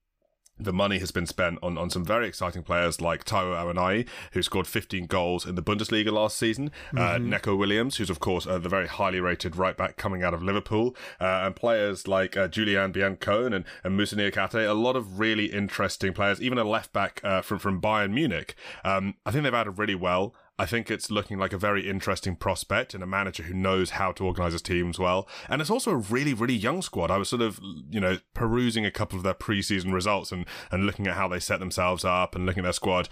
the 0.59 0.73
money 0.73 0.99
has 0.99 1.11
been 1.11 1.27
spent 1.27 1.59
on, 1.63 1.77
on 1.77 1.91
some 1.91 2.05
very 2.05 2.27
exciting 2.27 2.63
players 2.63 3.01
like 3.01 3.25
Taiwo 3.25 3.75
Awoniyi, 3.75 4.07
who 4.33 4.43
scored 4.43 4.67
15 4.67 5.07
goals 5.07 5.47
in 5.47 5.55
the 5.55 5.63
Bundesliga 5.63 6.11
last 6.11 6.39
season, 6.39 6.71
uh, 6.93 6.99
mm-hmm. 6.99 7.15
uh, 7.15 7.19
Neco 7.19 7.55
Williams, 7.55 7.97
who's 7.97 8.11
of 8.11 8.21
course 8.21 8.47
uh, 8.47 8.59
the 8.59 8.69
very 8.69 8.87
highly 8.87 9.21
rated 9.21 9.57
right 9.57 9.77
back 9.77 9.97
coming 9.97 10.23
out 10.23 10.35
of 10.35 10.43
Liverpool, 10.43 10.97
uh, 11.21 11.43
and 11.45 11.57
players 11.57 12.09
like 12.09 12.37
uh, 12.37 12.49
Julian 12.49 12.93
Biancone 12.93 13.55
and, 13.55 13.65
and 13.85 13.97
Moussa 13.97 14.17
Niakhaté, 14.17 14.69
a 14.69 14.73
lot 14.73 14.97
of 14.97 15.19
really 15.19 15.47
interesting 15.47 16.13
players, 16.13 16.41
even 16.41 16.59
a 16.59 16.65
left 16.65 16.93
back 16.93 17.21
uh, 17.23 17.43
from, 17.43 17.59
from 17.59 17.81
Bayern 17.81 18.13
Munich. 18.13 18.55
Um, 18.85 19.15
I 19.25 19.31
think 19.31 19.45
they've 19.45 19.55
added 19.55 19.79
really 19.79 19.95
well. 19.95 20.35
I 20.59 20.65
think 20.67 20.91
it's 20.91 21.11
looking 21.11 21.39
like 21.39 21.53
a 21.53 21.59
very 21.59 21.89
interesting 21.89 22.35
prospect 22.35 22.95
and 22.95 23.03
a 23.03 23.07
manager 23.07 23.43
who 23.43 23.55
knows 23.55 23.91
how 23.91 24.13
to 24.13 24.25
organise 24.25 24.53
his 24.53 24.63
teams 24.63 24.99
well. 24.99 25.29
And 25.51 25.61
it's 25.61 25.71
also 25.71 25.91
a 25.91 25.97
really, 25.97 26.33
really 26.33 26.55
young 26.55 26.81
squad. 26.81 27.11
I 27.11 27.19
was 27.19 27.29
sort 27.29 27.43
of, 27.43 27.61
you 27.91 28.01
know, 28.01 28.19
perusing 28.33 28.87
a 28.87 28.91
couple 28.91 29.19
of 29.19 29.23
their 29.23 29.35
preseason 29.35 29.93
results 29.93 30.33
and, 30.33 30.47
and 30.71 30.87
looking 30.87 31.07
at 31.07 31.15
how 31.15 31.29
they 31.29 31.41
set 31.41 31.61
themselves 31.61 32.05
up 32.05 32.35
and 32.35 32.47
looking 32.47 32.63
at 32.63 32.65
their 32.65 32.73
squad 32.73 33.09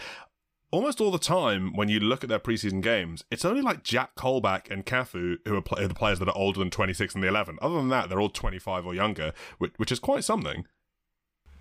almost 0.75 1.01
all 1.01 1.13
the 1.13 1.19
time 1.21 1.73
when 1.77 1.89
you 1.89 2.01
look 2.01 2.25
at 2.25 2.29
their 2.29 2.41
preseason 2.41 2.83
games, 2.83 3.23
it's 3.31 3.45
only 3.45 3.63
like 3.63 3.85
Jack 3.85 4.17
Colback 4.17 4.69
and 4.73 4.85
Cafu 4.85 5.37
who 5.45 5.57
are, 5.57 5.63
play- 5.63 5.87
the 5.87 5.95
players 5.95 6.19
that 6.19 6.29
are 6.29 6.37
older 6.37 6.59
than 6.59 6.69
26 6.69 7.15
and 7.15 7.23
the 7.23 7.29
11. 7.29 7.59
Other 7.63 7.77
than 7.77 7.91
that, 7.91 8.09
they're 8.09 8.21
all 8.21 8.29
25 8.29 8.85
or 8.85 8.93
younger, 8.93 9.33
which, 9.59 9.73
which 9.77 9.93
is 9.93 10.01
quite 10.01 10.25
something. 10.25 10.67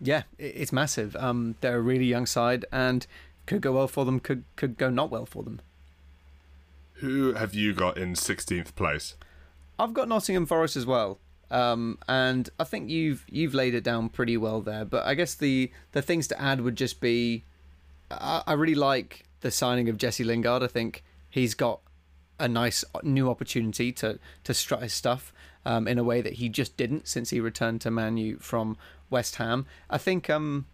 Yeah, 0.01 0.23
it's 0.39 0.73
massive. 0.73 1.15
Um, 1.17 1.55
they're 1.61 1.77
a 1.77 1.81
really 1.81 2.05
young 2.05 2.25
side 2.25 2.65
and 2.71 3.05
could 3.45 3.61
go 3.61 3.73
well 3.73 3.87
for 3.87 4.03
them, 4.03 4.19
could 4.19 4.45
could 4.55 4.77
go 4.77 4.89
not 4.89 5.11
well 5.11 5.25
for 5.25 5.43
them. 5.43 5.61
Who 7.03 7.33
have 7.33 7.53
you 7.53 7.73
got 7.73 7.97
in 7.97 8.13
16th 8.13 8.75
place? 8.75 9.15
I've 9.77 9.93
got 9.93 10.07
Nottingham 10.07 10.45
Forest 10.45 10.77
as 10.77 10.85
well. 10.85 11.19
Um, 11.51 11.97
and 12.07 12.49
I 12.57 12.63
think 12.63 12.89
you've 12.89 13.25
you've 13.29 13.53
laid 13.53 13.75
it 13.75 13.83
down 13.83 14.07
pretty 14.07 14.37
well 14.37 14.61
there. 14.61 14.85
But 14.85 15.05
I 15.05 15.13
guess 15.13 15.35
the 15.35 15.69
the 15.91 16.01
things 16.01 16.29
to 16.29 16.41
add 16.41 16.61
would 16.61 16.77
just 16.77 17.01
be, 17.01 17.43
I, 18.09 18.43
I 18.47 18.53
really 18.53 18.73
like 18.73 19.25
the 19.41 19.51
signing 19.51 19.89
of 19.89 19.97
Jesse 19.97 20.23
Lingard. 20.23 20.63
I 20.63 20.67
think 20.67 21.03
he's 21.29 21.55
got 21.55 21.81
a 22.39 22.47
nice 22.47 22.85
new 23.03 23.29
opportunity 23.29 23.91
to 23.91 24.17
to 24.45 24.53
strut 24.53 24.81
his 24.81 24.93
stuff 24.93 25.33
um, 25.65 25.89
in 25.89 25.99
a 25.99 26.05
way 26.05 26.21
that 26.21 26.35
he 26.35 26.47
just 26.47 26.77
didn't 26.77 27.09
since 27.09 27.31
he 27.31 27.41
returned 27.41 27.81
to 27.81 27.91
Manu 27.91 28.39
from 28.39 28.77
West 29.09 29.35
Ham. 29.35 29.65
I 29.89 29.97
think 29.97 30.29
um, 30.29 30.67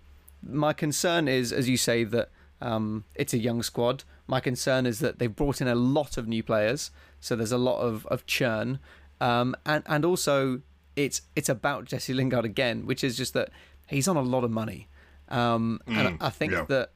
my 0.47 0.73
concern 0.73 1.27
is, 1.27 1.51
as 1.51 1.67
you 1.67 1.75
say, 1.75 2.03
that 2.03 2.29
um, 2.62 3.06
it's 3.15 3.34
a 3.34 3.38
young 3.38 3.63
squad. 3.63 4.04
My 4.28 4.39
concern 4.39 4.86
is 4.86 4.99
that 4.99 5.20
they've 5.20 5.36
brought 5.36 5.62
in 5.62 5.68
a 5.68 5.76
lot 5.76 6.18
of 6.18 6.28
new 6.28 6.43
players, 6.43 6.91
so 7.20 7.36
there's 7.36 7.51
a 7.51 7.57
lot 7.57 7.80
of, 7.80 8.05
of 8.07 8.26
churn, 8.26 8.80
um, 9.22 9.55
and 9.66 9.84
and 9.86 10.05
also 10.05 10.62
it's 10.95 11.22
it's 11.36 11.49
about 11.49 11.86
Jesse 11.86 12.14
Lingard 12.14 12.45
again, 12.45 12.86
which 12.86 13.03
is 13.03 13.18
just 13.18 13.34
that 13.34 13.49
he's 13.88 14.07
on 14.07 14.18
a 14.18 14.22
lot 14.22 14.43
of 14.43 14.51
money, 14.51 14.88
um, 15.30 15.80
mm, 15.88 15.95
and 15.97 16.18
I 16.22 16.30
think 16.30 16.51
yeah. 16.51 16.66
that 16.68 16.91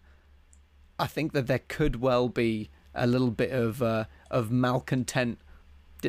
I 0.99 1.07
think 1.07 1.33
that 1.33 1.47
there 1.47 1.61
could 1.67 2.01
well 2.01 2.29
be 2.29 2.69
a 2.93 3.07
little 3.07 3.31
bit 3.31 3.51
of 3.51 3.81
uh, 3.81 4.05
of 4.29 4.51
malcontent, 4.51 5.39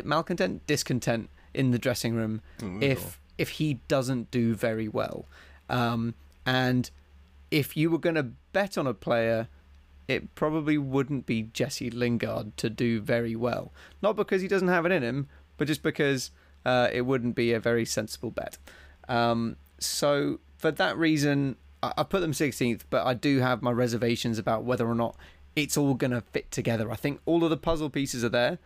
malcontent, 0.05 0.67
discontent 0.67 1.31
in 1.55 1.71
the 1.71 1.79
dressing 1.79 2.15
room 2.15 2.43
mm, 2.59 2.83
if 2.83 3.21
if 3.39 3.51
he 3.51 3.75
doesn't 3.89 4.31
do 4.31 4.55
very 4.55 4.89
well, 4.89 5.27
um, 5.69 6.15
and 6.45 6.91
if 7.51 7.77
you 7.77 7.91
were 7.91 7.99
going 7.99 8.17
to 8.17 8.33
bet 8.55 8.79
on 8.79 8.87
a 8.87 8.95
player, 8.95 9.49
it 10.09 10.35
probably 10.35 10.79
wouldn't 10.79 11.27
be 11.27 11.43
Jesse 11.43 11.91
Lingard 11.91 12.57
to 12.57 12.71
do 12.71 13.01
very 13.01 13.37
well. 13.37 13.71
Not 14.01 14.17
because 14.17 14.41
he 14.41 14.49
doesn't 14.49 14.69
have 14.69 14.87
it 14.87 14.93
in 14.93 15.03
him, 15.03 15.29
but 15.59 15.69
just 15.69 15.83
because 15.83 16.31
uh, 16.65 16.89
it 16.91 17.03
wouldn't 17.03 17.35
be 17.35 17.53
a 17.53 17.61
very 17.61 17.85
sensible 17.85 18.31
bet. 18.31 18.57
Um, 19.09 19.57
so 19.79 20.41
for 20.57 20.71
that 20.71 20.97
reason, 20.97 21.57
I, 21.83 21.93
I 21.99 22.03
put 22.05 22.21
them 22.21 22.33
16th, 22.33 22.85
but 22.89 23.07
I 23.07 23.13
do 23.13 23.41
have 23.41 23.61
my 23.61 23.71
reservations 23.73 24.39
about 24.39 24.65
whether 24.65 24.89
or 24.89 24.95
not 24.95 25.17
it's 25.55 25.77
all 25.77 25.93
going 25.93 26.13
to 26.13 26.23
fit 26.33 26.51
together. 26.51 26.91
I 26.91 26.97
think 26.97 27.21
all 27.27 27.45
of 27.45 27.51
the 27.51 27.59
puzzle 27.59 27.91
pieces 27.91 28.25
are 28.25 28.31
there. 28.31 28.59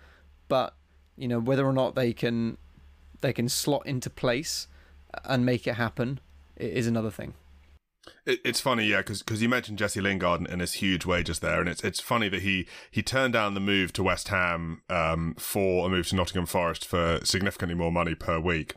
but 0.46 0.74
you 1.18 1.28
know 1.28 1.40
whether 1.40 1.66
or 1.66 1.72
not 1.72 1.94
they 1.94 2.12
can 2.12 2.56
they 3.20 3.32
can 3.32 3.48
slot 3.48 3.84
into 3.86 4.08
place 4.08 4.68
and 5.24 5.44
make 5.44 5.66
it 5.66 5.74
happen 5.74 6.20
is 6.56 6.86
another 6.86 7.10
thing. 7.10 7.34
It, 8.26 8.40
it's 8.44 8.60
funny, 8.60 8.86
yeah, 8.86 9.02
because 9.02 9.42
you 9.42 9.48
mentioned 9.48 9.78
Jesse 9.78 10.00
Lingard 10.00 10.48
and 10.48 10.60
his 10.60 10.74
huge 10.74 11.06
wages 11.06 11.40
there, 11.40 11.60
and 11.60 11.68
it's 11.68 11.82
it's 11.82 12.00
funny 12.00 12.28
that 12.28 12.42
he 12.42 12.66
he 12.90 13.02
turned 13.02 13.32
down 13.32 13.54
the 13.54 13.60
move 13.60 13.92
to 13.94 14.02
West 14.02 14.28
Ham 14.28 14.82
um, 14.88 15.34
for 15.38 15.86
a 15.86 15.88
move 15.88 16.08
to 16.08 16.16
Nottingham 16.16 16.46
Forest 16.46 16.84
for 16.84 17.20
significantly 17.24 17.74
more 17.74 17.92
money 17.92 18.14
per 18.14 18.38
week. 18.38 18.74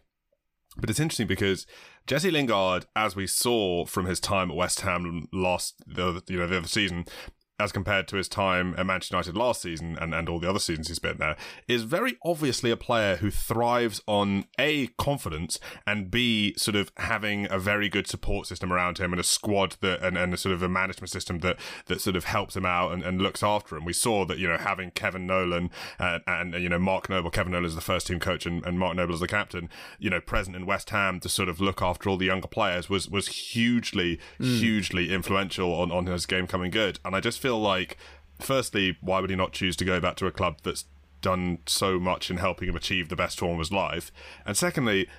But 0.77 0.89
it's 0.89 0.99
interesting 0.99 1.27
because 1.27 1.67
Jesse 2.07 2.31
Lingard, 2.31 2.85
as 2.95 3.15
we 3.15 3.27
saw 3.27 3.85
from 3.85 4.05
his 4.05 4.19
time 4.19 4.49
at 4.49 4.57
West 4.57 4.81
Ham 4.81 5.27
last 5.33 5.81
the 5.85 6.23
you 6.27 6.39
know 6.39 6.47
the 6.47 6.57
other 6.57 6.67
season, 6.67 7.05
as 7.61 7.71
compared 7.71 8.07
to 8.09 8.17
his 8.17 8.27
time 8.27 8.75
at 8.77 8.85
Manchester 8.85 9.15
United 9.15 9.37
last 9.37 9.61
season 9.61 9.97
and, 10.01 10.13
and 10.13 10.27
all 10.27 10.39
the 10.39 10.49
other 10.49 10.59
seasons 10.59 10.87
he's 10.87 10.99
been 10.99 11.17
there, 11.17 11.35
is 11.67 11.83
very 11.83 12.17
obviously 12.25 12.71
a 12.71 12.77
player 12.77 13.17
who 13.17 13.31
thrives 13.31 14.01
on 14.07 14.45
A, 14.59 14.87
confidence, 14.97 15.59
and 15.85 16.11
B, 16.11 16.53
sort 16.57 16.75
of 16.75 16.91
having 16.97 17.47
a 17.49 17.59
very 17.59 17.87
good 17.89 18.07
support 18.07 18.47
system 18.47 18.73
around 18.73 18.97
him 18.97 19.13
and 19.13 19.19
a 19.19 19.23
squad 19.23 19.75
that, 19.81 20.01
and, 20.03 20.17
and 20.17 20.33
a 20.33 20.37
sort 20.37 20.53
of 20.53 20.63
a 20.63 20.69
management 20.69 21.09
system 21.09 21.39
that, 21.39 21.57
that 21.85 22.01
sort 22.01 22.15
of 22.15 22.25
helps 22.25 22.55
him 22.55 22.65
out 22.65 22.91
and, 22.91 23.03
and 23.03 23.21
looks 23.21 23.43
after 23.43 23.77
him. 23.77 23.85
We 23.85 23.93
saw 23.93 24.25
that, 24.25 24.37
you 24.37 24.47
know, 24.47 24.57
having 24.57 24.91
Kevin 24.91 25.27
Nolan 25.27 25.69
uh, 25.99 26.19
and, 26.25 26.53
you 26.53 26.69
know, 26.69 26.79
Mark 26.79 27.09
Noble, 27.09 27.29
Kevin 27.29 27.51
Nolan 27.51 27.65
is 27.65 27.75
the 27.75 27.81
first 27.81 28.07
team 28.07 28.19
coach 28.19 28.45
and, 28.45 28.65
and 28.65 28.79
Mark 28.79 28.95
Noble 28.95 29.13
is 29.13 29.19
the 29.19 29.27
captain, 29.27 29.69
you 29.99 30.09
know, 30.09 30.21
present 30.21 30.55
in 30.55 30.65
West 30.65 30.89
Ham 30.91 31.19
to 31.19 31.29
sort 31.29 31.49
of 31.49 31.59
look 31.59 31.81
after 31.81 32.09
all 32.09 32.17
the 32.17 32.25
younger 32.25 32.47
players 32.47 32.89
was, 32.89 33.09
was 33.09 33.27
hugely, 33.27 34.19
mm. 34.39 34.59
hugely 34.59 35.13
influential 35.13 35.73
on, 35.73 35.91
on 35.91 36.05
his 36.05 36.25
game 36.25 36.47
coming 36.47 36.71
good. 36.71 36.99
And 37.03 37.15
I 37.15 37.19
just 37.19 37.39
feel 37.39 37.50
feel 37.51 37.59
like, 37.59 37.97
firstly, 38.39 38.97
why 39.01 39.19
would 39.19 39.29
he 39.29 39.35
not 39.35 39.51
choose 39.51 39.75
to 39.77 39.85
go 39.85 39.99
back 39.99 40.15
to 40.17 40.25
a 40.25 40.31
club 40.31 40.59
that's 40.63 40.85
done 41.21 41.59
so 41.65 41.99
much 41.99 42.31
in 42.31 42.37
helping 42.37 42.69
him 42.69 42.75
achieve 42.75 43.09
the 43.09 43.15
best 43.15 43.39
form 43.39 43.53
of 43.53 43.59
his 43.59 43.71
life? 43.73 44.11
And 44.45 44.55
secondly, 44.55 45.09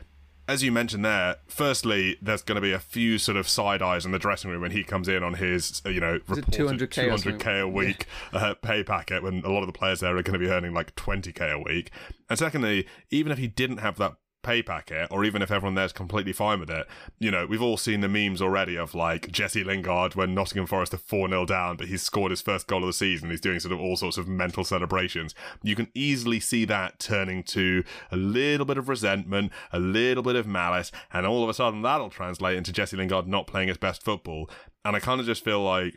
as 0.48 0.62
you 0.62 0.72
mentioned 0.72 1.04
there, 1.04 1.36
firstly, 1.46 2.16
there's 2.22 2.42
going 2.42 2.56
to 2.56 2.62
be 2.62 2.72
a 2.72 2.78
few 2.78 3.18
sort 3.18 3.36
of 3.36 3.46
side 3.48 3.82
eyes 3.82 4.06
in 4.06 4.12
the 4.12 4.18
dressing 4.18 4.50
room 4.50 4.62
when 4.62 4.70
he 4.70 4.82
comes 4.82 5.08
in 5.08 5.22
on 5.22 5.34
his, 5.34 5.82
you 5.84 6.00
know, 6.00 6.20
reported 6.26 6.90
200k, 6.90 7.10
200k 7.10 7.60
a 7.60 7.68
week 7.68 8.06
uh, 8.32 8.54
pay 8.54 8.82
packet 8.82 9.22
when 9.22 9.44
a 9.44 9.50
lot 9.50 9.60
of 9.60 9.66
the 9.66 9.72
players 9.72 10.00
there 10.00 10.16
are 10.16 10.22
going 10.22 10.38
to 10.38 10.44
be 10.44 10.50
earning 10.50 10.72
like 10.72 10.96
20k 10.96 11.52
a 11.52 11.58
week. 11.58 11.90
And 12.30 12.38
secondly, 12.38 12.86
even 13.10 13.30
if 13.30 13.38
he 13.38 13.46
didn't 13.46 13.78
have 13.78 13.98
that 13.98 14.14
pay 14.42 14.62
packet, 14.62 15.08
or 15.10 15.24
even 15.24 15.42
if 15.42 15.50
everyone 15.50 15.74
there's 15.74 15.92
completely 15.92 16.32
fine 16.32 16.60
with 16.60 16.70
it, 16.70 16.86
you 17.18 17.30
know, 17.30 17.46
we've 17.46 17.62
all 17.62 17.76
seen 17.76 18.00
the 18.00 18.08
memes 18.08 18.42
already 18.42 18.76
of 18.76 18.94
like 18.94 19.30
Jesse 19.30 19.64
Lingard 19.64 20.14
when 20.14 20.34
Nottingham 20.34 20.66
Forest 20.66 20.94
are 20.94 20.98
4 20.98 21.28
0 21.28 21.46
down, 21.46 21.76
but 21.76 21.88
he's 21.88 22.02
scored 22.02 22.30
his 22.30 22.40
first 22.40 22.66
goal 22.66 22.80
of 22.80 22.86
the 22.86 22.92
season. 22.92 23.30
He's 23.30 23.40
doing 23.40 23.60
sort 23.60 23.72
of 23.72 23.80
all 23.80 23.96
sorts 23.96 24.18
of 24.18 24.28
mental 24.28 24.64
celebrations. 24.64 25.34
You 25.62 25.76
can 25.76 25.88
easily 25.94 26.40
see 26.40 26.64
that 26.66 26.98
turning 26.98 27.42
to 27.44 27.84
a 28.10 28.16
little 28.16 28.66
bit 28.66 28.78
of 28.78 28.88
resentment, 28.88 29.52
a 29.72 29.78
little 29.78 30.22
bit 30.22 30.36
of 30.36 30.46
malice, 30.46 30.92
and 31.12 31.26
all 31.26 31.42
of 31.42 31.48
a 31.48 31.54
sudden 31.54 31.82
that'll 31.82 32.10
translate 32.10 32.56
into 32.56 32.72
Jesse 32.72 32.96
Lingard 32.96 33.26
not 33.26 33.46
playing 33.46 33.68
his 33.68 33.78
best 33.78 34.02
football. 34.02 34.50
And 34.84 34.96
I 34.96 35.00
kind 35.00 35.20
of 35.20 35.26
just 35.26 35.44
feel 35.44 35.62
like 35.62 35.94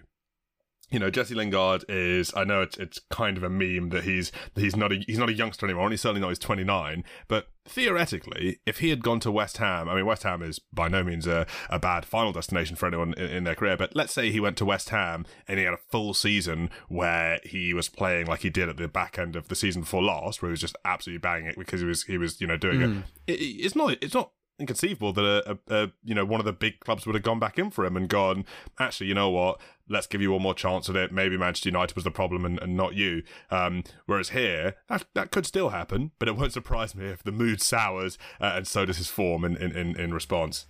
you 0.91 1.00
know 1.00 1.10
Jesse 1.10 1.36
Lingard 1.36 1.84
is 1.89 2.32
I 2.36 2.43
know 2.43 2.62
it's 2.62 2.78
it's 2.78 3.00
kind 3.10 3.38
of 3.38 3.43
a 3.43 3.50
meme 3.50 3.89
that 3.89 4.04
he's 4.04 4.32
that 4.54 4.62
he's 4.62 4.76
not 4.76 4.91
a 4.91 5.04
he's 5.08 5.18
not 5.18 5.30
a 5.30 5.34
youngster 5.34 5.66
anymore 5.66 5.86
and 5.86 5.93
he's 5.93 6.02
certainly 6.02 6.22
not 6.22 6.30
he's 6.30 6.39
29 6.39 7.04
but 7.28 7.48
theoretically 7.68 8.59
if 8.66 8.80
he 8.80 8.89
had 8.89 9.03
gone 9.03 9.20
to 9.20 9.32
West 9.32 9.57
Ham 9.57 9.89
I 9.89 9.95
mean 9.95 10.05
West 10.05 10.24
Ham 10.24 10.41
is 10.43 10.59
by 10.72 10.88
no 10.88 11.03
means 11.03 11.26
a, 11.26 11.47
a 11.70 11.80
bad 11.80 12.05
final 12.05 12.32
destination 12.32 12.76
for 12.76 12.86
anyone 12.86 13.13
in, 13.16 13.26
in 13.30 13.43
their 13.43 13.55
career 13.55 13.76
but 13.76 13.95
let's 13.95 14.13
say 14.13 14.32
he 14.32 14.39
went 14.39 14.57
to 14.57 14.66
West 14.66 14.89
Ham 14.89 15.26
and 15.47 15.57
he 15.57 15.66
had 15.66 15.74
a 15.74 15.80
full 15.89 16.13
season 16.13 16.70
where 16.88 17.39
he 17.43 17.74
was 17.74 17.89
playing 17.89 18.28
like 18.28 18.41
he 18.41 18.49
did 18.49 18.70
at 18.70 18.78
the 18.78 18.88
back 18.88 19.18
end 19.18 19.36
of 19.36 19.47
the 19.47 19.55
season 19.55 19.82
before 19.82 20.03
last 20.03 20.41
where 20.41 20.49
he 20.49 20.53
was 20.53 20.61
just 20.61 20.78
absolutely 20.86 21.20
banging 21.20 21.47
it 21.47 21.57
because 21.57 21.82
he 21.82 21.88
was 21.88 22.03
he 22.03 22.18
was 22.18 22.39
you 22.39 22.47
know 22.47 22.57
doing 22.57 22.80
mm. 22.80 23.03
it. 23.28 23.34
it 23.34 23.43
it's 23.43 23.76
not 23.76 23.97
it's 24.01 24.13
not 24.13 24.32
inconceivable 24.57 25.11
that 25.11 25.26
a, 25.26 25.51
a, 25.51 25.84
a, 25.84 25.91
you 26.03 26.16
know 26.16 26.24
one 26.24 26.39
of 26.39 26.45
the 26.45 26.53
big 26.53 26.80
clubs 26.80 27.05
would 27.05 27.16
have 27.16 27.24
gone 27.24 27.39
back 27.39 27.59
in 27.59 27.70
for 27.70 27.86
him 27.86 27.97
and 27.97 28.07
gone 28.07 28.45
actually 28.80 29.07
you 29.07 29.13
know 29.13 29.30
what 29.30 29.59
let's 29.88 30.08
give 30.08 30.22
you 30.22 30.32
one 30.32 30.42
more 30.42 30.54
chance 30.54 30.90
at 30.90 30.96
it. 30.96 31.12
Maybe 31.12 31.38
manchester 31.38 31.70
united 31.70 31.96
was 31.96 32.04
the 32.04 32.12
problem 32.12 32.46
and, 32.46 32.60
and 32.62 32.76
not 32.76 32.96
you. 32.96 33.24
Um, 33.52 33.84
whereas 34.06 34.30
here 34.30 34.76
that, 34.88 35.06
that 35.14 35.32
could 35.32 35.46
still 35.46 35.70
happen 35.70 36.12
but 36.20 36.28
it 36.28 36.36
won't 36.36 36.54
surprise 36.54 36.96
me 36.96 37.06
if 37.06 37.24
the 37.24 37.32
mood 37.32 37.62
sours 37.62 38.18
uh, 38.42 38.54
and 38.56 38.68
so 38.68 38.86
does 38.86 38.98
his 38.98 39.10
form 39.10 39.46
in, 39.46 39.58
in, 39.58 39.72
in, 39.72 40.00
in 40.00 40.14
response. 40.14 40.66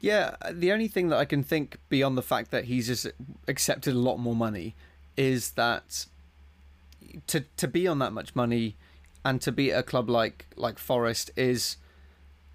Yeah 0.00 0.36
the 0.52 0.72
only 0.72 0.88
thing 0.88 1.08
that 1.08 1.18
i 1.18 1.24
can 1.24 1.42
think 1.42 1.78
beyond 1.88 2.16
the 2.16 2.22
fact 2.22 2.50
that 2.50 2.64
he's 2.64 2.86
just 2.86 3.06
accepted 3.48 3.94
a 3.94 3.98
lot 3.98 4.18
more 4.18 4.34
money 4.34 4.74
is 5.16 5.52
that 5.52 6.06
to 7.26 7.40
to 7.56 7.68
be 7.68 7.86
on 7.86 7.98
that 7.98 8.12
much 8.12 8.34
money 8.34 8.76
and 9.24 9.40
to 9.40 9.52
be 9.52 9.72
at 9.72 9.78
a 9.78 9.82
club 9.82 10.08
like 10.08 10.46
like 10.56 10.78
forest 10.78 11.30
is 11.36 11.76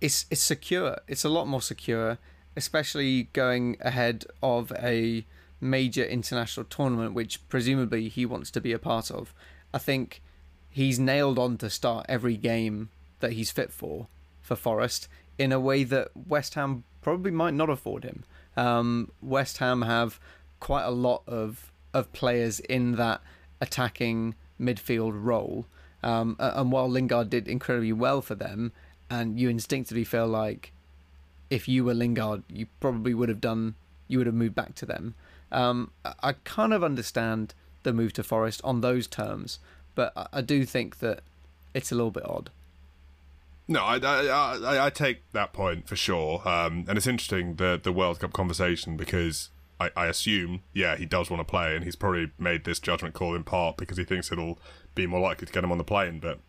it's 0.01 0.25
it's 0.29 0.41
secure. 0.41 0.97
It's 1.07 1.23
a 1.23 1.29
lot 1.29 1.47
more 1.47 1.61
secure, 1.61 2.17
especially 2.55 3.23
going 3.33 3.77
ahead 3.81 4.25
of 4.41 4.71
a 4.79 5.25
major 5.61 6.03
international 6.03 6.65
tournament, 6.65 7.13
which 7.13 7.47
presumably 7.49 8.09
he 8.09 8.25
wants 8.25 8.51
to 8.51 8.61
be 8.61 8.71
a 8.71 8.79
part 8.79 9.11
of. 9.11 9.33
I 9.73 9.77
think 9.77 10.21
he's 10.69 10.99
nailed 10.99 11.39
on 11.39 11.57
to 11.57 11.69
start 11.69 12.05
every 12.09 12.37
game 12.37 12.89
that 13.19 13.33
he's 13.33 13.51
fit 13.51 13.71
for 13.71 14.07
for 14.41 14.55
Forest 14.55 15.07
in 15.37 15.51
a 15.51 15.59
way 15.59 15.83
that 15.83 16.09
West 16.15 16.55
Ham 16.55 16.83
probably 17.01 17.31
might 17.31 17.53
not 17.53 17.69
afford 17.69 18.03
him. 18.03 18.23
Um, 18.57 19.11
West 19.21 19.57
Ham 19.57 19.83
have 19.83 20.19
quite 20.59 20.83
a 20.83 20.91
lot 20.91 21.23
of 21.27 21.71
of 21.93 22.11
players 22.13 22.59
in 22.59 22.95
that 22.95 23.21
attacking 23.61 24.35
midfield 24.59 25.23
role. 25.23 25.65
Um, 26.03 26.35
and 26.39 26.71
while 26.71 26.89
Lingard 26.89 27.29
did 27.29 27.47
incredibly 27.47 27.93
well 27.93 28.21
for 28.21 28.35
them, 28.35 28.71
and 29.09 29.39
you 29.39 29.49
instinctively 29.49 30.03
feel 30.03 30.27
like 30.27 30.71
if 31.49 31.67
you 31.67 31.83
were 31.83 31.93
Lingard, 31.93 32.43
you 32.47 32.67
probably 32.79 33.13
would 33.13 33.29
have 33.29 33.41
done, 33.41 33.75
you 34.07 34.19
would 34.19 34.27
have 34.27 34.35
moved 34.35 34.55
back 34.55 34.75
to 34.75 34.85
them. 34.85 35.15
Um, 35.51 35.91
I 36.21 36.33
kind 36.43 36.73
of 36.73 36.83
understand 36.83 37.53
the 37.83 37.93
move 37.93 38.13
to 38.13 38.23
Forest 38.23 38.61
on 38.63 38.81
those 38.81 39.07
terms, 39.07 39.59
but 39.95 40.13
I 40.31 40.41
do 40.41 40.65
think 40.65 40.99
that 40.99 41.21
it's 41.73 41.91
a 41.91 41.95
little 41.95 42.11
bit 42.11 42.25
odd. 42.25 42.51
No, 43.67 43.83
I, 43.83 43.97
I, 43.97 44.85
I, 44.85 44.89
take 44.89 45.21
that 45.33 45.53
point 45.53 45.87
for 45.87 45.95
sure, 45.95 46.47
um, 46.47 46.85
and 46.87 46.97
it's 46.97 47.05
interesting 47.05 47.55
the 47.55 47.79
the 47.81 47.91
World 47.91 48.19
Cup 48.19 48.33
conversation 48.33 48.97
because 48.97 49.49
I, 49.79 49.91
I 49.95 50.05
assume, 50.07 50.61
yeah, 50.73 50.95
he 50.95 51.05
does 51.05 51.29
want 51.29 51.39
to 51.41 51.43
play, 51.43 51.75
and 51.75 51.83
he's 51.83 51.95
probably 51.95 52.31
made 52.39 52.63
this 52.63 52.79
judgment 52.79 53.13
call 53.13 53.35
in 53.35 53.43
part 53.43 53.77
because 53.77 53.97
he 53.97 54.03
thinks 54.03 54.31
it'll 54.31 54.57
be 54.95 55.05
more 55.05 55.19
likely 55.19 55.45
to 55.45 55.53
get 55.53 55.63
him 55.63 55.71
on 55.71 55.77
the 55.77 55.83
plane. 55.83 56.19
But 56.19 56.39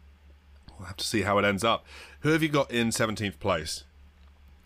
We'll 0.80 0.86
have 0.86 0.96
to 0.96 1.06
see 1.06 1.22
how 1.22 1.36
it 1.36 1.44
ends 1.44 1.62
up. 1.62 1.84
Who 2.20 2.30
have 2.30 2.42
you 2.42 2.48
got 2.48 2.70
in 2.70 2.88
17th 2.88 3.38
place? 3.38 3.84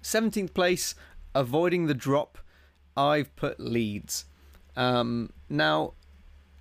17th 0.05 0.55
place, 0.55 0.95
avoiding 1.35 1.87
the 1.87 1.95
drop, 1.95 2.39
I've 2.97 3.34
put 3.36 3.61
Leeds. 3.61 4.24
Um, 4.76 5.32
now, 5.49 5.95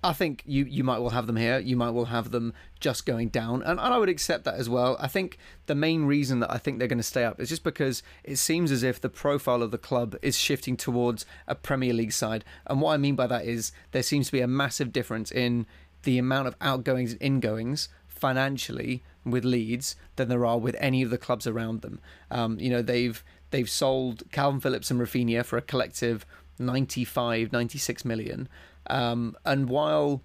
I 0.04 0.12
think 0.12 0.42
you, 0.44 0.66
you 0.66 0.84
might 0.84 0.98
well 0.98 1.10
have 1.10 1.26
them 1.26 1.36
here. 1.36 1.58
You 1.58 1.76
might 1.76 1.90
well 1.90 2.04
have 2.04 2.30
them 2.30 2.52
just 2.78 3.06
going 3.06 3.28
down. 3.28 3.62
And, 3.62 3.80
and 3.80 3.94
I 3.94 3.96
would 3.96 4.10
accept 4.10 4.44
that 4.44 4.54
as 4.54 4.68
well. 4.68 4.98
I 5.00 5.08
think 5.08 5.38
the 5.64 5.74
main 5.74 6.04
reason 6.04 6.40
that 6.40 6.52
I 6.52 6.58
think 6.58 6.78
they're 6.78 6.88
going 6.88 6.98
to 6.98 7.02
stay 7.02 7.24
up 7.24 7.40
is 7.40 7.48
just 7.48 7.64
because 7.64 8.02
it 8.22 8.36
seems 8.36 8.70
as 8.70 8.82
if 8.82 9.00
the 9.00 9.08
profile 9.08 9.62
of 9.62 9.70
the 9.70 9.78
club 9.78 10.14
is 10.20 10.36
shifting 10.38 10.76
towards 10.76 11.24
a 11.48 11.54
Premier 11.54 11.94
League 11.94 12.12
side. 12.12 12.44
And 12.66 12.82
what 12.82 12.92
I 12.92 12.98
mean 12.98 13.14
by 13.14 13.26
that 13.28 13.46
is 13.46 13.72
there 13.92 14.02
seems 14.02 14.26
to 14.26 14.32
be 14.32 14.42
a 14.42 14.46
massive 14.46 14.92
difference 14.92 15.32
in 15.32 15.66
the 16.02 16.18
amount 16.18 16.48
of 16.48 16.56
outgoings 16.60 17.12
and 17.12 17.22
ingoings 17.22 17.88
financially 18.06 19.02
with 19.24 19.44
Leeds 19.44 19.96
than 20.16 20.28
there 20.28 20.44
are 20.44 20.58
with 20.58 20.76
any 20.78 21.02
of 21.02 21.08
the 21.08 21.18
clubs 21.18 21.46
around 21.46 21.80
them. 21.80 21.98
Um, 22.30 22.58
you 22.60 22.68
know, 22.68 22.82
they've 22.82 23.24
they've 23.54 23.70
sold 23.70 24.28
Kalvin 24.30 24.60
Phillips 24.60 24.90
and 24.90 25.00
Raphinha 25.00 25.44
for 25.44 25.56
a 25.56 25.62
collective 25.62 26.26
95, 26.58 27.52
96 27.52 28.04
million. 28.04 28.48
Um, 28.88 29.36
and 29.44 29.68
while 29.68 30.22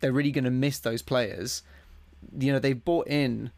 they're 0.00 0.10
really 0.10 0.32
going 0.32 0.42
to 0.42 0.50
miss 0.50 0.80
those 0.80 1.00
players, 1.00 1.62
you 2.36 2.52
know, 2.52 2.58
they've 2.58 2.84
bought 2.84 3.06
in 3.06 3.52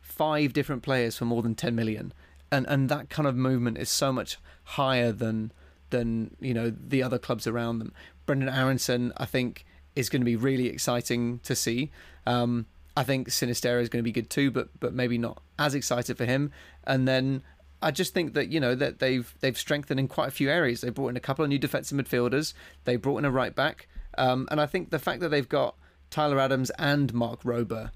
five 0.00 0.52
different 0.52 0.82
players 0.84 1.16
for 1.16 1.24
more 1.24 1.42
than 1.42 1.56
10 1.56 1.74
million. 1.74 2.12
And 2.52 2.66
and 2.68 2.88
that 2.88 3.10
kind 3.10 3.26
of 3.26 3.34
movement 3.34 3.78
is 3.78 3.90
so 3.90 4.12
much 4.12 4.38
higher 4.62 5.10
than 5.10 5.50
than, 5.90 6.36
you 6.38 6.54
know, 6.54 6.70
the 6.70 7.02
other 7.02 7.18
clubs 7.18 7.48
around 7.48 7.80
them. 7.80 7.92
Brenden 8.28 8.54
Aaronson, 8.56 9.12
I 9.16 9.24
think, 9.24 9.66
is 9.96 10.08
going 10.08 10.20
to 10.20 10.24
be 10.24 10.36
really 10.36 10.68
exciting 10.68 11.40
to 11.40 11.56
see. 11.56 11.90
Um, 12.26 12.66
I 12.96 13.02
think 13.02 13.28
Sinisterra 13.30 13.82
is 13.82 13.88
going 13.88 14.04
to 14.04 14.08
be 14.08 14.12
good 14.12 14.30
too, 14.30 14.52
but 14.52 14.68
but 14.78 14.94
maybe 14.94 15.18
not 15.18 15.42
as 15.58 15.74
excited 15.74 16.16
for 16.16 16.26
him. 16.26 16.52
And 16.84 17.08
then 17.08 17.42
I 17.82 17.90
just 17.90 18.12
think 18.12 18.34
that 18.34 18.48
you 18.48 18.60
know 18.60 18.74
that 18.74 18.98
they've 18.98 19.32
they've 19.40 19.56
strengthened 19.56 19.98
in 19.98 20.08
quite 20.08 20.28
a 20.28 20.32
few 20.32 20.50
areas. 20.50 20.80
They 20.80 20.90
brought 20.90 21.08
in 21.08 21.16
a 21.16 21.20
couple 21.20 21.44
of 21.44 21.48
new 21.48 21.58
defensive 21.58 21.96
midfielders. 21.98 22.52
They 22.84 22.96
brought 22.96 23.18
in 23.18 23.24
a 23.24 23.30
right 23.30 23.54
back, 23.54 23.88
um, 24.18 24.48
and 24.50 24.60
I 24.60 24.66
think 24.66 24.90
the 24.90 24.98
fact 24.98 25.20
that 25.20 25.30
they've 25.30 25.48
got 25.48 25.76
Tyler 26.10 26.38
Adams 26.38 26.70
and 26.78 27.14
Marc 27.14 27.44
Roca 27.44 27.92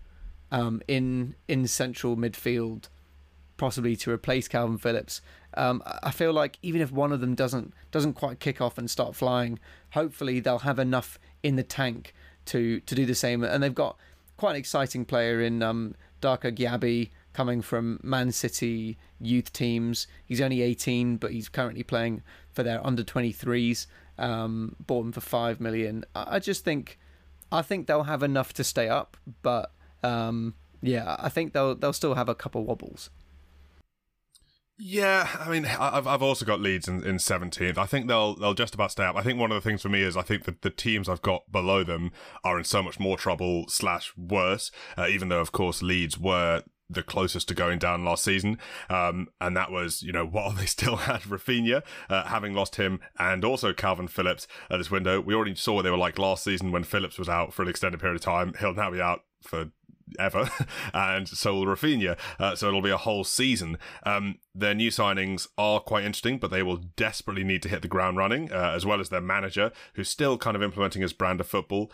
um, 0.50 0.80
in 0.88 1.34
in 1.48 1.66
central 1.66 2.16
midfield, 2.16 2.88
possibly 3.56 3.96
to 3.96 4.10
replace 4.10 4.48
Kalvin 4.48 4.80
Phillips. 4.80 5.20
Um, 5.56 5.82
I 6.02 6.10
feel 6.10 6.32
like 6.32 6.58
even 6.62 6.80
if 6.80 6.90
one 6.90 7.12
of 7.12 7.20
them 7.20 7.34
doesn't 7.34 7.74
doesn't 7.90 8.14
quite 8.14 8.40
kick 8.40 8.60
off 8.60 8.78
and 8.78 8.90
start 8.90 9.14
flying, 9.14 9.58
hopefully 9.90 10.40
they'll 10.40 10.60
have 10.60 10.78
enough 10.78 11.18
in 11.42 11.56
the 11.56 11.62
tank 11.62 12.14
to 12.46 12.80
to 12.80 12.94
do 12.94 13.04
the 13.04 13.14
same. 13.14 13.44
And 13.44 13.62
they've 13.62 13.74
got 13.74 13.96
quite 14.36 14.52
an 14.52 14.56
exciting 14.56 15.04
player 15.04 15.40
in 15.40 15.62
um, 15.62 15.94
Darko 16.20 16.56
Gyabi 16.56 17.10
coming 17.34 17.60
from 17.60 18.00
Man 18.02 18.32
City 18.32 18.96
youth 19.20 19.52
teams. 19.52 20.06
He's 20.24 20.40
only 20.40 20.62
18, 20.62 21.16
but 21.18 21.32
he's 21.32 21.48
currently 21.48 21.82
playing 21.82 22.22
for 22.52 22.62
their 22.62 22.84
under 22.86 23.02
23s. 23.02 23.86
Um, 24.16 24.76
bought 24.78 25.06
him 25.06 25.12
for 25.12 25.20
five 25.20 25.60
million. 25.60 26.04
I, 26.14 26.38
just 26.38 26.64
think, 26.64 26.98
I 27.52 27.62
think 27.62 27.86
they'll 27.86 28.04
have 28.04 28.22
enough 28.22 28.52
to 28.54 28.64
stay 28.64 28.88
up, 28.88 29.16
but 29.42 29.72
um, 30.04 30.54
yeah, 30.80 31.16
I 31.18 31.28
think 31.28 31.52
they'll 31.52 31.74
they'll 31.74 31.92
still 31.92 32.14
have 32.14 32.28
a 32.28 32.34
couple 32.34 32.64
wobbles. 32.64 33.10
Yeah, 34.76 35.28
I 35.38 35.48
mean, 35.48 35.66
I've 35.66 36.06
I've 36.06 36.22
also 36.22 36.44
got 36.44 36.60
Leeds 36.60 36.88
in, 36.88 37.04
in 37.04 37.16
17th. 37.16 37.78
I 37.78 37.86
think 37.86 38.08
they'll 38.08 38.34
they'll 38.34 38.54
just 38.54 38.74
about 38.74 38.90
stay 38.90 39.04
up. 39.04 39.16
I 39.16 39.22
think 39.22 39.38
one 39.38 39.52
of 39.52 39.62
the 39.62 39.68
things 39.68 39.82
for 39.82 39.88
me 39.88 40.02
is 40.02 40.16
I 40.16 40.22
think 40.22 40.44
that 40.44 40.62
the 40.62 40.70
teams 40.70 41.08
I've 41.08 41.22
got 41.22 41.50
below 41.50 41.84
them 41.84 42.10
are 42.42 42.58
in 42.58 42.64
so 42.64 42.82
much 42.82 42.98
more 42.98 43.16
trouble 43.16 43.66
slash 43.68 44.12
worse. 44.16 44.72
Uh, 44.98 45.06
even 45.08 45.28
though, 45.28 45.40
of 45.40 45.52
course, 45.52 45.80
Leeds 45.80 46.18
were 46.18 46.64
the 46.88 47.02
closest 47.02 47.48
to 47.48 47.54
going 47.54 47.78
down 47.78 48.04
last 48.04 48.24
season. 48.24 48.58
Um, 48.90 49.28
and 49.40 49.56
that 49.56 49.70
was, 49.70 50.02
you 50.02 50.12
know, 50.12 50.26
while 50.30 50.50
they 50.50 50.66
still 50.66 50.96
had 50.96 51.22
Raphinha, 51.22 51.82
uh, 52.08 52.24
having 52.24 52.54
lost 52.54 52.76
him 52.76 53.00
and 53.18 53.44
also 53.44 53.72
Kalvin 53.72 54.10
Phillips 54.10 54.46
at 54.70 54.78
this 54.78 54.90
window. 54.90 55.20
We 55.20 55.34
already 55.34 55.54
saw 55.54 55.74
what 55.74 55.82
they 55.82 55.90
were 55.90 55.96
like 55.96 56.18
last 56.18 56.44
season 56.44 56.72
when 56.72 56.84
Phillips 56.84 57.18
was 57.18 57.28
out 57.28 57.52
for 57.52 57.62
an 57.62 57.68
extended 57.68 58.00
period 58.00 58.16
of 58.16 58.22
time. 58.22 58.54
He'll 58.60 58.74
now 58.74 58.90
be 58.90 59.00
out 59.00 59.24
for 59.42 59.70
ever, 60.18 60.50
and 60.94 61.28
so 61.28 61.54
will 61.54 61.66
Raphinha. 61.66 62.18
Uh, 62.38 62.54
so 62.54 62.68
it'll 62.68 62.82
be 62.82 62.90
a 62.90 62.96
whole 62.96 63.24
season. 63.24 63.78
Um, 64.04 64.36
their 64.54 64.74
new 64.74 64.90
signings 64.90 65.48
are 65.58 65.80
quite 65.80 66.04
interesting, 66.04 66.38
but 66.38 66.50
they 66.50 66.62
will 66.62 66.76
desperately 66.76 67.44
need 67.44 67.62
to 67.62 67.68
hit 67.68 67.82
the 67.82 67.88
ground 67.88 68.16
running, 68.16 68.52
uh, 68.52 68.72
as 68.74 68.86
well 68.86 69.00
as 69.00 69.08
their 69.08 69.20
manager, 69.20 69.72
who's 69.94 70.08
still 70.08 70.38
kind 70.38 70.56
of 70.56 70.62
implementing 70.62 71.02
his 71.02 71.12
brand 71.12 71.40
of 71.40 71.46
football. 71.46 71.90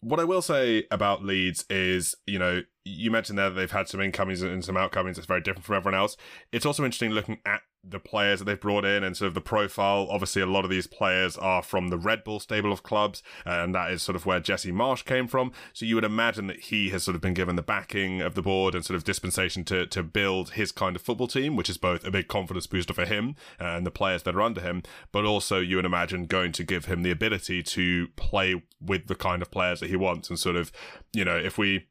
What 0.00 0.20
I 0.20 0.24
will 0.24 0.42
say 0.42 0.84
about 0.90 1.24
Leeds 1.24 1.64
is, 1.70 2.14
you 2.26 2.38
know, 2.38 2.62
you 2.84 3.10
mentioned 3.10 3.38
there 3.38 3.48
that 3.48 3.56
they've 3.56 3.70
had 3.70 3.88
some 3.88 4.00
incomings 4.00 4.42
and 4.42 4.64
some 4.64 4.76
outcomings 4.76 5.16
It's 5.16 5.26
very 5.26 5.40
different 5.40 5.64
from 5.64 5.76
everyone 5.76 5.98
else. 5.98 6.16
It's 6.52 6.66
also 6.66 6.84
interesting 6.84 7.10
looking 7.10 7.38
at 7.46 7.62
the 7.86 7.98
players 7.98 8.38
that 8.38 8.46
they've 8.46 8.60
brought 8.60 8.84
in 8.84 9.04
and 9.04 9.16
sort 9.16 9.28
of 9.28 9.34
the 9.34 9.40
profile. 9.40 10.06
Obviously, 10.10 10.42
a 10.42 10.46
lot 10.46 10.64
of 10.64 10.70
these 10.70 10.86
players 10.86 11.36
are 11.36 11.62
from 11.62 11.88
the 11.88 11.98
Red 11.98 12.24
Bull 12.24 12.40
stable 12.40 12.72
of 12.72 12.82
clubs, 12.82 13.22
and 13.44 13.74
that 13.74 13.90
is 13.90 14.02
sort 14.02 14.16
of 14.16 14.26
where 14.26 14.40
Jesse 14.40 14.72
Marsch 14.72 15.04
came 15.04 15.26
from. 15.26 15.52
So 15.72 15.86
you 15.86 15.94
would 15.94 16.04
imagine 16.04 16.46
that 16.46 16.60
he 16.60 16.90
has 16.90 17.02
sort 17.04 17.14
of 17.14 17.20
been 17.20 17.34
given 17.34 17.56
the 17.56 17.62
backing 17.62 18.20
of 18.20 18.34
the 18.34 18.42
board 18.42 18.74
and 18.74 18.84
sort 18.84 18.96
of 18.96 19.04
dispensation 19.04 19.64
to 19.64 19.86
to 19.86 20.02
build 20.02 20.50
his 20.50 20.72
kind 20.72 20.96
of 20.96 21.02
football 21.02 21.28
team, 21.28 21.56
which 21.56 21.70
is 21.70 21.76
both 21.76 22.03
a 22.04 22.10
big 22.10 22.28
confidence 22.28 22.66
booster 22.66 22.94
for 22.94 23.04
him 23.04 23.36
and 23.58 23.86
the 23.86 23.90
players 23.90 24.22
that 24.24 24.34
are 24.34 24.42
under 24.42 24.60
him, 24.60 24.82
but 25.12 25.24
also 25.24 25.58
you 25.58 25.76
would 25.76 25.84
imagine 25.84 26.26
going 26.26 26.52
to 26.52 26.64
give 26.64 26.86
him 26.86 27.02
the 27.02 27.10
ability 27.10 27.62
to 27.62 28.08
play 28.16 28.62
with 28.80 29.06
the 29.06 29.14
kind 29.14 29.42
of 29.42 29.50
players 29.50 29.80
that 29.80 29.90
he 29.90 29.96
wants 29.96 30.28
and 30.30 30.38
sort 30.38 30.56
of, 30.56 30.72
you 31.12 31.24
know, 31.24 31.36
if 31.36 31.58
we 31.58 31.86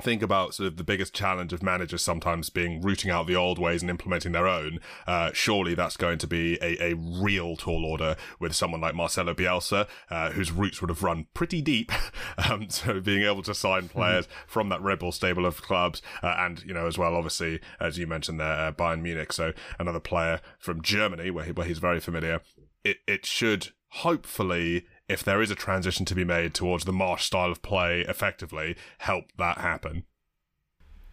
think 0.00 0.22
about 0.22 0.54
sort 0.54 0.66
of 0.66 0.76
the 0.76 0.84
biggest 0.84 1.14
challenge 1.14 1.52
of 1.52 1.62
managers 1.62 2.02
sometimes 2.02 2.50
being 2.50 2.80
rooting 2.80 3.10
out 3.10 3.26
the 3.26 3.36
old 3.36 3.58
ways 3.58 3.82
and 3.82 3.90
implementing 3.90 4.32
their 4.32 4.46
own, 4.46 4.78
uh, 5.06 5.30
surely 5.32 5.74
that's 5.74 5.96
going 5.96 6.18
to 6.18 6.26
be 6.26 6.58
a, 6.60 6.92
a 6.92 6.94
real 6.94 7.56
tall 7.56 7.84
order 7.84 8.16
with 8.38 8.54
someone 8.54 8.80
like 8.80 8.94
Marcelo 8.94 9.32
Bielsa, 9.32 9.88
uh, 10.10 10.30
whose 10.32 10.52
roots 10.52 10.80
would 10.80 10.90
have 10.90 11.02
run 11.02 11.26
pretty 11.34 11.62
deep. 11.62 11.90
um, 12.50 12.68
so 12.68 13.00
being 13.00 13.22
able 13.22 13.42
to 13.42 13.54
sign 13.54 13.82
hmm. 13.82 13.88
players 13.88 14.28
from 14.46 14.68
that 14.68 14.82
Red 14.82 14.98
Bull 14.98 15.12
stable 15.12 15.46
of 15.46 15.62
clubs, 15.62 16.02
uh, 16.22 16.34
and, 16.38 16.62
you 16.64 16.74
know, 16.74 16.86
as 16.86 16.98
well, 16.98 17.14
obviously, 17.14 17.60
as 17.80 17.98
you 17.98 18.06
mentioned 18.06 18.38
there, 18.38 18.52
uh, 18.52 18.72
Bayern 18.72 19.00
Munich. 19.00 19.32
So 19.32 19.52
another 19.78 20.00
player 20.00 20.40
from 20.58 20.82
Germany 20.82 21.30
where, 21.30 21.44
he, 21.46 21.52
where 21.52 21.66
he's 21.66 21.78
very 21.78 22.00
familiar. 22.00 22.40
It, 22.84 22.98
it 23.06 23.26
should 23.26 23.68
hopefully 23.88 24.86
if 25.08 25.22
there 25.22 25.40
is 25.40 25.50
a 25.50 25.54
transition 25.54 26.04
to 26.06 26.14
be 26.14 26.24
made 26.24 26.54
towards 26.54 26.84
the 26.84 26.92
Marsch 26.92 27.20
style 27.20 27.50
of 27.50 27.62
play 27.62 28.00
effectively, 28.00 28.76
help 28.98 29.26
that 29.38 29.58
happen. 29.58 30.04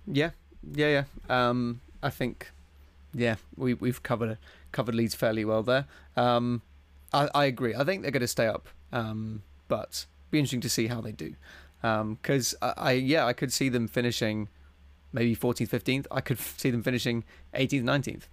Yeah, 0.05 0.31
yeah, 0.73 1.05
yeah. 1.29 1.49
Um, 1.49 1.81
I 2.01 2.09
think, 2.09 2.51
yeah, 3.13 3.35
we 3.55 3.73
we've 3.73 4.01
covered 4.03 4.37
covered 4.71 4.95
Leeds 4.95 5.15
fairly 5.15 5.45
well 5.45 5.63
there. 5.63 5.85
Um, 6.15 6.61
I, 7.13 7.29
I 7.33 7.45
agree. 7.45 7.75
I 7.75 7.83
think 7.83 8.01
they're 8.01 8.11
going 8.11 8.21
to 8.21 8.27
stay 8.27 8.47
up, 8.47 8.67
um, 8.91 9.43
but 9.67 10.05
be 10.31 10.39
interesting 10.39 10.61
to 10.61 10.69
see 10.69 10.87
how 10.87 10.99
they 10.99 11.11
do. 11.11 11.35
Because 11.81 12.55
um, 12.61 12.73
I, 12.77 12.89
I, 12.89 12.91
yeah, 12.93 13.25
I 13.25 13.33
could 13.33 13.53
see 13.53 13.69
them 13.69 13.87
finishing 13.87 14.49
maybe 15.11 15.35
14th, 15.35 15.69
15th. 15.69 16.07
I 16.09 16.21
could 16.21 16.39
see 16.39 16.71
them 16.71 16.81
finishing 16.81 17.23
18th, 17.53 17.83
19th. 17.83 18.23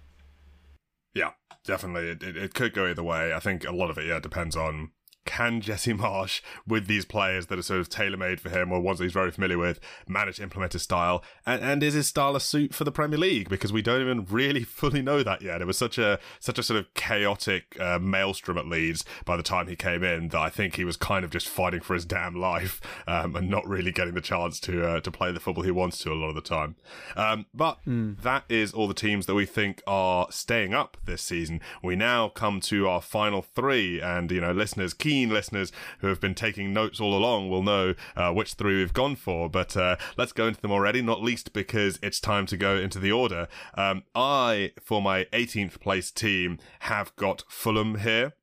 Yeah, 1.13 1.31
definitely. 1.65 2.09
It, 2.09 2.23
it, 2.23 2.37
it 2.37 2.53
could 2.53 2.73
go 2.73 2.87
either 2.87 3.03
way. 3.03 3.33
I 3.33 3.39
think 3.39 3.65
a 3.65 3.71
lot 3.71 3.89
of 3.89 3.97
it, 3.97 4.07
yeah, 4.07 4.19
depends 4.19 4.55
on 4.55 4.91
can 5.25 5.61
Jesse 5.61 5.93
Marsch, 5.93 6.41
with 6.67 6.87
these 6.87 7.05
players 7.05 7.47
that 7.47 7.59
are 7.59 7.63
sort 7.63 7.79
of 7.79 7.89
tailor 7.89 8.17
made 8.17 8.39
for 8.39 8.49
him 8.49 8.71
or 8.71 8.79
ones 8.79 8.99
that 8.99 9.05
he's 9.05 9.13
very 9.13 9.31
familiar 9.31 9.57
with, 9.57 9.79
manage 10.07 10.37
to 10.37 10.43
implement 10.43 10.73
his 10.73 10.81
style? 10.81 11.23
And, 11.45 11.61
and 11.61 11.83
is 11.83 11.93
his 11.93 12.07
style 12.07 12.35
a 12.35 12.39
suit 12.39 12.73
for 12.73 12.83
the 12.83 12.91
Premier 12.91 13.19
League? 13.19 13.49
Because 13.49 13.71
we 13.71 13.81
don't 13.81 14.01
even 14.01 14.25
really 14.25 14.63
fully 14.63 15.01
know 15.01 15.23
that 15.23 15.41
yet. 15.41 15.61
It 15.61 15.67
was 15.67 15.77
such 15.77 15.97
a 15.97 16.19
such 16.39 16.57
a 16.59 16.63
sort 16.63 16.79
of 16.79 16.93
chaotic 16.93 17.79
uh, 17.79 17.99
maelstrom 17.99 18.57
at 18.57 18.67
Leeds 18.67 19.05
by 19.25 19.37
the 19.37 19.43
time 19.43 19.67
he 19.67 19.75
came 19.75 20.03
in 20.03 20.29
that 20.29 20.39
I 20.39 20.49
think 20.49 20.75
he 20.75 20.85
was 20.85 20.97
kind 20.97 21.23
of 21.23 21.31
just 21.31 21.47
fighting 21.47 21.81
for 21.81 21.93
his 21.93 22.05
damn 22.05 22.35
life 22.35 22.81
um, 23.07 23.35
and 23.35 23.49
not 23.49 23.67
really 23.67 23.91
getting 23.91 24.15
the 24.15 24.21
chance 24.21 24.59
to 24.61 24.85
uh, 24.85 24.99
to 25.01 25.11
play 25.11 25.31
the 25.31 25.39
football 25.39 25.63
he 25.63 25.71
wants 25.71 25.99
to 25.99 26.11
a 26.11 26.15
lot 26.15 26.29
of 26.29 26.35
the 26.35 26.41
time. 26.41 26.75
Um, 27.15 27.45
but 27.53 27.79
mm. 27.87 28.19
that 28.21 28.43
is 28.49 28.73
all 28.73 28.87
the 28.87 28.93
teams 28.93 29.25
that 29.27 29.35
we 29.35 29.45
think 29.45 29.81
are 29.85 30.27
staying 30.31 30.73
up 30.73 30.97
this 31.05 31.21
season. 31.21 31.61
We 31.83 31.95
now 31.95 32.29
come 32.29 32.59
to 32.61 32.87
our 32.87 33.01
final 33.01 33.41
three, 33.41 34.01
and 34.01 34.31
you 34.31 34.41
know, 34.41 34.51
listeners, 34.51 34.93
keep 34.93 35.10
keen 35.11 35.29
listeners 35.29 35.73
who 35.99 36.07
have 36.07 36.21
been 36.21 36.33
taking 36.33 36.71
notes 36.71 37.01
all 37.01 37.13
along 37.13 37.49
will 37.49 37.63
know 37.63 37.93
uh, 38.15 38.31
which 38.31 38.53
three 38.53 38.77
we've 38.77 38.93
gone 38.93 39.17
for. 39.17 39.49
But 39.49 39.75
uh, 39.75 39.97
let's 40.15 40.31
go 40.31 40.47
into 40.47 40.61
them 40.61 40.71
already, 40.71 41.01
not 41.01 41.21
least 41.21 41.51
because 41.51 41.99
it's 42.01 42.21
time 42.21 42.45
to 42.45 42.55
go 42.55 42.77
into 42.77 42.97
the 42.97 43.11
order. 43.11 43.49
Um, 43.73 44.03
I, 44.15 44.71
for 44.81 45.01
my 45.01 45.25
18th 45.33 45.81
place 45.81 46.11
team, 46.11 46.59
have 46.81 47.13
got 47.17 47.43
Fulham 47.49 47.99
here. 47.99 48.35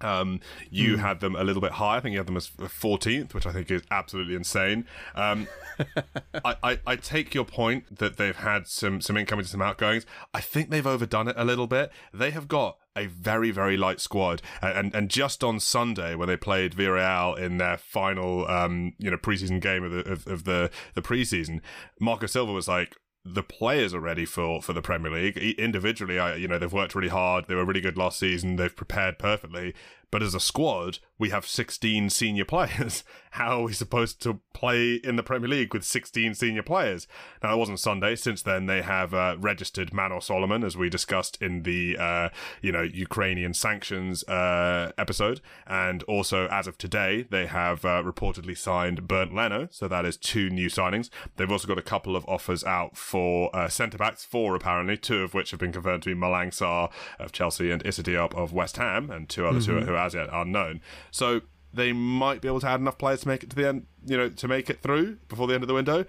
Um, 0.00 0.40
you 0.70 0.96
mm. 0.96 1.00
had 1.00 1.20
them 1.20 1.36
a 1.36 1.44
little 1.44 1.62
bit 1.62 1.72
higher. 1.72 1.98
I 1.98 2.00
think 2.00 2.12
you 2.12 2.18
had 2.18 2.26
them 2.26 2.36
as 2.36 2.48
14th, 2.48 3.32
which 3.32 3.46
I 3.46 3.52
think 3.52 3.70
is 3.70 3.82
absolutely 3.90 4.34
insane. 4.34 4.86
Um, 5.14 5.46
I, 6.44 6.56
I, 6.62 6.78
I, 6.86 6.96
take 6.96 7.34
your 7.34 7.44
point 7.44 7.98
that 7.98 8.16
they've 8.16 8.36
had 8.36 8.66
some 8.66 9.00
some 9.00 9.16
incomings, 9.16 9.46
and 9.46 9.60
some 9.60 9.62
outgoings. 9.62 10.04
I 10.32 10.40
think 10.40 10.70
they've 10.70 10.86
overdone 10.86 11.28
it 11.28 11.36
a 11.38 11.44
little 11.44 11.66
bit. 11.66 11.90
They 12.12 12.32
have 12.32 12.48
got 12.48 12.76
a 12.96 13.06
very 13.06 13.50
very 13.50 13.76
light 13.76 14.00
squad, 14.00 14.42
and 14.60 14.94
and 14.94 15.08
just 15.08 15.44
on 15.44 15.60
Sunday 15.60 16.14
when 16.14 16.28
they 16.28 16.36
played 16.36 16.74
Villarreal 16.74 17.38
in 17.38 17.58
their 17.58 17.76
final 17.76 18.48
um 18.48 18.94
you 18.98 19.10
know 19.10 19.16
preseason 19.16 19.60
game 19.60 19.84
of 19.84 19.92
the 19.92 20.10
of, 20.10 20.26
of 20.26 20.44
the 20.44 20.70
the 20.94 21.02
preseason, 21.02 21.60
Marco 22.00 22.26
Silva 22.26 22.52
was 22.52 22.68
like, 22.68 22.96
the 23.24 23.42
players 23.42 23.94
are 23.94 24.00
ready 24.00 24.26
for 24.26 24.60
for 24.60 24.72
the 24.72 24.82
Premier 24.82 25.10
League. 25.10 25.36
Individually, 25.36 26.18
I 26.18 26.34
you 26.34 26.46
know 26.46 26.58
they've 26.58 26.72
worked 26.72 26.94
really 26.94 27.08
hard. 27.08 27.46
They 27.46 27.54
were 27.54 27.64
really 27.64 27.80
good 27.80 27.96
last 27.96 28.18
season. 28.18 28.56
They've 28.56 28.74
prepared 28.74 29.18
perfectly. 29.18 29.74
But 30.14 30.22
as 30.22 30.32
a 30.32 30.38
squad, 30.38 31.00
we 31.18 31.30
have 31.30 31.44
16 31.44 32.08
senior 32.08 32.44
players. 32.44 33.02
How 33.34 33.58
are 33.58 33.64
we 33.64 33.72
supposed 33.72 34.22
to 34.22 34.40
play 34.52 34.94
in 34.94 35.16
the 35.16 35.24
Premier 35.24 35.48
League 35.48 35.74
with 35.74 35.82
16 35.82 36.34
senior 36.34 36.62
players? 36.62 37.08
Now, 37.42 37.52
it 37.52 37.56
wasn't 37.56 37.80
Sunday. 37.80 38.14
Since 38.14 38.42
then, 38.42 38.66
they 38.66 38.80
have 38.82 39.12
uh, 39.12 39.34
registered 39.40 39.92
Manor 39.92 40.20
Solomon, 40.20 40.62
as 40.62 40.76
we 40.76 40.88
discussed 40.88 41.42
in 41.42 41.64
the, 41.64 41.98
uh, 41.98 42.28
you 42.62 42.70
know, 42.70 42.82
Ukrainian 42.82 43.54
sanctions 43.54 44.22
uh, 44.28 44.92
episode. 44.96 45.40
And 45.66 46.04
also, 46.04 46.46
as 46.46 46.68
of 46.68 46.78
today, 46.78 47.26
they 47.28 47.46
have 47.46 47.84
uh, 47.84 48.04
reportedly 48.04 48.56
signed 48.56 49.08
Bernd 49.08 49.34
Leno. 49.34 49.66
So 49.72 49.88
that 49.88 50.04
is 50.04 50.16
two 50.16 50.48
new 50.48 50.68
signings. 50.68 51.10
They've 51.34 51.50
also 51.50 51.66
got 51.66 51.78
a 51.78 51.82
couple 51.82 52.14
of 52.14 52.24
offers 52.28 52.62
out 52.62 52.96
for 52.96 53.50
uh, 53.52 53.68
centre 53.68 53.98
backs, 53.98 54.24
four 54.24 54.54
apparently, 54.54 54.96
two 54.96 55.24
of 55.24 55.34
which 55.34 55.50
have 55.50 55.58
been 55.58 55.72
confirmed 55.72 56.04
to 56.04 56.14
be 56.14 56.20
Malang 56.20 56.50
Sarr 56.50 56.88
of 57.18 57.32
Chelsea 57.32 57.72
and 57.72 57.84
Issa 57.84 58.04
Diop 58.04 58.32
of 58.34 58.52
West 58.52 58.76
Ham, 58.76 59.10
and 59.10 59.28
two 59.28 59.44
others 59.44 59.66
mm-hmm. 59.66 59.80
who, 59.80 59.86
who 59.86 60.03
as 60.04 60.14
yet 60.14 60.28
unknown. 60.32 60.80
So 61.10 61.42
they 61.72 61.92
might 61.92 62.40
be 62.40 62.48
able 62.48 62.60
to 62.60 62.68
add 62.68 62.80
enough 62.80 62.98
players 62.98 63.22
to 63.22 63.28
make 63.28 63.42
it 63.42 63.50
to 63.50 63.56
the 63.56 63.68
end, 63.68 63.86
you 64.04 64.16
know, 64.16 64.28
to 64.28 64.48
make 64.48 64.70
it 64.70 64.80
through 64.80 65.16
before 65.28 65.46
the 65.46 65.54
end 65.54 65.62
of 65.62 65.68
the 65.68 65.74
window. 65.74 66.04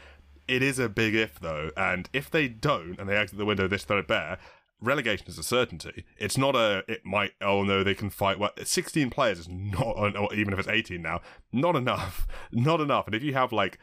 It 0.48 0.62
is 0.62 0.78
a 0.78 0.88
big 0.88 1.16
if 1.16 1.39
though, 1.39 1.72
and 1.76 2.08
if 2.14 2.30
they 2.30 2.48
don't 2.48 3.00
and 3.00 3.10
they 3.10 3.18
exit 3.18 3.39
the 3.39 3.46
window 3.46 3.68
this 3.68 3.84
threadbare, 3.84 4.38
relegation 4.80 5.26
is 5.28 5.39
a 5.39 5.43
certainty. 5.43 6.06
It's 6.18 6.38
not 6.38 6.56
a 6.56 6.84
it 6.88 7.04
might 7.04 7.32
oh 7.41 7.64
no 7.64 7.84
they 7.84 7.96
can 7.96 8.12
fight. 8.12 8.38
Well, 8.38 8.52
sixteen 8.64 9.10
players 9.10 9.39
is 9.39 9.50
not, 9.50 9.98
or 9.98 10.34
even 10.36 10.54
if 10.54 10.60
it's 10.60 10.68
eighteen 10.68 11.02
now, 11.02 11.22
not 11.52 11.76
enough, 11.76 12.28
not 12.52 12.80
enough. 12.80 13.08
And 13.08 13.16
if 13.16 13.24
you 13.24 13.34
have 13.34 13.52
like 13.52 13.80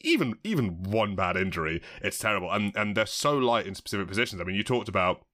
even 0.00 0.34
even 0.42 0.82
one 0.82 1.14
bad 1.14 1.36
injury, 1.36 1.82
it's 2.02 2.18
terrible. 2.18 2.50
And 2.50 2.74
and 2.76 2.96
they're 2.96 3.06
so 3.06 3.38
light 3.38 3.66
in 3.66 3.74
specific 3.74 4.08
positions. 4.08 4.40
I 4.40 4.44
mean, 4.44 4.56
you 4.56 4.64
talked 4.64 4.88
about 4.88 5.24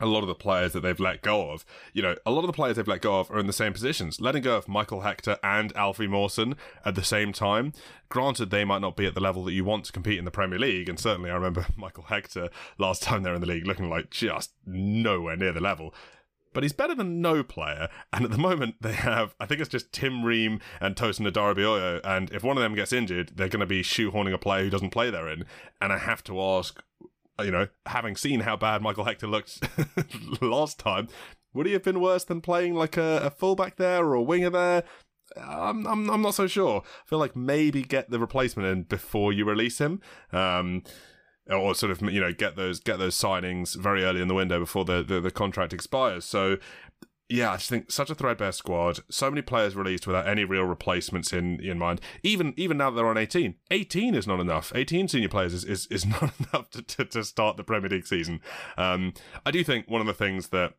a 0.00 0.06
lot 0.06 0.20
of 0.20 0.28
the 0.28 0.34
players 0.34 0.72
that 0.72 0.80
they've 0.80 1.00
let 1.00 1.22
go 1.22 1.50
of, 1.50 1.64
you 1.92 2.02
know, 2.02 2.16
a 2.26 2.30
lot 2.30 2.40
of 2.40 2.48
the 2.48 2.52
players 2.52 2.76
they've 2.76 2.86
let 2.86 3.00
go 3.00 3.18
of 3.18 3.30
are 3.30 3.38
in 3.38 3.46
the 3.46 3.52
same 3.52 3.72
positions. 3.72 4.20
Letting 4.20 4.42
go 4.42 4.56
of 4.56 4.68
Michael 4.68 5.00
Hector 5.00 5.38
and 5.42 5.74
Alfie 5.76 6.06
Mawson 6.06 6.56
at 6.84 6.94
the 6.94 7.04
same 7.04 7.32
time. 7.32 7.72
Granted, 8.08 8.50
they 8.50 8.64
might 8.64 8.80
not 8.82 8.96
be 8.96 9.06
at 9.06 9.14
the 9.14 9.20
level 9.20 9.42
that 9.44 9.52
you 9.52 9.64
want 9.64 9.84
to 9.86 9.92
compete 9.92 10.18
in 10.18 10.24
the 10.24 10.30
Premier 10.30 10.58
League, 10.58 10.88
and 10.88 10.98
certainly 10.98 11.30
I 11.30 11.34
remember 11.34 11.66
Michael 11.76 12.04
Hector 12.04 12.50
last 12.78 13.02
time 13.02 13.22
they're 13.22 13.34
in 13.34 13.40
the 13.40 13.46
league 13.46 13.66
looking 13.66 13.88
like 13.88 14.10
just 14.10 14.52
nowhere 14.66 15.36
near 15.36 15.52
the 15.52 15.60
level. 15.60 15.94
but 16.56 16.62
he's 16.62 16.72
better 16.72 16.94
than 16.94 17.20
no 17.20 17.42
player. 17.42 17.86
And 18.14 18.24
at 18.24 18.30
the 18.30 18.38
moment, 18.38 18.76
they 18.80 18.94
have, 18.94 19.34
I 19.38 19.44
think 19.44 19.60
it's 19.60 19.68
just 19.68 19.92
Tim 19.92 20.24
Ream 20.24 20.58
and 20.80 20.96
Tosin 20.96 21.30
Adarabioyo. 21.30 22.00
And 22.02 22.30
if 22.32 22.42
one 22.42 22.56
of 22.56 22.62
them 22.62 22.74
gets 22.74 22.94
injured, 22.94 23.32
they're 23.36 23.50
going 23.50 23.60
to 23.60 23.66
be 23.66 23.82
shoehorning 23.82 24.32
a 24.32 24.38
player 24.38 24.64
who 24.64 24.70
doesn't 24.70 24.88
play 24.88 25.10
therein. 25.10 25.44
And 25.82 25.92
I 25.92 25.98
have 25.98 26.24
to 26.24 26.40
ask, 26.40 26.82
you 27.40 27.50
know, 27.50 27.68
having 27.86 28.16
seen 28.16 28.40
how 28.40 28.56
bad 28.56 28.82
Michael 28.82 29.04
Hector 29.04 29.26
looked 29.26 29.60
last 30.42 30.78
time, 30.78 31.08
would 31.54 31.66
he 31.66 31.72
have 31.72 31.82
been 31.82 32.00
worse 32.00 32.24
than 32.24 32.40
playing 32.40 32.74
like 32.74 32.96
a, 32.96 33.20
a 33.24 33.30
fullback 33.30 33.76
there 33.76 34.04
or 34.04 34.14
a 34.14 34.22
winger 34.22 34.50
there? 34.50 34.84
I'm, 35.36 35.86
I'm, 35.86 36.08
I'm 36.10 36.22
not 36.22 36.34
so 36.34 36.46
sure. 36.46 36.82
I 36.84 37.08
feel 37.08 37.18
like 37.18 37.34
maybe 37.34 37.82
get 37.82 38.10
the 38.10 38.18
replacement 38.18 38.68
in 38.68 38.82
before 38.84 39.32
you 39.32 39.44
release 39.44 39.78
him. 39.78 40.00
Um, 40.32 40.82
or 41.50 41.74
sort 41.74 41.92
of 41.92 42.02
you 42.02 42.20
know 42.20 42.32
get 42.32 42.56
those 42.56 42.80
get 42.80 42.98
those 42.98 43.14
signings 43.14 43.76
very 43.76 44.02
early 44.02 44.20
in 44.20 44.26
the 44.26 44.34
window 44.34 44.58
before 44.58 44.84
the, 44.84 45.02
the, 45.02 45.20
the 45.20 45.30
contract 45.30 45.72
expires. 45.72 46.24
So 46.24 46.56
yeah, 47.28 47.52
I 47.52 47.56
just 47.56 47.68
think 47.68 47.90
such 47.90 48.08
a 48.08 48.14
threadbare 48.14 48.52
squad. 48.52 49.00
So 49.10 49.30
many 49.30 49.42
players 49.42 49.74
released 49.74 50.06
without 50.06 50.28
any 50.28 50.44
real 50.44 50.64
replacements 50.64 51.32
in 51.32 51.60
in 51.60 51.78
mind. 51.78 52.00
Even 52.22 52.54
even 52.56 52.76
now 52.76 52.90
that 52.90 52.96
they're 52.96 53.08
on 53.08 53.18
eighteen, 53.18 53.56
eighteen 53.70 54.14
is 54.14 54.26
not 54.26 54.38
enough. 54.38 54.72
Eighteen 54.74 55.08
senior 55.08 55.28
players 55.28 55.52
is 55.52 55.64
is, 55.64 55.86
is 55.86 56.06
not 56.22 56.32
enough 56.38 56.70
to, 56.70 56.82
to, 56.82 57.04
to 57.04 57.24
start 57.24 57.56
the 57.56 57.64
Premier 57.64 57.90
League 57.90 58.06
season. 58.06 58.40
Um, 58.76 59.12
I 59.44 59.50
do 59.50 59.64
think 59.64 59.90
one 59.90 60.00
of 60.00 60.06
the 60.06 60.14
things 60.14 60.48
that 60.48 60.74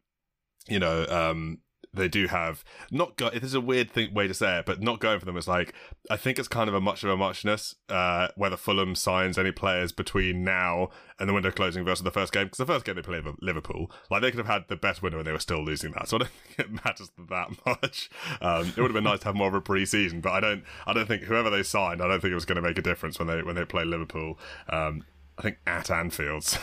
you 0.69 0.79
know 0.79 1.05
um, 1.07 1.59
they 1.97 2.07
do 2.07 2.27
have 2.27 2.63
not 2.91 3.17
go. 3.17 3.27
It 3.27 3.43
is 3.43 3.53
a 3.53 3.61
weird 3.61 3.91
thing 3.91 4.13
way 4.13 4.27
to 4.27 4.33
say 4.33 4.59
it, 4.59 4.65
but 4.65 4.81
not 4.81 4.99
going 4.99 5.19
for 5.19 5.25
them 5.25 5.37
is 5.37 5.47
like 5.47 5.73
I 6.09 6.17
think 6.17 6.39
it's 6.39 6.47
kind 6.47 6.69
of 6.69 6.75
a 6.75 6.81
much 6.81 7.03
of 7.03 7.09
a 7.09 7.17
muchness 7.17 7.75
uh, 7.89 8.29
whether 8.35 8.57
Fulham 8.57 8.95
signs 8.95 9.37
any 9.37 9.51
players 9.51 9.91
between 9.91 10.43
now 10.43 10.89
and 11.19 11.27
the 11.27 11.33
window 11.33 11.51
closing 11.51 11.83
versus 11.83 12.03
the 12.03 12.11
first 12.11 12.31
game 12.31 12.45
because 12.45 12.57
the 12.57 12.65
first 12.65 12.85
game 12.85 12.95
they 12.95 13.01
played 13.01 13.25
Liverpool, 13.41 13.91
like 14.09 14.21
they 14.21 14.31
could 14.31 14.37
have 14.37 14.47
had 14.47 14.65
the 14.67 14.75
best 14.75 15.01
window 15.01 15.17
and 15.17 15.27
they 15.27 15.31
were 15.31 15.39
still 15.39 15.63
losing 15.63 15.91
that. 15.93 16.07
So 16.07 16.17
I 16.17 16.19
don't 16.19 16.29
think 16.47 16.59
it 16.59 16.85
matters 16.85 17.11
that 17.29 17.49
much. 17.65 18.09
Um, 18.41 18.67
it 18.67 18.77
would 18.77 18.91
have 18.91 18.93
been 18.93 19.03
nice 19.03 19.19
to 19.19 19.25
have 19.25 19.35
more 19.35 19.47
of 19.47 19.53
a 19.53 19.61
pre-season, 19.61 20.21
but 20.21 20.31
I 20.31 20.39
don't. 20.39 20.63
I 20.85 20.93
don't 20.93 21.07
think 21.07 21.23
whoever 21.23 21.49
they 21.49 21.63
signed, 21.63 22.01
I 22.01 22.07
don't 22.07 22.21
think 22.21 22.31
it 22.31 22.35
was 22.35 22.45
going 22.45 22.57
to 22.57 22.61
make 22.61 22.77
a 22.77 22.81
difference 22.81 23.19
when 23.19 23.27
they 23.27 23.41
when 23.41 23.55
they 23.55 23.65
play 23.65 23.85
Liverpool. 23.85 24.39
Um, 24.69 25.03
I 25.37 25.43
think 25.43 25.57
at 25.67 25.91
Anfield, 25.91 26.57